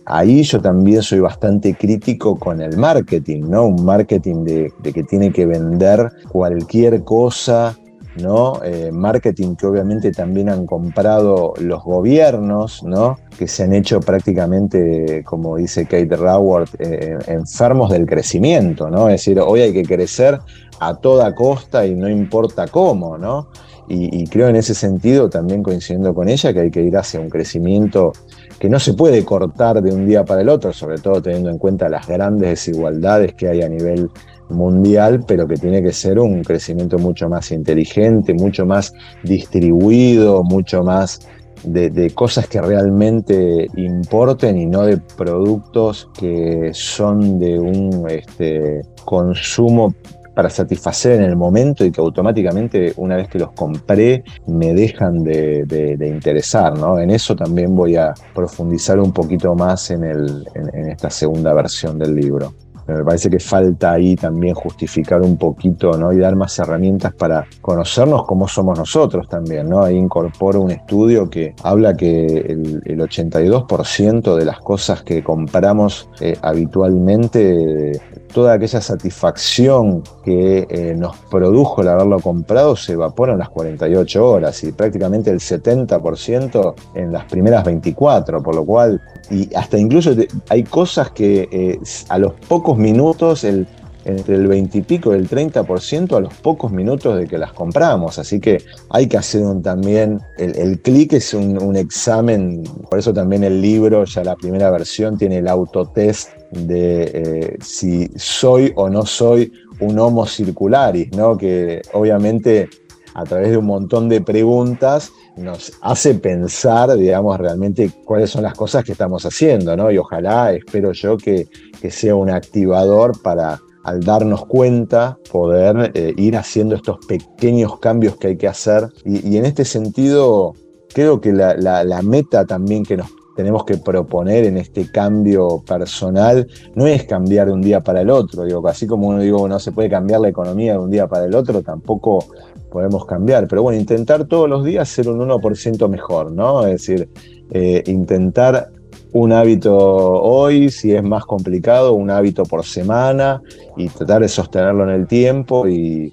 ahí 0.06 0.42
yo 0.42 0.60
también 0.60 1.02
soy 1.02 1.20
bastante 1.20 1.74
crítico 1.74 2.38
con 2.38 2.62
el 2.62 2.76
marketing, 2.76 3.42
¿no? 3.48 3.66
un 3.66 3.84
marketing 3.84 4.44
de, 4.44 4.72
de 4.78 4.92
que 4.92 5.02
tiene 5.02 5.30
que 5.30 5.46
vender 5.46 6.10
cualquier 6.30 7.04
cosa 7.04 7.76
¿no? 8.22 8.60
Eh, 8.64 8.90
marketing 8.92 9.56
que 9.56 9.66
obviamente 9.66 10.12
también 10.12 10.48
han 10.48 10.66
comprado 10.66 11.54
los 11.58 11.82
gobiernos, 11.82 12.82
¿no? 12.82 13.16
que 13.38 13.46
se 13.46 13.62
han 13.62 13.72
hecho 13.72 14.00
prácticamente, 14.00 15.22
como 15.24 15.56
dice 15.56 15.84
Kate 15.84 16.16
Raworth, 16.16 16.74
eh, 16.80 17.16
enfermos 17.28 17.90
del 17.90 18.04
crecimiento, 18.04 18.90
¿no? 18.90 19.08
Es 19.08 19.20
decir, 19.20 19.38
hoy 19.38 19.60
hay 19.60 19.72
que 19.72 19.84
crecer 19.84 20.40
a 20.80 20.96
toda 20.96 21.34
costa 21.34 21.86
y 21.86 21.94
no 21.94 22.08
importa 22.08 22.66
cómo, 22.66 23.16
¿no? 23.16 23.48
Y, 23.88 24.22
y, 24.22 24.26
creo 24.26 24.48
en 24.48 24.56
ese 24.56 24.74
sentido, 24.74 25.30
también 25.30 25.62
coincidiendo 25.62 26.12
con 26.12 26.28
ella, 26.28 26.52
que 26.52 26.60
hay 26.60 26.70
que 26.70 26.82
ir 26.82 26.94
hacia 26.96 27.20
un 27.20 27.30
crecimiento 27.30 28.12
que 28.58 28.68
no 28.68 28.78
se 28.80 28.92
puede 28.92 29.24
cortar 29.24 29.80
de 29.80 29.94
un 29.94 30.04
día 30.04 30.24
para 30.24 30.42
el 30.42 30.50
otro, 30.50 30.74
sobre 30.74 30.98
todo 30.98 31.22
teniendo 31.22 31.48
en 31.48 31.58
cuenta 31.58 31.88
las 31.88 32.06
grandes 32.06 32.50
desigualdades 32.50 33.32
que 33.32 33.48
hay 33.48 33.62
a 33.62 33.68
nivel 33.68 34.10
mundial, 34.50 35.24
pero 35.26 35.46
que 35.46 35.56
tiene 35.56 35.82
que 35.82 35.92
ser 35.92 36.18
un 36.18 36.42
crecimiento 36.42 36.98
mucho 36.98 37.28
más 37.28 37.50
inteligente, 37.52 38.34
mucho 38.34 38.66
más 38.66 38.92
distribuido, 39.22 40.42
mucho 40.42 40.82
más 40.82 41.20
de, 41.64 42.10
cosas 42.10 42.48
que 42.48 42.60
realmente 42.60 43.68
importen 43.76 44.58
y 44.58 44.66
no 44.66 44.82
de 44.82 44.98
productos 44.98 46.08
que 46.18 46.70
son 46.72 47.38
de 47.38 47.58
un 47.58 48.06
este, 48.08 48.82
consumo 49.04 49.94
para 50.34 50.50
satisfacer 50.50 51.20
en 51.20 51.24
el 51.24 51.34
momento 51.34 51.84
y 51.84 51.90
que 51.90 52.00
automáticamente 52.00 52.92
una 52.96 53.16
vez 53.16 53.28
que 53.28 53.40
los 53.40 53.50
compré 53.52 54.22
me 54.46 54.72
dejan 54.72 55.24
de, 55.24 55.96
interesar. 56.00 56.78
¿no? 56.78 56.98
En 57.00 57.10
eso 57.10 57.34
también 57.34 57.74
voy 57.74 57.96
a 57.96 58.14
profundizar 58.34 59.00
un 59.00 59.12
poquito 59.12 59.54
más 59.56 59.90
en, 59.90 60.04
en 60.04 60.88
esta 60.88 61.10
segunda 61.10 61.52
versión 61.54 61.98
del 61.98 62.14
libro 62.14 62.54
me 62.88 63.04
parece 63.04 63.28
que 63.28 63.38
falta 63.38 63.92
ahí 63.92 64.16
también 64.16 64.54
justificar 64.54 65.20
un 65.20 65.36
poquito 65.36 65.92
¿no? 65.92 66.12
y 66.12 66.18
dar 66.18 66.36
más 66.36 66.58
herramientas 66.58 67.12
para 67.14 67.46
conocernos 67.60 68.24
cómo 68.26 68.48
somos 68.48 68.78
nosotros 68.78 69.28
también. 69.28 69.68
¿no? 69.68 69.82
Ahí 69.82 69.96
incorporo 69.96 70.62
un 70.62 70.70
estudio 70.70 71.28
que 71.28 71.54
habla 71.62 71.94
que 71.94 72.26
el, 72.26 72.98
82% 72.98 74.34
de 74.34 74.44
las 74.44 74.58
cosas 74.60 75.02
que 75.02 75.22
compramos 75.22 76.08
eh, 76.20 76.36
habitualmente, 76.42 78.00
toda 78.32 78.54
aquella 78.54 78.80
satisfacción 78.80 80.02
que 80.24 80.66
eh, 80.68 80.94
nos 80.96 81.16
produjo 81.30 81.82
el 81.82 81.88
haberlo 81.88 82.20
comprado 82.20 82.76
se 82.76 82.92
evapora 82.92 83.32
en 83.32 83.38
las 83.38 83.48
48 83.48 84.26
horas 84.26 84.62
y 84.64 84.72
prácticamente 84.72 85.30
el 85.30 85.40
70% 85.40 86.74
en 86.94 87.12
las 87.12 87.24
primeras 87.24 87.64
24, 87.64 88.42
por 88.42 88.54
lo 88.54 88.64
cual, 88.64 89.00
y 89.30 89.54
hasta 89.54 89.78
incluso 89.78 90.14
hay 90.48 90.64
cosas 90.64 91.10
que 91.10 91.48
eh, 91.50 91.78
a 92.08 92.18
los 92.18 92.34
pocos 92.48 92.76
minutos, 92.76 93.44
el, 93.44 93.66
entre 94.04 94.36
el 94.36 94.46
20 94.46 94.78
y 94.78 94.82
pico 94.82 95.12
y 95.12 95.18
el 95.18 95.28
30% 95.28 96.16
a 96.16 96.20
los 96.20 96.34
pocos 96.34 96.72
minutos 96.72 97.16
de 97.16 97.26
que 97.26 97.38
las 97.38 97.52
compramos. 97.52 98.18
Así 98.18 98.40
que 98.40 98.62
hay 98.90 99.06
que 99.06 99.18
hacer 99.18 99.42
un, 99.42 99.62
también, 99.62 100.20
el, 100.38 100.56
el 100.56 100.80
clic 100.80 101.12
es 101.12 101.34
un, 101.34 101.76
examen, 101.76 102.62
por 102.88 102.98
eso 102.98 103.12
también 103.12 103.44
el 103.44 103.60
libro, 103.60 104.04
ya 104.04 104.24
la 104.24 104.36
primera 104.36 104.70
versión, 104.70 105.18
tiene 105.18 105.38
el 105.38 105.48
autotest 105.48 106.30
de 106.50 107.02
eh, 107.14 107.56
si 107.60 108.08
soy 108.16 108.72
o 108.76 108.88
no 108.88 109.04
soy 109.04 109.52
un 109.80 109.98
homo 109.98 110.26
circularis, 110.26 111.10
¿no? 111.16 111.36
que 111.36 111.82
obviamente 111.92 112.68
a 113.14 113.24
través 113.24 113.50
de 113.50 113.56
un 113.56 113.66
montón 113.66 114.08
de 114.08 114.20
preguntas 114.20 115.10
nos 115.36 115.72
hace 115.80 116.14
pensar, 116.14 116.96
digamos, 116.96 117.38
realmente 117.38 117.90
cuáles 118.04 118.30
son 118.30 118.42
las 118.42 118.54
cosas 118.54 118.84
que 118.84 118.92
estamos 118.92 119.24
haciendo, 119.24 119.76
¿no? 119.76 119.90
Y 119.90 119.98
ojalá, 119.98 120.52
espero 120.52 120.92
yo, 120.92 121.16
que, 121.16 121.48
sea 121.90 122.14
un 122.14 122.30
activador 122.30 123.20
para, 123.22 123.60
al 123.84 124.00
darnos 124.00 124.46
cuenta, 124.46 125.18
poder 125.30 125.92
eh, 125.94 126.12
ir 126.16 126.36
haciendo 126.36 126.74
estos 126.74 126.98
pequeños 127.06 127.78
cambios 127.78 128.16
que 128.16 128.28
hay 128.28 128.36
que 128.36 128.48
hacer. 128.48 128.88
Y, 129.04 129.36
en 129.36 129.44
este 129.44 129.64
sentido, 129.64 130.54
creo 130.92 131.20
que 131.20 131.32
la, 131.32 132.00
meta 132.02 132.44
también 132.44 132.84
que 132.84 132.96
nos 132.96 133.08
tenemos 133.38 133.64
que 133.64 133.76
proponer 133.76 134.46
en 134.46 134.56
este 134.56 134.90
cambio 134.90 135.62
personal 135.64 136.48
no 136.74 136.88
es 136.88 137.04
cambiar 137.04 137.46
de 137.46 137.52
un 137.52 137.62
día 137.62 137.78
para 137.78 138.00
el 138.00 138.10
otro. 138.10 138.44
Digo, 138.44 138.66
así 138.66 138.84
como 138.84 139.06
uno 139.06 139.20
digo, 139.20 139.46
no 139.46 139.60
se 139.60 139.70
puede 139.70 139.88
cambiar 139.88 140.22
la 140.22 140.28
economía 140.28 140.72
de 140.72 140.80
un 140.80 140.90
día 140.90 141.06
para 141.06 141.26
el 141.26 141.36
otro, 141.36 141.62
tampoco 141.62 142.24
podemos 142.68 143.06
cambiar. 143.06 143.46
Pero 143.46 143.62
bueno, 143.62 143.78
intentar 143.78 144.24
todos 144.24 144.48
los 144.50 144.64
días 144.64 144.88
ser 144.88 145.08
un 145.08 145.20
1% 145.20 145.88
mejor, 145.88 146.32
¿no? 146.32 146.66
Es 146.66 146.84
decir, 146.84 147.08
eh, 147.52 147.84
intentar 147.86 148.72
un 149.12 149.32
hábito 149.32 149.76
hoy, 149.76 150.70
si 150.70 150.94
es 150.94 151.02
más 151.02 151.24
complicado, 151.24 151.94
un 151.94 152.10
hábito 152.10 152.44
por 152.44 152.64
semana 152.64 153.40
y 153.76 153.88
tratar 153.88 154.22
de 154.22 154.28
sostenerlo 154.28 154.84
en 154.84 154.90
el 154.90 155.06
tiempo 155.06 155.66
y, 155.66 156.12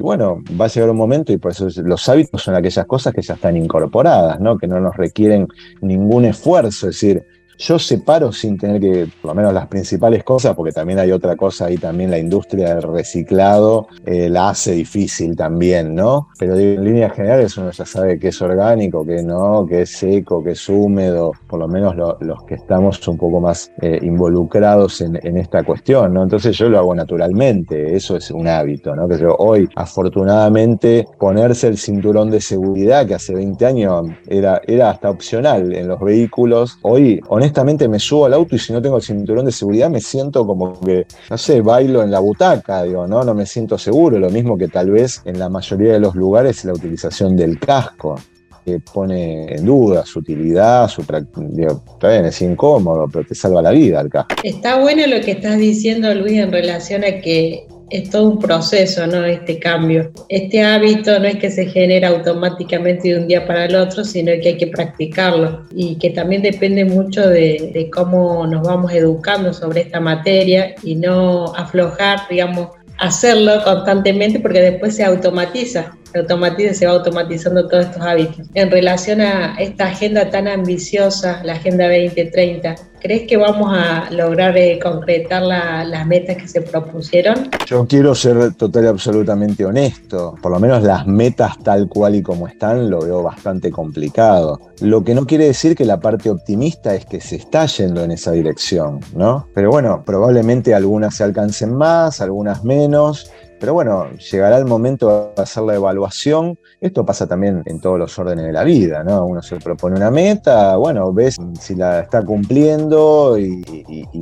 bueno, 0.00 0.42
va 0.60 0.64
a 0.64 0.68
llegar 0.68 0.90
un 0.90 0.96
momento 0.96 1.32
y 1.32 1.38
por 1.38 1.52
eso 1.52 1.68
los 1.82 2.08
hábitos 2.08 2.42
son 2.42 2.54
aquellas 2.54 2.86
cosas 2.86 3.12
que 3.12 3.22
ya 3.22 3.34
están 3.34 3.56
incorporadas, 3.56 4.40
¿no? 4.40 4.58
que 4.58 4.66
no 4.66 4.80
nos 4.80 4.96
requieren 4.96 5.46
ningún 5.80 6.24
esfuerzo, 6.24 6.88
es 6.88 7.00
decir, 7.00 7.24
yo 7.62 7.78
separo 7.78 8.32
sin 8.32 8.58
tener 8.58 8.80
que, 8.80 9.08
por 9.20 9.30
lo 9.30 9.34
menos 9.36 9.54
las 9.54 9.68
principales 9.68 10.24
cosas, 10.24 10.56
porque 10.56 10.72
también 10.72 10.98
hay 10.98 11.12
otra 11.12 11.36
cosa 11.36 11.66
ahí, 11.66 11.76
también 11.76 12.10
la 12.10 12.18
industria 12.18 12.74
del 12.74 12.82
reciclado 12.82 13.86
eh, 14.04 14.28
la 14.28 14.50
hace 14.50 14.72
difícil 14.72 15.36
también, 15.36 15.94
¿no? 15.94 16.28
Pero 16.38 16.58
en 16.58 16.82
líneas 16.82 17.12
generales 17.12 17.56
uno 17.56 17.70
ya 17.70 17.86
sabe 17.86 18.18
que 18.18 18.28
es 18.28 18.42
orgánico, 18.42 19.06
que 19.06 19.22
no, 19.22 19.64
que 19.68 19.82
es 19.82 19.90
seco, 19.90 20.42
que 20.42 20.52
es 20.52 20.68
húmedo, 20.68 21.32
por 21.46 21.60
lo 21.60 21.68
menos 21.68 21.94
los 21.96 22.42
que 22.44 22.56
estamos 22.56 23.06
un 23.06 23.16
poco 23.16 23.40
más 23.40 23.70
eh, 23.80 23.98
involucrados 24.02 25.00
en, 25.00 25.12
esta 25.36 25.62
cuestión, 25.62 26.14
¿no? 26.14 26.22
Entonces 26.24 26.56
yo 26.56 26.68
lo 26.68 26.78
hago 26.78 26.94
naturalmente, 26.94 27.94
eso 27.94 28.16
es 28.16 28.30
un 28.30 28.48
hábito, 28.48 28.94
¿no? 28.96 29.08
Que 29.08 29.18
yo 29.18 29.36
hoy, 29.38 29.68
afortunadamente, 29.76 31.06
ponerse 31.18 31.68
el 31.68 31.78
cinturón 31.78 32.30
de 32.30 32.40
seguridad, 32.40 33.06
que 33.06 33.14
hace 33.14 33.34
20 33.34 33.66
años 33.66 34.06
era, 34.26 34.60
era 34.66 34.90
hasta 34.90 35.10
opcional 35.10 35.72
en 35.74 35.88
los 35.88 36.00
vehículos, 36.00 36.78
hoy, 36.82 37.20
honestamente, 37.28 37.51
honestamente 37.52 37.86
me 37.86 37.98
subo 37.98 38.24
al 38.24 38.32
auto 38.32 38.56
y 38.56 38.58
si 38.58 38.72
no 38.72 38.80
tengo 38.80 38.96
el 38.96 39.02
cinturón 39.02 39.44
de 39.44 39.52
seguridad 39.52 39.90
me 39.90 40.00
siento 40.00 40.46
como 40.46 40.80
que, 40.80 41.06
no 41.28 41.36
sé, 41.36 41.60
bailo 41.60 42.02
en 42.02 42.10
la 42.10 42.18
butaca, 42.18 42.82
digo, 42.82 43.06
¿no? 43.06 43.22
No 43.24 43.34
me 43.34 43.44
siento 43.44 43.76
seguro. 43.76 44.18
Lo 44.18 44.30
mismo 44.30 44.56
que 44.56 44.68
tal 44.68 44.90
vez 44.90 45.20
en 45.26 45.38
la 45.38 45.50
mayoría 45.50 45.92
de 45.92 46.00
los 46.00 46.14
lugares 46.14 46.64
la 46.64 46.72
utilización 46.72 47.36
del 47.36 47.58
casco 47.58 48.18
que 48.64 48.80
pone 48.80 49.54
en 49.54 49.66
duda 49.66 50.06
su 50.06 50.20
utilidad, 50.20 50.88
su 50.88 51.02
digo, 51.36 51.82
está 51.92 52.08
bien, 52.08 52.24
es 52.24 52.40
incómodo, 52.40 53.06
pero 53.12 53.26
te 53.26 53.34
salva 53.34 53.60
la 53.60 53.70
vida 53.70 54.00
el 54.00 54.08
casco. 54.08 54.34
Está 54.42 54.80
bueno 54.80 55.06
lo 55.06 55.20
que 55.20 55.32
estás 55.32 55.58
diciendo, 55.58 56.14
Luis, 56.14 56.38
en 56.38 56.52
relación 56.52 57.04
a 57.04 57.20
que 57.20 57.66
es 57.92 58.10
todo 58.10 58.30
un 58.30 58.38
proceso, 58.38 59.06
¿no? 59.06 59.24
Este 59.24 59.58
cambio. 59.58 60.10
Este 60.28 60.62
hábito 60.62 61.18
no 61.18 61.26
es 61.26 61.36
que 61.36 61.50
se 61.50 61.66
genera 61.66 62.08
automáticamente 62.08 63.08
de 63.08 63.18
un 63.18 63.28
día 63.28 63.46
para 63.46 63.66
el 63.66 63.76
otro, 63.76 64.02
sino 64.04 64.32
que 64.40 64.48
hay 64.48 64.56
que 64.56 64.68
practicarlo 64.68 65.66
y 65.74 65.96
que 65.96 66.10
también 66.10 66.42
depende 66.42 66.84
mucho 66.84 67.28
de, 67.28 67.90
cómo 67.92 68.46
nos 68.46 68.66
vamos 68.66 68.92
educando 68.92 69.52
sobre 69.52 69.82
esta 69.82 70.00
materia 70.00 70.74
y 70.82 70.94
no 70.94 71.54
aflojar, 71.54 72.20
digamos, 72.30 72.68
hacerlo 72.98 73.62
constantemente 73.62 74.40
porque 74.40 74.60
después 74.60 74.96
se 74.96 75.04
automatiza. 75.04 75.92
Se 76.12 76.18
automatiza, 76.18 76.74
se 76.74 76.86
va 76.86 76.92
automatizando 76.92 77.68
todos 77.68 77.86
estos 77.86 78.02
hábitos. 78.02 78.46
En 78.54 78.70
relación 78.70 79.20
a 79.20 79.54
esta 79.58 79.86
agenda 79.86 80.30
tan 80.30 80.46
ambiciosa, 80.46 81.42
la 81.44 81.54
Agenda 81.54 81.88
2030, 81.88 82.74
¿crees 83.00 83.26
que 83.26 83.36
vamos 83.36 83.70
a 83.72 84.10
lograr 84.10 84.56
eh, 84.56 84.78
concretar 84.82 85.42
las 85.42 86.06
metas 86.06 86.36
que 86.36 86.48
se 86.48 86.60
propusieron? 86.60 87.48
Yo 87.66 87.86
quiero 87.86 88.14
ser 88.14 88.54
total 88.54 88.84
y 88.84 88.86
absolutamente 88.88 89.64
honesto. 89.64 90.34
Por 90.42 90.52
lo 90.52 90.60
menos 90.60 90.82
las 90.82 91.06
metas 91.06 91.58
tal 91.62 91.88
cual 91.88 92.16
y 92.16 92.22
como 92.22 92.46
están 92.46 92.90
lo 92.90 93.00
veo 93.00 93.22
bastante 93.22 93.70
complicado. 93.70 94.60
Lo 94.80 95.02
que 95.02 95.14
no 95.14 95.26
quiere 95.26 95.46
decir 95.46 95.74
que 95.74 95.84
la 95.84 96.00
parte 96.00 96.30
optimista 96.30 96.94
es 96.94 97.06
que 97.06 97.20
se 97.20 97.36
está 97.36 97.66
yendo 97.66 98.04
en 98.04 98.10
esa 98.10 98.32
dirección, 98.32 99.00
¿no? 99.14 99.46
Pero 99.54 99.70
bueno, 99.70 100.02
probablemente 100.04 100.74
algunas 100.74 101.16
se 101.16 101.24
alcancen 101.24 101.74
más, 101.74 102.20
algunas 102.20 102.64
menos. 102.64 103.30
Pero 103.62 103.74
bueno, 103.74 104.10
llegará 104.16 104.58
el 104.58 104.64
momento 104.64 105.32
de 105.36 105.40
hacer 105.40 105.62
la 105.62 105.76
evaluación. 105.76 106.58
Esto 106.80 107.06
pasa 107.06 107.28
también 107.28 107.62
en 107.66 107.80
todos 107.80 107.96
los 107.96 108.18
órdenes 108.18 108.46
de 108.46 108.52
la 108.52 108.64
vida, 108.64 109.04
¿no? 109.04 109.24
Uno 109.24 109.40
se 109.40 109.54
propone 109.54 109.94
una 109.94 110.10
meta, 110.10 110.74
bueno, 110.74 111.12
ves 111.12 111.36
si 111.60 111.76
la 111.76 112.00
está 112.00 112.24
cumpliendo 112.24 113.38
y, 113.38 113.62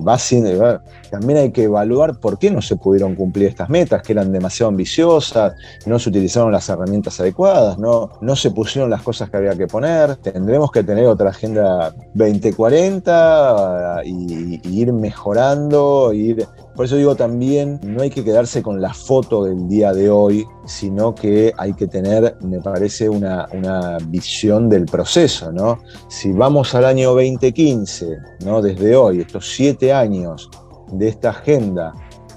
va 0.06 0.12
haciendo. 0.12 0.82
También 1.10 1.38
hay 1.38 1.52
que 1.52 1.62
evaluar 1.62 2.20
por 2.20 2.38
qué 2.38 2.50
no 2.50 2.60
se 2.60 2.76
pudieron 2.76 3.14
cumplir 3.14 3.48
estas 3.48 3.70
metas, 3.70 4.02
que 4.02 4.12
eran 4.12 4.30
demasiado 4.30 4.68
ambiciosas, 4.68 5.54
no 5.86 5.98
se 5.98 6.10
utilizaron 6.10 6.52
las 6.52 6.68
herramientas 6.68 7.18
adecuadas, 7.18 7.78
no, 7.78 8.10
no 8.20 8.36
se 8.36 8.50
pusieron 8.50 8.90
las 8.90 9.00
cosas 9.00 9.30
que 9.30 9.38
había 9.38 9.56
que 9.56 9.66
poner. 9.66 10.16
Tendremos 10.16 10.70
que 10.70 10.84
tener 10.84 11.06
otra 11.06 11.30
agenda 11.30 11.94
2040 12.12 14.02
y, 14.04 14.60
y 14.62 14.80
ir 14.82 14.92
mejorando, 14.92 16.12
ir 16.12 16.46
por 16.74 16.84
eso 16.84 16.96
digo 16.96 17.14
también, 17.16 17.80
no 17.82 18.02
hay 18.02 18.10
que 18.10 18.24
quedarse 18.24 18.62
con 18.62 18.80
la 18.80 18.94
foto 18.94 19.44
del 19.44 19.68
día 19.68 19.92
de 19.92 20.08
hoy, 20.08 20.46
sino 20.66 21.14
que 21.14 21.52
hay 21.56 21.74
que 21.74 21.86
tener, 21.86 22.36
me 22.42 22.60
parece, 22.60 23.08
una, 23.08 23.48
visión 24.06 24.68
del 24.68 24.86
proceso, 24.86 25.52
¿no? 25.52 25.80
Si 26.08 26.32
vamos 26.32 26.74
al 26.74 26.84
año 26.84 27.10
2015, 27.14 28.18
¿no? 28.44 28.62
Desde 28.62 28.96
hoy, 28.96 29.20
estos 29.20 29.50
siete 29.52 29.92
años 29.92 30.48
de 30.92 31.08
esta 31.08 31.30
agenda 31.30 31.92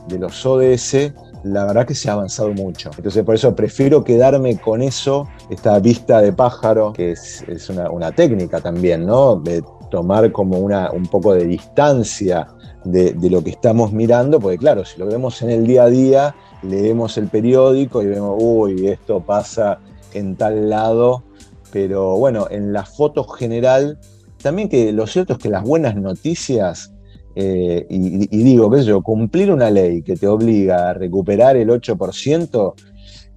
de 0.07 0.19
los 0.19 0.45
ODS, 0.45 1.13
la 1.43 1.65
verdad 1.65 1.85
que 1.85 1.95
se 1.95 2.09
ha 2.09 2.13
avanzado 2.13 2.53
mucho. 2.53 2.89
Entonces 2.97 3.23
por 3.23 3.35
eso 3.35 3.55
prefiero 3.55 4.03
quedarme 4.03 4.57
con 4.57 4.81
eso, 4.81 5.27
esta 5.49 5.77
vista 5.79 6.21
de 6.21 6.33
pájaro, 6.33 6.93
que 6.93 7.11
es, 7.11 7.69
una, 7.69 8.11
técnica 8.11 8.61
también, 8.61 9.05
¿no? 9.05 9.35
De 9.35 9.63
tomar 9.91 10.31
como 10.31 10.57
una, 10.57 10.91
un 10.91 11.05
poco 11.05 11.33
de 11.33 11.45
distancia 11.45 12.47
de, 12.83 13.15
lo 13.29 13.43
que 13.43 13.51
estamos 13.51 13.91
mirando, 13.91 14.39
porque 14.39 14.57
claro, 14.57 14.85
si 14.85 14.99
lo 14.99 15.05
vemos 15.05 15.41
en 15.41 15.49
el 15.49 15.65
día 15.65 15.83
a 15.83 15.89
día, 15.89 16.35
leemos 16.61 17.17
el 17.17 17.27
periódico 17.27 18.01
y 18.01 18.07
vemos, 18.07 18.35
uy, 18.39 18.87
esto 18.87 19.21
pasa 19.21 19.79
en 20.13 20.35
tal 20.35 20.69
lado, 20.69 21.23
pero 21.71 22.17
bueno, 22.17 22.47
en 22.49 22.73
la 22.73 22.85
foto 22.85 23.23
general, 23.23 23.99
también 24.41 24.69
que 24.69 24.91
lo 24.91 25.07
cierto 25.07 25.33
es 25.33 25.39
que 25.39 25.49
las 25.49 25.63
buenas 25.63 25.95
noticias, 25.95 26.93
eh, 27.35 27.87
y, 27.89 28.27
digo, 28.27 28.69
qué 28.69 28.83
yo, 28.83 29.01
cumplir 29.01 29.51
una 29.51 29.71
ley 29.71 30.03
que 30.03 30.15
te 30.15 30.27
obliga 30.27 30.89
a 30.89 30.93
recuperar 30.93 31.57
el 31.57 31.69
8%, 31.69 32.73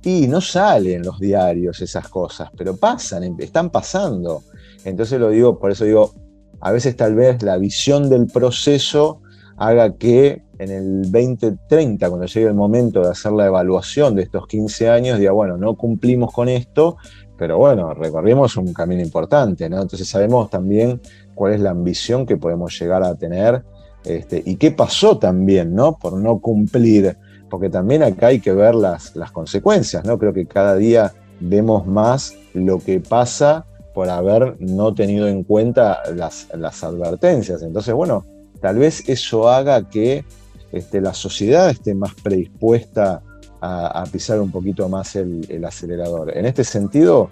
y 0.03 0.29
no 0.29 0.41
salen 0.41 1.03
los 1.03 1.19
diarios 1.19 1.81
esas 1.81 2.09
cosas, 2.09 2.51
pero 2.57 2.77
pasan, 2.77 3.25
em, 3.25 3.37
están 3.41 3.71
pasando. 3.71 4.45
Entonces 4.85 5.19
lo 5.19 5.31
digo, 5.31 5.59
por 5.59 5.73
eso 5.73 5.85
digo, 5.85 6.15
a 6.61 6.71
veces 6.71 6.97
tal 6.97 7.17
vez 7.17 7.43
la 7.43 7.59
visión 7.59 8.09
del 8.09 8.29
proceso 8.29 9.21
haga 9.57 9.95
que 9.95 10.43
en 10.59 10.71
el 10.71 11.03
2030, 11.11 12.09
cuando 12.09 12.27
llegue 12.27 12.47
el 12.47 12.55
momento 12.55 13.03
de 13.03 13.11
hacer 13.11 13.33
la 13.33 13.47
evaluación 13.47 14.15
de 14.15 14.23
estos 14.23 14.47
15 14.47 14.89
años, 14.89 15.19
diga, 15.19 15.33
bueno, 15.33 15.57
no 15.57 15.75
cumplimos 15.77 16.33
con 16.33 16.49
esto, 16.49 16.97
pero 17.37 17.59
bueno, 17.59 17.93
recorrimos 17.95 18.57
un 18.57 18.73
camino 18.73 19.03
importante. 19.03 19.67
Entonces 19.67 20.09
sabemos 20.09 20.49
también 20.49 21.01
cuál 21.35 21.55
es 21.55 21.61
la 21.61 21.71
ambición 21.71 22.25
que 22.25 22.37
podemos 22.37 22.79
llegar 22.79 23.03
a 23.03 23.15
tener 23.15 23.63
este, 24.05 24.43
y 24.45 24.57
qué 24.57 24.71
pasó 24.71 25.19
también, 25.19 25.75
¿no? 25.75 25.99
Por 25.99 26.15
no 26.15 26.39
cumplir, 26.39 27.17
porque 27.51 27.69
también 27.69 28.03
acá 28.03 28.29
hay 28.29 28.41
que 28.41 28.53
ver 28.53 28.75
las, 28.75 29.17
las 29.17 29.33
consecuencias, 29.33 30.05
¿no? 30.05 30.19
Creo 30.19 30.33
que 30.33 30.47
cada 30.47 30.77
día 30.77 31.13
vemos 31.41 31.87
más 31.87 32.35
lo 32.55 32.79
que 32.79 33.01
pasa 33.01 33.67
por 33.95 34.09
haber 34.09 34.57
no 34.61 34.95
tenido 34.95 35.27
en 35.27 35.43
cuenta 35.43 35.99
las, 36.15 36.49
las 36.55 36.85
advertencias. 36.85 37.63
Entonces, 37.63 37.95
bueno, 37.95 38.25
tal 38.61 38.79
vez 38.79 39.09
eso 39.09 39.49
haga 39.49 39.89
que 39.89 40.25
este, 40.73 41.01
la 41.01 41.15
sociedad 41.15 41.71
esté 41.71 41.95
más 41.95 42.15
predispuesta 42.15 43.23
a, 43.61 44.05
pisar 44.13 44.41
un 44.41 44.51
poquito 44.51 44.89
más 44.89 45.17
el, 45.17 45.65
acelerador. 45.65 46.37
En 46.37 46.47
este 46.47 46.63
sentido, 46.63 47.31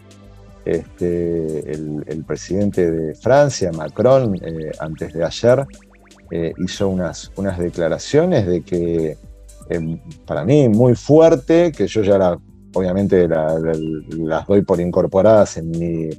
este, 0.64 1.70
el, 1.70 2.24
presidente 2.26 2.90
de 2.90 3.14
Francia, 3.14 3.70
Macron, 3.70 4.34
eh, 4.36 4.72
antes 4.80 5.12
de 5.12 5.24
ayer, 5.24 5.66
eh, 6.30 6.52
hizo 6.58 6.88
unas, 6.88 7.30
unas 7.36 7.58
declaraciones 7.58 8.46
de 8.46 8.62
que, 8.62 9.16
eh, 9.70 10.00
para 10.26 10.44
mí, 10.44 10.68
muy 10.68 10.94
fuerte, 10.94 11.70
que 11.70 11.86
yo 11.86 12.02
ya 12.02 12.36
obviamente 12.74 13.28
las 13.28 14.46
doy 14.46 14.62
por 14.62 14.80
incorporadas 14.80 15.56
en 15.58 15.70
mi 15.70 16.10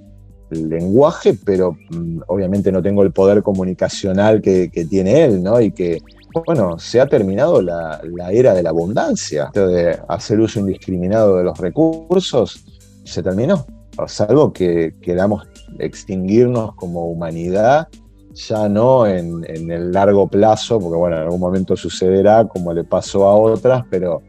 lenguaje, 0.50 1.38
pero 1.46 1.78
mm, 1.90 2.22
obviamente 2.28 2.72
no 2.72 2.82
tengo 2.82 3.04
el 3.04 3.12
poder 3.12 3.42
comunicacional 3.44 4.42
que, 4.42 4.70
tiene 4.90 5.24
él, 5.24 5.44
¿no? 5.44 5.60
Y 5.62 5.72
que, 5.72 6.02
bueno, 6.46 6.78
se 6.80 7.02
ha 7.02 7.08
terminado 7.08 7.62
la, 7.62 8.02
era 8.32 8.54
de 8.54 8.64
la 8.64 8.70
abundancia, 8.70 9.50
de 9.54 9.98
hacer 10.08 10.40
uso 10.40 10.60
indiscriminado 10.60 11.38
de 11.38 11.44
los 11.44 11.58
recursos, 11.58 12.64
se 13.04 13.24
terminó, 13.24 13.66
salvo 14.08 14.52
que 14.52 14.96
queramos 15.02 15.48
extinguirnos 15.80 16.76
como 16.76 17.08
humanidad, 17.08 17.88
ya 18.34 18.68
no 18.68 19.08
en, 19.08 19.46
en 19.48 19.72
el 19.72 19.92
largo 19.92 20.28
plazo, 20.28 20.80
porque 20.80 20.98
bueno, 20.98 21.16
en 21.16 21.24
algún 21.24 21.40
momento 21.40 21.78
sucederá 21.78 22.46
como 22.46 22.74
le 22.74 22.84
pasó 22.84 23.26
a 23.26 23.36
otras, 23.36 23.86
pero 23.90 24.22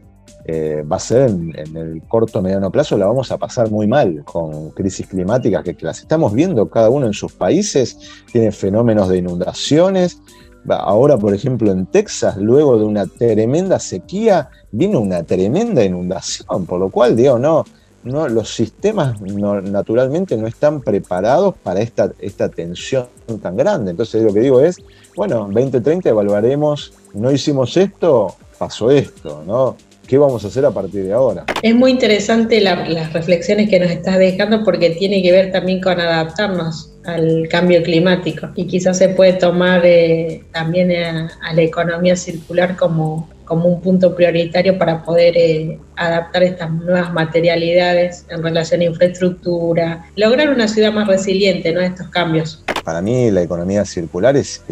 eh, 0.49 0.81
va 0.89 0.95
a 0.95 0.99
ser 0.99 1.29
en, 1.29 1.75
el 1.75 2.01
corto 2.07 2.41
mediano 2.41 2.71
plazo, 2.71 2.97
la 2.97 3.05
vamos 3.05 3.33
a 3.33 3.37
pasar 3.37 3.69
muy 3.69 3.85
mal 3.85 4.23
con 4.23 4.69
crisis 4.71 5.05
climáticas 5.05 5.61
que 5.61 5.75
las 5.81 5.99
estamos 5.99 6.33
viendo 6.33 6.69
cada 6.69 6.89
uno 6.89 7.05
en 7.05 7.11
sus 7.11 7.33
países, 7.33 7.99
tiene 8.31 8.53
fenómenos 8.53 9.09
de 9.09 9.17
inundaciones. 9.17 10.21
Ahora, 10.69 11.17
por 11.17 11.33
ejemplo, 11.33 11.69
en 11.69 11.85
Texas, 11.85 12.37
luego 12.37 12.79
de 12.79 12.85
una 12.85 13.07
tremenda 13.07 13.77
sequía, 13.77 14.49
vino 14.71 15.01
una 15.01 15.23
tremenda 15.23 15.83
inundación, 15.83 16.65
por 16.65 16.79
lo 16.79 16.89
cual, 16.89 17.17
digo, 17.17 17.37
no, 17.37 17.65
no, 18.03 18.29
los 18.29 18.55
sistemas 18.55 19.19
naturalmente 19.21 20.37
no 20.37 20.47
están 20.47 20.79
preparados 20.79 21.55
para 21.61 21.81
esta, 21.81 22.13
esta 22.19 22.47
tensión 22.47 23.07
tan 23.41 23.57
grande. 23.57 23.91
Entonces 23.91 24.23
lo 24.23 24.33
que 24.33 24.39
digo 24.39 24.61
es, 24.61 24.77
bueno, 25.15 25.49
2030 25.51 26.07
evaluaremos, 26.07 26.93
no 27.13 27.31
hicimos 27.31 27.75
esto, 27.75 28.35
pasó 28.57 28.91
esto, 28.91 29.43
¿no? 29.45 29.75
¿Qué 30.07 30.17
vamos 30.17 30.45
a 30.45 30.47
hacer 30.47 30.63
a 30.63 30.71
partir 30.71 31.03
de 31.03 31.11
ahora? 31.11 31.45
Es 31.61 31.75
muy 31.75 31.91
interesante 31.91 32.61
las 32.61 33.11
reflexiones 33.11 33.69
que 33.69 33.77
nos 33.77 33.91
estás 33.91 34.17
dejando 34.17 34.63
porque 34.63 34.91
tiene 34.91 35.21
que 35.21 35.33
ver 35.33 35.51
también 35.51 35.81
con 35.81 35.99
adaptarnos 35.99 36.93
al 37.03 37.47
cambio 37.49 37.83
climático 37.83 38.47
y 38.55 38.67
quizás 38.67 38.97
se 38.97 39.09
puede 39.09 39.33
tomar 39.33 39.81
eh, 39.83 40.43
también 40.53 40.91
a, 40.91 41.53
la 41.53 41.61
economía 41.61 42.15
circular 42.15 42.77
como, 42.77 43.29
como 43.43 43.67
un 43.67 43.81
punto 43.81 44.15
prioritario 44.15 44.77
para 44.77 45.03
poder 45.03 45.35
eh, 45.35 45.77
adaptar 45.97 46.43
estas 46.43 46.71
nuevas 46.71 47.11
materialidades 47.11 48.25
en 48.29 48.41
relación 48.43 48.79
a 48.81 48.85
infraestructura, 48.85 50.05
lograr 50.15 50.49
una 50.49 50.69
ciudad 50.69 50.93
más 50.93 51.07
resiliente 51.07 51.73
¿no? 51.73 51.81
a 51.81 51.85
estos 51.85 52.07
cambios 52.09 52.63
para 52.87 53.01
mí 53.01 53.31
la 53.31 53.41
economía 53.41 53.83
circular 53.83 54.37
es, 54.37 54.63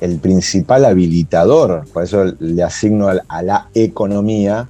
el, 0.00 0.18
principal 0.20 0.86
habilitador, 0.86 1.84
por 1.92 2.02
eso 2.02 2.24
le 2.40 2.62
asigno 2.62 3.08
a 3.08 3.42
la 3.42 3.68
economía 3.74 4.66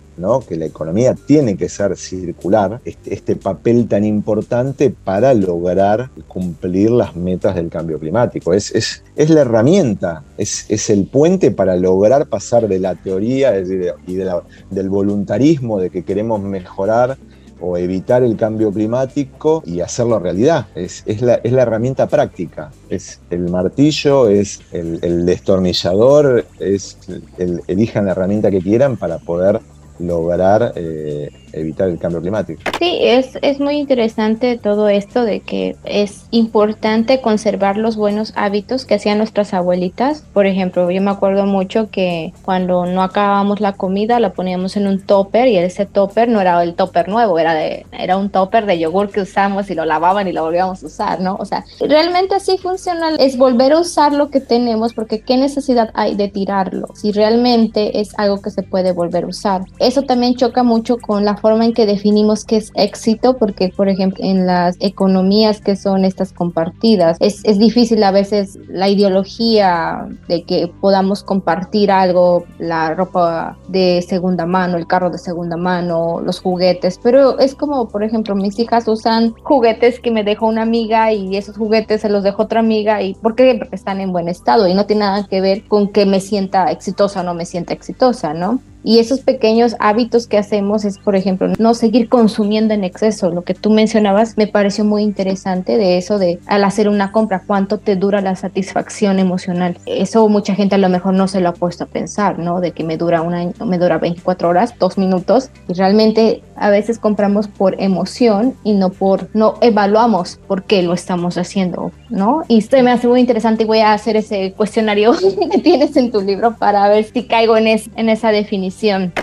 que 0.46 0.56
la 0.56 0.66
economía 0.66 1.14
tiene 1.14 1.56
que 1.56 1.68
ser 1.68 1.96
circular, 1.96 2.80
este, 2.84 3.14
este, 3.14 3.36
papel 3.36 3.86
tan 3.86 4.04
importante 4.04 4.90
para 4.90 5.32
lograr 5.32 6.10
cumplir 6.26 6.90
las 6.90 7.14
metas 7.14 7.54
del 7.54 7.68
cambio 7.68 7.98
climático. 7.98 8.52
Es, 8.52 8.74
es, 8.74 9.04
es 9.14 9.30
la 9.30 9.42
herramienta, 9.42 10.24
es, 10.36 10.66
es, 10.68 10.90
el 10.90 11.06
puente 11.06 11.50
para 11.50 11.76
lograr 11.76 12.26
pasar 12.26 12.66
de 12.66 12.80
la 12.80 12.94
teoría 12.96 13.56
y 13.58 14.14
del 14.14 14.88
voluntarismo 14.88 15.78
de 15.78 15.90
que 15.90 16.04
queremos 16.04 16.40
mejorar 16.40 17.16
o 17.60 17.76
evitar 17.76 18.22
el 18.22 18.36
cambio 18.36 18.72
climático 18.72 19.62
y 19.66 19.80
hacerlo 19.80 20.18
realidad. 20.18 20.66
Es, 20.74 21.02
es, 21.06 21.22
la, 21.22 21.34
es 21.36 21.52
la, 21.52 21.62
herramienta 21.62 22.06
práctica, 22.06 22.70
es 22.88 23.20
el 23.30 23.48
martillo, 23.50 24.28
es 24.28 24.60
el, 24.72 25.26
destornillador, 25.26 26.46
es 26.58 26.98
el, 27.38 27.62
elijan 27.66 28.06
la 28.06 28.12
herramienta 28.12 28.50
que 28.50 28.60
quieran 28.60 28.96
para 28.96 29.18
poder 29.18 29.60
lograr 29.98 30.72
eh, 30.76 31.30
evitar 31.52 31.88
el 31.88 31.98
cambio 31.98 32.20
climático. 32.20 32.60
Sí, 32.78 32.98
es, 33.00 33.38
es 33.42 33.60
muy 33.60 33.76
interesante 33.76 34.58
todo 34.58 34.88
esto 34.88 35.24
de 35.24 35.40
que 35.40 35.76
es 35.84 36.26
importante 36.30 37.20
conservar 37.20 37.76
los 37.76 37.96
buenos 37.96 38.32
hábitos 38.36 38.84
que 38.84 38.94
hacían 38.94 39.18
nuestras 39.18 39.54
abuelitas. 39.54 40.24
Por 40.32 40.46
ejemplo, 40.46 40.90
yo 40.90 41.00
me 41.00 41.10
acuerdo 41.10 41.46
mucho 41.46 41.90
que 41.90 42.32
cuando 42.42 42.86
no 42.86 43.02
acabábamos 43.02 43.60
la 43.60 43.72
comida 43.72 44.20
la 44.20 44.32
poníamos 44.32 44.76
en 44.76 44.86
un 44.86 45.00
topper 45.00 45.48
y 45.48 45.56
ese 45.56 45.86
topper 45.86 46.28
no 46.28 46.40
era 46.40 46.62
el 46.62 46.74
topper 46.74 47.08
nuevo, 47.08 47.38
era, 47.38 47.54
de, 47.54 47.86
era 47.92 48.16
un 48.16 48.30
topper 48.30 48.66
de 48.66 48.78
yogur 48.78 49.10
que 49.10 49.20
usamos 49.22 49.70
y 49.70 49.74
lo 49.74 49.84
lavaban 49.84 50.28
y 50.28 50.32
lo 50.32 50.42
volvíamos 50.42 50.82
a 50.82 50.86
usar, 50.86 51.20
¿no? 51.20 51.36
O 51.36 51.44
sea, 51.44 51.64
realmente 51.80 52.34
así 52.34 52.58
funciona, 52.58 53.10
es 53.18 53.36
volver 53.36 53.72
a 53.72 53.80
usar 53.80 54.12
lo 54.12 54.30
que 54.30 54.40
tenemos 54.40 54.94
porque 54.94 55.20
qué 55.20 55.36
necesidad 55.36 55.90
hay 55.94 56.14
de 56.14 56.28
tirarlo 56.28 56.88
si 56.94 57.12
realmente 57.12 58.00
es 58.00 58.18
algo 58.18 58.40
que 58.40 58.50
se 58.50 58.62
puede 58.62 58.92
volver 58.92 59.24
a 59.24 59.28
usar. 59.28 59.62
Eso 59.78 60.02
también 60.02 60.34
choca 60.34 60.62
mucho 60.62 60.98
con 60.98 61.24
la 61.24 61.36
forma 61.38 61.64
en 61.64 61.72
que 61.72 61.86
definimos 61.86 62.44
qué 62.44 62.56
es 62.56 62.72
éxito 62.74 63.36
porque, 63.36 63.72
por 63.74 63.88
ejemplo, 63.88 64.24
en 64.24 64.46
las 64.46 64.76
economías 64.80 65.60
que 65.60 65.76
son 65.76 66.04
estas 66.04 66.32
compartidas, 66.32 67.16
es, 67.20 67.40
es 67.44 67.58
difícil 67.58 68.02
a 68.02 68.10
veces 68.10 68.58
la 68.68 68.88
ideología 68.88 70.08
de 70.28 70.42
que 70.42 70.70
podamos 70.80 71.22
compartir 71.22 71.90
algo, 71.90 72.44
la 72.58 72.94
ropa 72.94 73.56
de 73.68 74.04
segunda 74.06 74.46
mano, 74.46 74.76
el 74.76 74.86
carro 74.86 75.10
de 75.10 75.18
segunda 75.18 75.56
mano, 75.56 76.20
los 76.20 76.40
juguetes, 76.40 76.98
pero 77.02 77.38
es 77.38 77.54
como, 77.54 77.88
por 77.88 78.02
ejemplo, 78.02 78.34
mis 78.34 78.58
hijas 78.58 78.88
usan 78.88 79.34
juguetes 79.42 80.00
que 80.00 80.10
me 80.10 80.24
dejó 80.24 80.46
una 80.46 80.62
amiga 80.62 81.12
y 81.12 81.36
esos 81.36 81.56
juguetes 81.56 82.00
se 82.00 82.08
los 82.08 82.22
dejó 82.22 82.42
otra 82.44 82.60
amiga 82.60 83.02
y. 83.02 83.14
Porque 83.14 83.60
están 83.72 84.00
en 84.00 84.12
buen 84.12 84.28
estado 84.28 84.68
y 84.68 84.74
no 84.74 84.86
tiene 84.86 85.00
nada 85.00 85.26
que 85.26 85.40
ver 85.40 85.64
con 85.66 85.88
que 85.88 86.06
me 86.06 86.20
sienta 86.20 86.70
exitosa 86.70 87.20
o 87.20 87.24
no 87.24 87.34
me 87.34 87.44
sienta 87.44 87.72
exitosa, 87.72 88.34
¿no? 88.34 88.60
Y 88.88 89.00
esos 89.00 89.20
pequeños 89.20 89.76
hábitos 89.80 90.26
que 90.26 90.38
hacemos 90.38 90.86
es, 90.86 90.96
por 90.96 91.14
ejemplo, 91.14 91.52
no 91.58 91.74
seguir 91.74 92.08
consumiendo 92.08 92.72
en 92.72 92.84
exceso. 92.84 93.28
Lo 93.28 93.42
que 93.42 93.52
tú 93.52 93.68
mencionabas 93.68 94.38
me 94.38 94.46
pareció 94.46 94.82
muy 94.82 95.02
interesante 95.02 95.76
de 95.76 95.98
eso 95.98 96.18
de 96.18 96.38
al 96.46 96.64
hacer 96.64 96.88
una 96.88 97.12
compra, 97.12 97.42
cuánto 97.46 97.76
te 97.76 97.96
dura 97.96 98.22
la 98.22 98.34
satisfacción 98.34 99.18
emocional. 99.18 99.76
Eso 99.84 100.26
mucha 100.30 100.54
gente 100.54 100.76
a 100.76 100.78
lo 100.78 100.88
mejor 100.88 101.12
no 101.12 101.28
se 101.28 101.42
lo 101.42 101.50
ha 101.50 101.52
puesto 101.52 101.84
a 101.84 101.86
pensar, 101.86 102.38
¿no? 102.38 102.62
De 102.62 102.72
que 102.72 102.82
me 102.82 102.96
dura 102.96 103.20
un 103.20 103.34
año, 103.34 103.52
me 103.62 103.76
dura 103.76 103.98
24 103.98 104.48
horas, 104.48 104.72
dos 104.78 104.96
minutos. 104.96 105.50
Y 105.68 105.74
realmente 105.74 106.42
a 106.56 106.70
veces 106.70 106.98
compramos 106.98 107.46
por 107.46 107.78
emoción 107.82 108.54
y 108.64 108.72
no 108.72 108.88
por, 108.88 109.28
no 109.34 109.56
evaluamos 109.60 110.40
por 110.48 110.62
qué 110.62 110.82
lo 110.82 110.94
estamos 110.94 111.36
haciendo, 111.36 111.92
¿no? 112.08 112.42
Y 112.48 112.56
esto 112.56 112.82
me 112.82 112.90
hace 112.90 113.06
muy 113.06 113.20
interesante 113.20 113.64
y 113.64 113.66
voy 113.66 113.80
a 113.80 113.92
hacer 113.92 114.16
ese 114.16 114.54
cuestionario 114.56 115.12
que 115.52 115.58
tienes 115.58 115.94
en 115.98 116.10
tu 116.10 116.22
libro 116.22 116.56
para 116.56 116.88
ver 116.88 117.04
si 117.04 117.24
caigo 117.24 117.54
en, 117.58 117.66
en 117.66 118.08
esa 118.08 118.32
definición 118.32 118.77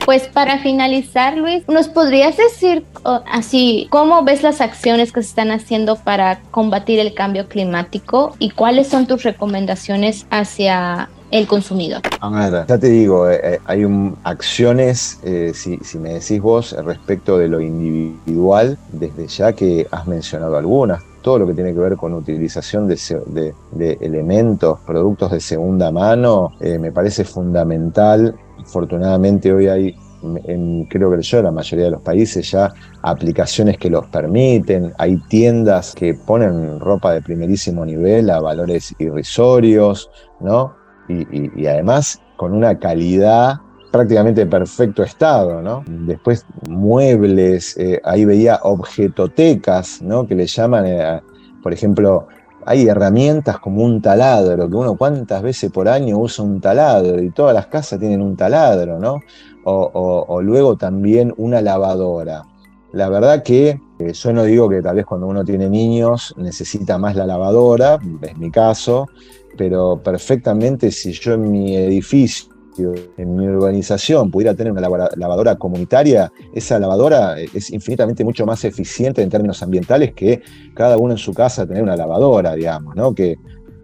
pues 0.05 0.27
para 0.27 0.59
finalizar, 0.59 1.37
Luis, 1.37 1.63
¿nos 1.67 1.87
podrías 1.87 2.35
decir 2.37 2.83
así 3.31 3.87
cómo 3.89 4.23
ves 4.23 4.43
las 4.43 4.59
acciones 4.61 5.11
que 5.11 5.21
se 5.21 5.29
están 5.29 5.51
haciendo 5.51 5.95
para 5.95 6.41
combatir 6.51 6.99
el 6.99 7.13
cambio 7.13 7.47
climático 7.47 8.35
y 8.39 8.49
cuáles 8.49 8.87
son 8.87 9.07
tus 9.07 9.23
recomendaciones 9.23 10.25
hacia 10.29 11.09
el 11.31 11.47
consumidor. 11.47 12.01
A 12.21 12.49
ver, 12.49 12.65
ya 12.67 12.77
te 12.77 12.87
digo, 12.87 13.29
eh, 13.29 13.39
eh, 13.43 13.59
hay 13.65 13.83
acciones, 14.23 15.19
eh, 15.23 15.51
si, 15.53 15.79
me 15.97 16.13
decís 16.13 16.39
vos, 16.41 16.71
respecto 16.83 17.37
de 17.37 17.47
lo 17.47 17.59
individual, 17.59 18.77
desde 18.91 19.27
ya 19.27 19.53
que 19.53 19.87
has 19.91 20.07
mencionado 20.07 20.57
algunas, 20.57 21.03
todo 21.21 21.39
lo 21.39 21.47
que 21.47 21.53
tiene 21.53 21.73
que 21.73 21.79
ver 21.79 21.97
con 21.97 22.13
utilización 22.13 22.87
de, 22.87 23.53
elementos, 23.99 24.79
productos 24.85 25.31
de 25.31 25.39
segunda 25.39 25.91
mano, 25.91 26.53
me 26.59 26.91
parece 26.91 27.23
fundamental 27.23 28.35
Afortunadamente 28.65 29.53
hoy 29.53 29.67
hay, 29.67 29.95
en, 30.45 30.85
creo 30.85 31.11
que 31.11 31.21
yo, 31.21 31.41
la 31.43 31.51
mayoría 31.51 31.85
de 31.85 31.91
los 31.91 32.01
países 32.01 32.49
ya 32.49 32.73
aplicaciones 33.03 33.77
que 33.77 33.91
los 33.91 34.07
permiten, 34.07 34.91
hay 34.97 35.17
tiendas 35.29 35.93
que 35.93 36.15
ponen 36.15 36.79
ropa 36.79 37.13
de 37.13 37.21
primerísimo 37.21 37.85
nivel 37.85 38.29
a 38.31 38.39
valores 38.39 38.95
irrisorios, 38.97 40.09
¿no? 40.39 40.73
Y, 41.07 41.67
además 41.67 42.19
con 42.35 42.53
una 42.53 42.79
calidad 42.79 43.59
prácticamente 43.91 44.45
perfecto 44.47 45.03
estado, 45.03 45.61
¿no? 45.61 45.83
Después 45.87 46.45
muebles, 46.67 47.77
eh, 47.77 48.01
ahí 48.03 48.25
veía 48.25 48.59
objetotecas, 48.63 50.01
¿no? 50.01 50.25
Que 50.27 50.33
le 50.33 50.47
llaman, 50.47 50.85
eh, 50.87 51.21
por 51.61 51.71
ejemplo, 51.71 52.27
hay 52.65 52.87
herramientas 52.87 53.59
como 53.59 53.83
un 53.83 54.01
taladro, 54.01 54.67
que 54.67 54.75
uno 54.75 54.95
cuántas 54.95 55.41
veces 55.41 55.71
por 55.71 55.87
año 55.87 56.17
usa 56.17 56.43
un 56.43 56.59
taladro 56.59 57.21
y 57.21 57.29
todas 57.29 57.53
las 57.53 57.67
casas 57.67 57.99
tienen 57.99 58.21
un 58.21 58.35
taladro, 58.35 58.99
¿no? 58.99 59.19
O, 59.63 60.41
luego 60.41 60.75
también 60.75 61.33
una 61.37 61.61
lavadora. 61.61 62.43
La 62.91 63.09
verdad 63.09 63.43
que 63.43 63.79
eh, 63.99 64.13
yo 64.13 64.33
no 64.33 64.43
digo 64.43 64.69
que 64.69 64.81
tal 64.81 64.95
vez 64.95 65.05
cuando 65.05 65.27
uno 65.27 65.43
tiene 65.43 65.69
niños 65.69 66.33
necesita 66.37 66.97
más 66.97 67.15
la 67.15 67.25
lavadora, 67.25 67.99
es 68.21 68.37
mi 68.37 68.51
caso, 68.51 69.07
pero 69.57 70.01
perfectamente 70.03 70.91
si 70.91 71.11
yo 71.13 71.33
en 71.33 71.51
mi 71.51 71.75
edificio 71.75 72.54
en 72.77 73.35
mi 73.35 73.47
urbanización 73.47 74.31
pudiera 74.31 74.53
tener 74.53 74.71
una 74.71 74.81
lavadora 75.15 75.55
comunitaria, 75.55 76.31
esa 76.53 76.79
lavadora 76.79 77.39
es 77.39 77.71
infinitamente 77.71 78.23
mucho 78.23 78.45
más 78.45 78.63
eficiente 78.65 79.21
en 79.21 79.29
términos 79.29 79.61
ambientales 79.63 80.13
que 80.13 80.41
cada 80.73 80.97
uno 80.97 81.13
en 81.13 81.17
su 81.17 81.33
casa 81.33 81.65
tener 81.65 81.83
una 81.83 81.95
lavadora, 81.95 82.55
digamos, 82.55 82.95
¿no? 82.95 83.13
Que 83.13 83.37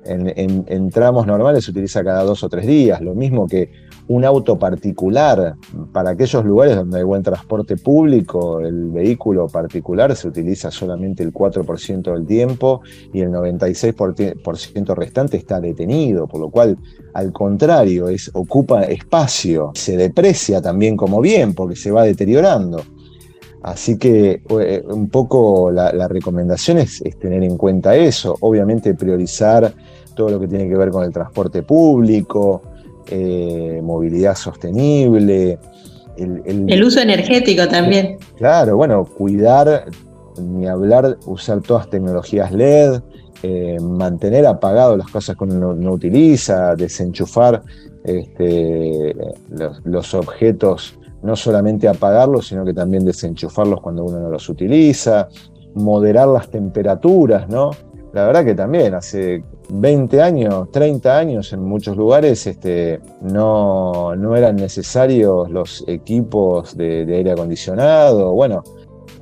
en, 0.03 0.89
tramos 0.89 1.27
normales 1.27 1.65
se 1.65 1.71
utiliza 1.71 2.03
cada 2.03 2.23
dos 2.23 2.43
o 2.43 2.49
tres 2.49 2.65
días, 2.65 3.01
lo 3.01 3.13
mismo 3.13 3.47
que 3.47 3.71
un 4.11 4.25
auto 4.25 4.59
particular. 4.59 5.55
Para 5.93 6.11
aquellos 6.11 6.43
lugares 6.43 6.75
donde 6.75 6.97
hay 6.97 7.03
buen 7.03 7.23
transporte 7.23 7.77
público, 7.77 8.59
el 8.59 8.89
vehículo 8.89 9.47
particular 9.47 10.13
se 10.17 10.27
utiliza 10.27 10.69
solamente 10.69 11.23
el 11.23 11.33
4% 11.33 12.13
del 12.13 12.25
tiempo 12.25 12.81
y 13.13 13.21
el 13.21 13.29
96% 13.29 14.95
restante 14.95 15.37
está 15.37 15.61
detenido, 15.61 16.27
por 16.27 16.41
lo 16.41 16.49
cual, 16.49 16.77
al 17.13 17.31
contrario, 17.31 18.09
es, 18.09 18.29
ocupa 18.33 18.83
espacio, 18.83 19.71
se 19.75 19.95
deprecia 19.95 20.61
también 20.61 20.97
como 20.97 21.21
bien 21.21 21.53
porque 21.53 21.77
se 21.77 21.91
va 21.91 22.03
deteriorando. 22.03 22.81
Así 23.63 23.97
que 23.97 24.41
eh, 24.59 24.83
un 24.89 25.07
poco 25.09 25.71
la, 25.71 26.07
recomendación 26.09 26.79
es, 26.79 27.01
tener 27.17 27.43
en 27.43 27.57
cuenta 27.57 27.95
eso, 27.95 28.35
obviamente 28.41 28.93
priorizar 28.93 29.73
todo 30.15 30.31
lo 30.31 30.39
que 30.39 30.47
tiene 30.49 30.67
que 30.67 30.75
ver 30.75 30.89
con 30.89 31.05
el 31.05 31.13
transporte 31.13 31.63
público, 31.63 32.61
eh, 33.11 33.81
movilidad 33.83 34.35
sostenible. 34.35 35.59
El, 36.17 36.83
uso 36.83 37.01
energético 37.01 37.67
también. 37.67 38.17
Claro, 38.37 38.77
bueno, 38.77 39.05
cuidar, 39.05 39.85
ni 40.39 40.67
hablar, 40.67 41.17
usar 41.25 41.61
todas 41.61 41.89
tecnologías 41.89 42.51
LED, 42.51 43.01
eh, 43.43 43.77
mantener 43.81 44.45
apagados 44.45 44.97
las 44.97 45.09
cosas 45.09 45.35
que 45.35 45.43
uno 45.43 45.73
no, 45.73 45.91
utiliza, 45.91 46.75
desenchufar 46.75 47.63
este, 48.03 49.15
los 49.83 50.13
objetos 50.13 50.97
no 51.23 51.35
solamente 51.35 51.87
apagarlos, 51.87 52.47
sino 52.47 52.65
que 52.65 52.73
también 52.73 53.05
desenchufarlos 53.05 53.81
cuando 53.81 54.05
uno 54.05 54.19
no 54.19 54.29
los 54.29 54.49
utiliza, 54.49 55.27
moderar 55.75 56.27
las 56.27 56.49
temperaturas, 56.49 57.47
¿no? 57.47 57.71
La 58.13 58.25
verdad 58.25 58.43
que 58.43 58.55
también 58.55 58.93
hace 58.93 59.43
20 59.69 60.21
años, 60.21 60.69
30 60.71 61.17
años 61.17 61.53
en 61.53 61.63
muchos 61.63 61.95
lugares 61.95 62.45
este, 62.45 62.99
no, 63.21 64.15
no 64.17 64.35
eran 64.35 64.57
necesarios 64.57 65.49
los 65.49 65.85
equipos 65.87 66.75
de, 66.75 67.05
de 67.05 67.15
aire 67.15 67.31
acondicionado. 67.31 68.33
Bueno, 68.33 68.63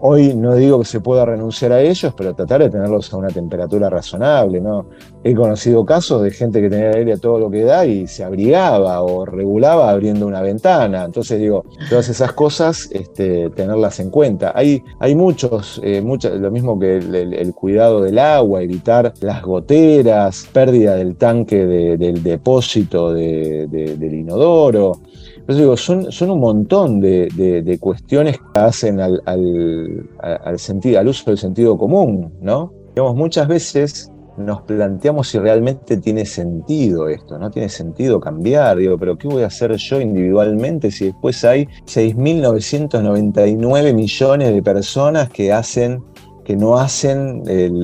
Hoy 0.01 0.33
no 0.33 0.55
digo 0.55 0.79
que 0.79 0.85
se 0.85 1.01
pueda 1.01 1.25
renunciar 1.25 1.73
a 1.73 1.81
ellos, 1.81 2.13
pero 2.15 2.33
tratar 2.33 2.61
de 2.61 2.69
tenerlos 2.69 3.11
a 3.11 3.17
una 3.17 3.27
temperatura 3.27 3.89
razonable, 3.89 4.61
¿no? 4.61 4.85
He 5.25 5.35
conocido 5.35 5.85
casos 5.85 6.23
de 6.23 6.31
gente 6.31 6.61
que 6.61 6.69
tenía 6.69 6.91
aire 6.91 7.13
a 7.13 7.17
todo 7.17 7.37
lo 7.37 7.51
que 7.51 7.63
da 7.63 7.85
y 7.85 8.07
se 8.07 8.23
abrigaba 8.23 9.01
o 9.01 9.25
regulaba 9.25 9.89
abriendo 9.89 10.25
una 10.25 10.41
ventana. 10.41 11.03
Entonces 11.03 11.37
digo, 11.39 11.65
todas 11.89 12.07
esas 12.07 12.31
cosas, 12.31 12.87
este, 12.91 13.49
tenerlas 13.49 13.99
en 13.99 14.09
cuenta. 14.09 14.53
Hay, 14.55 14.81
muchos, 15.15 15.81
eh, 15.83 16.01
lo 16.01 16.51
mismo 16.51 16.79
que 16.79 16.97
el, 16.97 17.53
cuidado 17.53 18.01
del 18.01 18.19
agua, 18.19 18.61
evitar 18.61 19.13
las 19.19 19.41
goteras, 19.41 20.47
pérdida 20.53 20.95
del 20.95 21.17
tanque 21.17 21.65
del 21.65 22.23
depósito 22.23 23.11
del 23.11 24.13
inodoro 24.13 24.93
digo, 25.57 25.77
son, 25.77 26.07
un 26.29 26.39
montón 26.39 26.99
de, 26.99 27.77
cuestiones 27.79 28.37
que 28.37 28.59
hacen 28.59 28.99
al, 28.99 29.21
al, 29.25 30.59
sentido, 30.59 30.99
al 30.99 31.07
uso 31.07 31.31
del 31.31 31.37
sentido 31.37 31.77
común, 31.77 32.33
¿no? 32.41 32.73
Digamos, 32.95 33.15
muchas 33.15 33.47
veces 33.47 34.11
nos 34.39 34.61
planteamos 34.61 35.27
si 35.27 35.37
realmente 35.37 35.97
tiene 35.97 36.25
sentido 36.25 37.09
esto, 37.09 37.37
¿no? 37.37 37.51
Tiene 37.51 37.67
sentido 37.69 38.19
cambiar, 38.19 38.77
digo, 38.77 38.97
pero 38.97 39.15
¿qué 39.17 39.27
voy 39.27 39.43
a 39.43 39.47
hacer 39.47 39.75
yo 39.75 39.99
individualmente 39.99 40.91
si 40.91 41.07
después 41.07 41.43
hay 41.43 41.67
6.999 41.85 43.93
millones 43.93 44.53
de 44.53 44.63
personas 44.63 45.29
que 45.29 45.51
hacen 45.51 46.01
que 46.49 46.55
no 46.55 46.79
hacen 46.79 47.43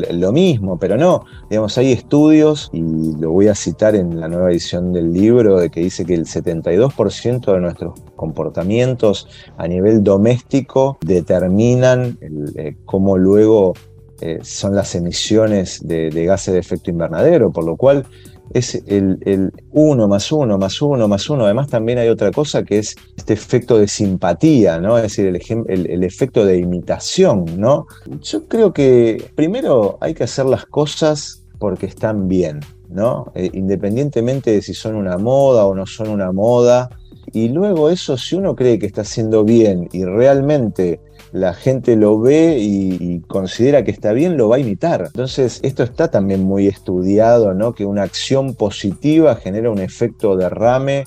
lo 0.10 0.32
mismo, 0.32 0.80
pero 0.80 0.98
no, 0.98 1.24
digamos, 1.52 1.78
hay 1.78 1.92
estudios, 1.92 2.72
y 2.74 2.82
lo 2.82 3.30
voy 3.30 3.48
a 3.48 3.54
citar 3.54 3.94
en 3.94 4.20
la 4.20 4.28
nueva 4.28 4.50
edición 4.50 4.92
del 4.92 5.14
libro, 5.14 5.60
de 5.60 5.70
que 5.70 5.82
dice 5.82 6.04
que 6.04 6.16
el 6.16 6.26
72% 6.26 7.54
de 7.54 7.60
nuestros 7.60 7.94
comportamientos 8.16 9.28
a 9.60 9.68
nivel 9.68 10.04
doméstico 10.04 10.98
determinan 11.02 12.18
eh, 12.56 12.76
cómo 12.86 13.20
luego 13.20 13.76
eh, 14.20 14.40
son 14.42 14.74
las 14.74 14.96
emisiones 14.96 15.88
de, 15.88 16.10
de 16.10 16.26
gases 16.26 16.56
de 16.56 16.60
efecto 16.60 16.90
invernadero, 16.90 17.52
por 17.52 17.66
lo 17.66 17.76
cual 17.76 18.08
es 18.56 18.82
el, 18.88 19.52
uno 19.72 20.08
más 20.08 20.32
uno 20.32 20.58
más 20.58 20.82
uno 20.82 21.10
más 21.10 21.30
uno. 21.30 21.44
Además 21.44 21.68
también 21.68 21.98
hay 21.98 22.08
otra 22.08 22.32
cosa 22.32 22.64
que 22.64 22.80
es 22.80 22.96
este 23.18 23.34
efecto 23.34 23.78
de 23.78 23.88
simpatía, 23.90 24.80
¿no? 24.80 24.98
Es 24.98 25.04
decir, 25.04 25.26
el, 25.26 25.88
el, 25.88 26.04
efecto 26.06 26.46
de 26.46 26.58
imitación, 26.58 27.46
¿no? 27.58 27.86
Yo 28.22 28.48
creo 28.48 28.72
que 28.72 29.30
primero 29.36 29.98
hay 30.00 30.14
que 30.14 30.24
hacer 30.24 30.46
las 30.46 30.66
cosas 30.66 31.44
porque 31.60 31.86
están 31.86 32.30
bien, 32.30 32.62
¿no? 32.88 33.32
Eh, 33.36 33.50
independientemente 33.54 34.52
de 34.52 34.62
si 34.62 34.74
son 34.74 34.96
una 34.96 35.18
moda 35.18 35.66
o 35.66 35.76
no 35.76 35.86
son 35.86 36.08
una 36.08 36.32
moda. 36.32 36.90
Y 37.34 37.50
luego 37.50 37.90
eso, 37.90 38.18
si 38.18 38.36
uno 38.36 38.56
cree 38.56 38.80
que 38.80 38.86
está 38.86 39.02
haciendo 39.02 39.44
bien 39.44 39.90
y 39.92 40.06
realmente 40.06 41.02
la 41.36 41.54
gente 41.54 41.98
lo 41.98 42.18
ve 42.18 42.58
y, 42.60 43.20
considera 43.28 43.84
que 43.84 43.92
está 43.92 44.14
bien, 44.14 44.38
lo 44.38 44.48
va 44.48 44.56
a 44.56 44.60
imitar. 44.60 45.08
Entonces, 45.08 45.60
esto 45.64 45.84
está 45.84 46.10
también 46.10 46.44
muy 46.44 46.68
estudiado, 46.68 47.54
¿no? 47.54 47.74
Que 47.74 47.86
una 47.86 48.04
acción 48.04 48.54
positiva 48.54 49.36
genera 49.36 49.70
un 49.70 49.80
efecto 49.80 50.38
derrame 50.38 51.04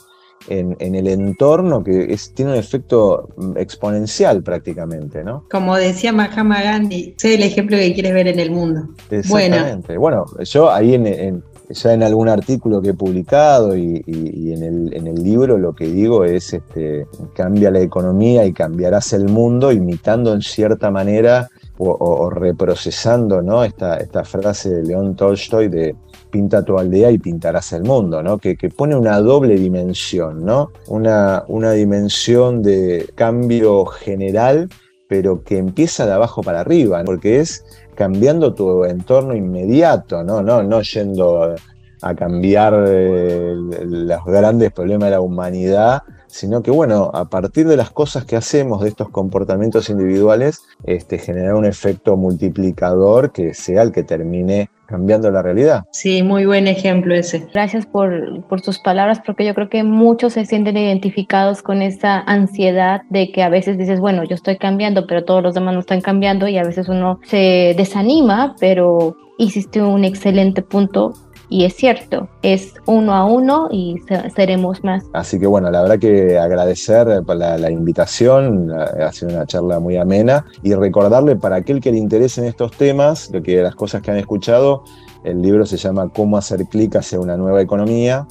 en, 0.49 0.95
el 0.95 1.09
entorno 1.09 1.83
que 1.83 2.14
tiene 2.35 2.53
un 2.53 2.59
efecto 2.59 3.29
exponencial 3.57 4.43
prácticamente, 4.43 5.24
¿no? 5.24 5.45
Como 5.51 5.76
decía 5.76 6.12
Mahatma 6.12 6.62
Gandhi, 6.62 7.14
sé 7.16 7.35
el 7.35 7.43
ejemplo 7.43 7.79
que 7.79 7.95
quieres 7.95 8.12
ver 8.12 8.29
en 8.29 8.39
el 8.39 8.51
mundo. 8.51 8.89
Exactamente. 9.11 9.97
Bueno, 9.97 10.26
yo 10.45 10.70
ahí 10.70 10.95
en, 10.95 11.43
ya 11.71 11.93
en 11.93 12.03
algún 12.03 12.29
artículo 12.29 12.81
que 12.81 12.91
he 12.91 12.95
publicado 12.95 13.77
y, 13.77 14.03
en, 14.07 14.62
el, 14.62 15.23
libro 15.23 15.59
lo 15.59 15.75
que 15.75 15.87
digo 15.87 16.25
es 16.25 16.55
este, 16.55 17.07
cambia 17.35 17.71
la 17.71 17.81
economía 17.81 18.45
y 18.47 18.53
cambiarás 18.53 19.12
el 19.12 19.29
mundo 19.29 19.73
imitando 19.73 20.33
en 20.33 20.41
cierta 20.41 20.91
manera 20.91 21.49
o, 21.79 22.31
reprocesando 22.31 23.43
¿no? 23.43 23.62
esta, 23.62 23.99
esta 23.99 24.25
frase 24.25 24.71
de 24.71 24.83
León 24.83 25.14
Tolstoy 25.14 25.69
de 25.69 25.95
pinta 26.31 26.64
tu 26.64 26.79
aldea 26.79 27.11
y 27.11 27.19
pintarás 27.19 27.73
el 27.73 27.85
mundo, 27.85 28.23
¿no? 28.23 28.39
que, 28.39 28.57
pone 28.77 28.97
una 28.97 29.21
doble 29.21 29.55
dimensión, 29.55 30.45
¿no? 30.45 30.73
una, 30.89 31.45
una 31.49 31.73
dimensión 31.73 32.62
de 32.62 33.09
cambio 33.14 33.85
general 33.87 34.69
pero 35.09 35.43
que 35.43 35.57
empieza 35.57 36.07
de 36.07 36.12
abajo 36.12 36.43
para 36.43 36.61
arriba, 36.61 37.03
porque 37.05 37.41
es 37.41 37.64
cambiando 37.99 38.55
tu 38.55 38.84
entorno 38.84 39.34
inmediato, 39.34 40.22
no, 40.22 40.40
no, 40.40 40.62
no 40.62 40.80
yendo 40.82 41.57
a 42.03 42.14
cambiar 42.14 42.74
eh, 42.86 43.55
los 43.55 44.24
grandes 44.24 44.72
problemas 44.72 45.07
de 45.07 45.11
la 45.12 45.20
humanidad, 45.20 46.03
sino 46.26 46.62
que 46.62 46.70
bueno, 46.70 47.11
a 47.14 47.24
partir 47.26 47.66
de 47.66 47.76
las 47.76 47.90
cosas 47.90 48.24
que 48.24 48.36
hacemos, 48.36 48.82
de 48.82 48.88
estos 48.88 49.09
comportamientos 49.09 49.90
individuales, 49.90 50.62
este, 50.84 51.18
generar 51.18 51.55
un 51.55 51.64
efecto 51.64 52.16
multiplicador 52.16 53.32
que 53.32 53.55
sea 53.55 53.82
el 53.82 53.92
que 53.92 54.03
termine 54.03 54.70
cambiando 54.86 55.30
la 55.30 55.42
realidad. 55.42 55.84
Sí, 55.92 56.22
muy 56.22 56.46
buen 56.46 56.66
ejemplo 56.66 57.14
ese. 57.14 57.46
Gracias 57.53 57.84
por, 57.84 58.42
por 58.46 58.61
sus 58.61 58.78
palabras, 58.78 59.20
porque 59.24 59.44
yo 59.44 59.55
creo 59.55 59.68
que 59.68 59.82
muchos 59.82 60.32
se 60.32 60.46
sienten 60.46 60.78
identificados 60.78 61.62
con 61.62 61.82
esa 61.82 62.20
ansiedad 62.20 63.03
de 63.11 63.30
que 63.30 63.42
a 63.42 63.51
veces 63.51 63.76
dices, 63.76 64.01
bueno, 64.01 64.24
yo 64.24 64.34
estoy 64.34 64.57
cambiando, 64.57 65.07
pero 65.07 65.24
todos 65.24 65.42
los 65.42 65.55
demás 65.55 65.74
no 65.74 65.80
están 65.80 66.01
cambiando 66.01 66.49
y 66.49 66.57
a 66.57 66.64
veces 66.64 66.88
uno 66.88 67.20
se 67.24 67.74
desanima, 67.76 68.57
pero 68.59 69.14
hiciste 69.36 69.82
un 69.82 70.05
excelente 70.05 70.62
punto 70.62 71.14
y 71.51 71.64
es 71.64 71.74
cierto, 71.76 72.28
es 72.42 72.74
uno 72.84 73.14
a 73.14 73.24
uno 73.24 73.68
y 73.70 73.96
seremos 74.34 74.84
más. 74.84 75.05
Así 75.14 75.38
que 75.38 75.46
bueno, 75.46 75.70
la 75.70 75.82
verdad 75.82 75.99
que 75.99 76.38
agradecer 76.38 77.22
por 77.24 77.36
la, 77.36 77.70
invitación, 77.70 78.70
ha 78.70 79.11
sido 79.12 79.32
una 79.32 79.46
charla 79.46 79.80
muy 79.80 79.96
amena. 79.96 80.44
Y 80.62 80.74
recordarle 80.74 81.36
para 81.36 81.57
aquel 81.57 81.80
que 81.80 81.90
le 81.90 81.99
interese 81.99 82.42
en 82.42 82.49
estos 82.49 82.72
temas, 82.72 83.30
que 83.42 83.62
las 83.62 83.74
cosas 83.74 84.03
que 84.03 84.11
han 84.11 84.18
escuchado, 84.18 84.84
el 85.24 85.40
libro 85.40 85.64
se 85.64 85.78
llama 85.78 86.11
Cómo 86.11 86.36
hacer 86.36 86.66
clic 86.66 86.96
hacia 86.96 87.18
una 87.18 87.36
nueva 87.36 87.62
economía. 87.62 88.26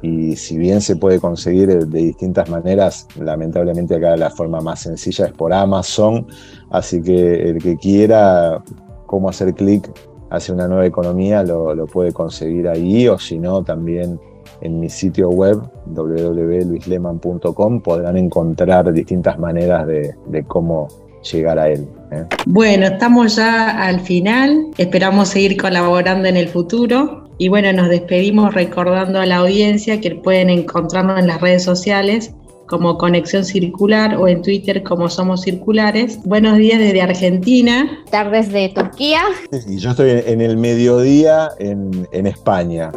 Y 0.00 0.36
si 0.36 0.56
bien 0.56 0.80
se 0.80 0.96
puede 0.96 1.20
conseguir 1.20 1.68
de 1.68 1.98
distintas 1.98 2.48
maneras, 2.48 3.08
lamentablemente 3.18 3.94
acá 3.94 4.16
la 4.16 4.30
forma 4.30 4.60
más 4.60 4.80
sencilla 4.80 5.26
es 5.26 5.32
por 5.32 5.52
Amazon, 5.52 6.26
así 6.70 7.02
que 7.02 7.48
el 7.48 7.62
que 7.62 7.76
quiera 7.76 8.62
cómo 9.06 9.30
hacer 9.30 9.54
clic 9.54 9.90
hacia 10.36 10.54
una 10.54 10.68
nueva 10.68 10.86
economía 10.86 11.42
lo, 11.42 11.86
puede 11.86 12.12
conseguir 12.12 12.68
ahí 12.68 13.08
o 13.08 13.18
si 13.18 13.38
no 13.38 13.62
también 13.62 14.18
en 14.60 14.80
mi 14.80 14.88
sitio 14.88 15.30
web 15.30 15.60
www.luisleman.com 15.86 17.80
podrán 17.80 18.16
encontrar 18.16 18.92
distintas 18.92 19.38
maneras 19.38 19.86
de, 19.86 20.44
cómo 20.46 20.88
llegar 21.30 21.58
a 21.58 21.68
él. 21.68 21.88
¿eh? 22.12 22.24
Bueno, 22.46 22.86
estamos 22.86 23.36
ya 23.36 23.82
al 23.82 24.00
final, 24.00 24.68
esperamos 24.76 25.28
seguir 25.28 25.60
colaborando 25.60 26.28
en 26.28 26.36
el 26.36 26.48
futuro 26.48 27.28
y 27.38 27.48
bueno, 27.48 27.72
nos 27.72 27.88
despedimos 27.88 28.54
recordando 28.54 29.18
a 29.18 29.26
la 29.26 29.36
audiencia 29.36 30.00
que 30.00 30.14
pueden 30.14 30.50
encontrarnos 30.50 31.18
en 31.18 31.26
las 31.26 31.40
redes 31.40 31.64
sociales 31.64 32.34
como 32.66 32.98
Conexión 32.98 33.44
Circular 33.44 34.16
o 34.16 34.28
en 34.28 34.42
Twitter 34.42 34.82
como 34.82 35.08
Somos 35.08 35.42
Circulares. 35.42 36.18
Buenos 36.24 36.58
días 36.58 36.78
desde 36.78 37.02
Argentina. 37.02 38.04
Tardes 38.10 38.52
de 38.52 38.68
Turquía. 38.70 39.22
Y 39.66 39.78
yo 39.78 39.90
estoy 39.90 40.22
en 40.26 40.40
el 40.40 40.56
mediodía 40.56 41.50
en, 41.58 42.08
en 42.12 42.26
España. 42.26 42.92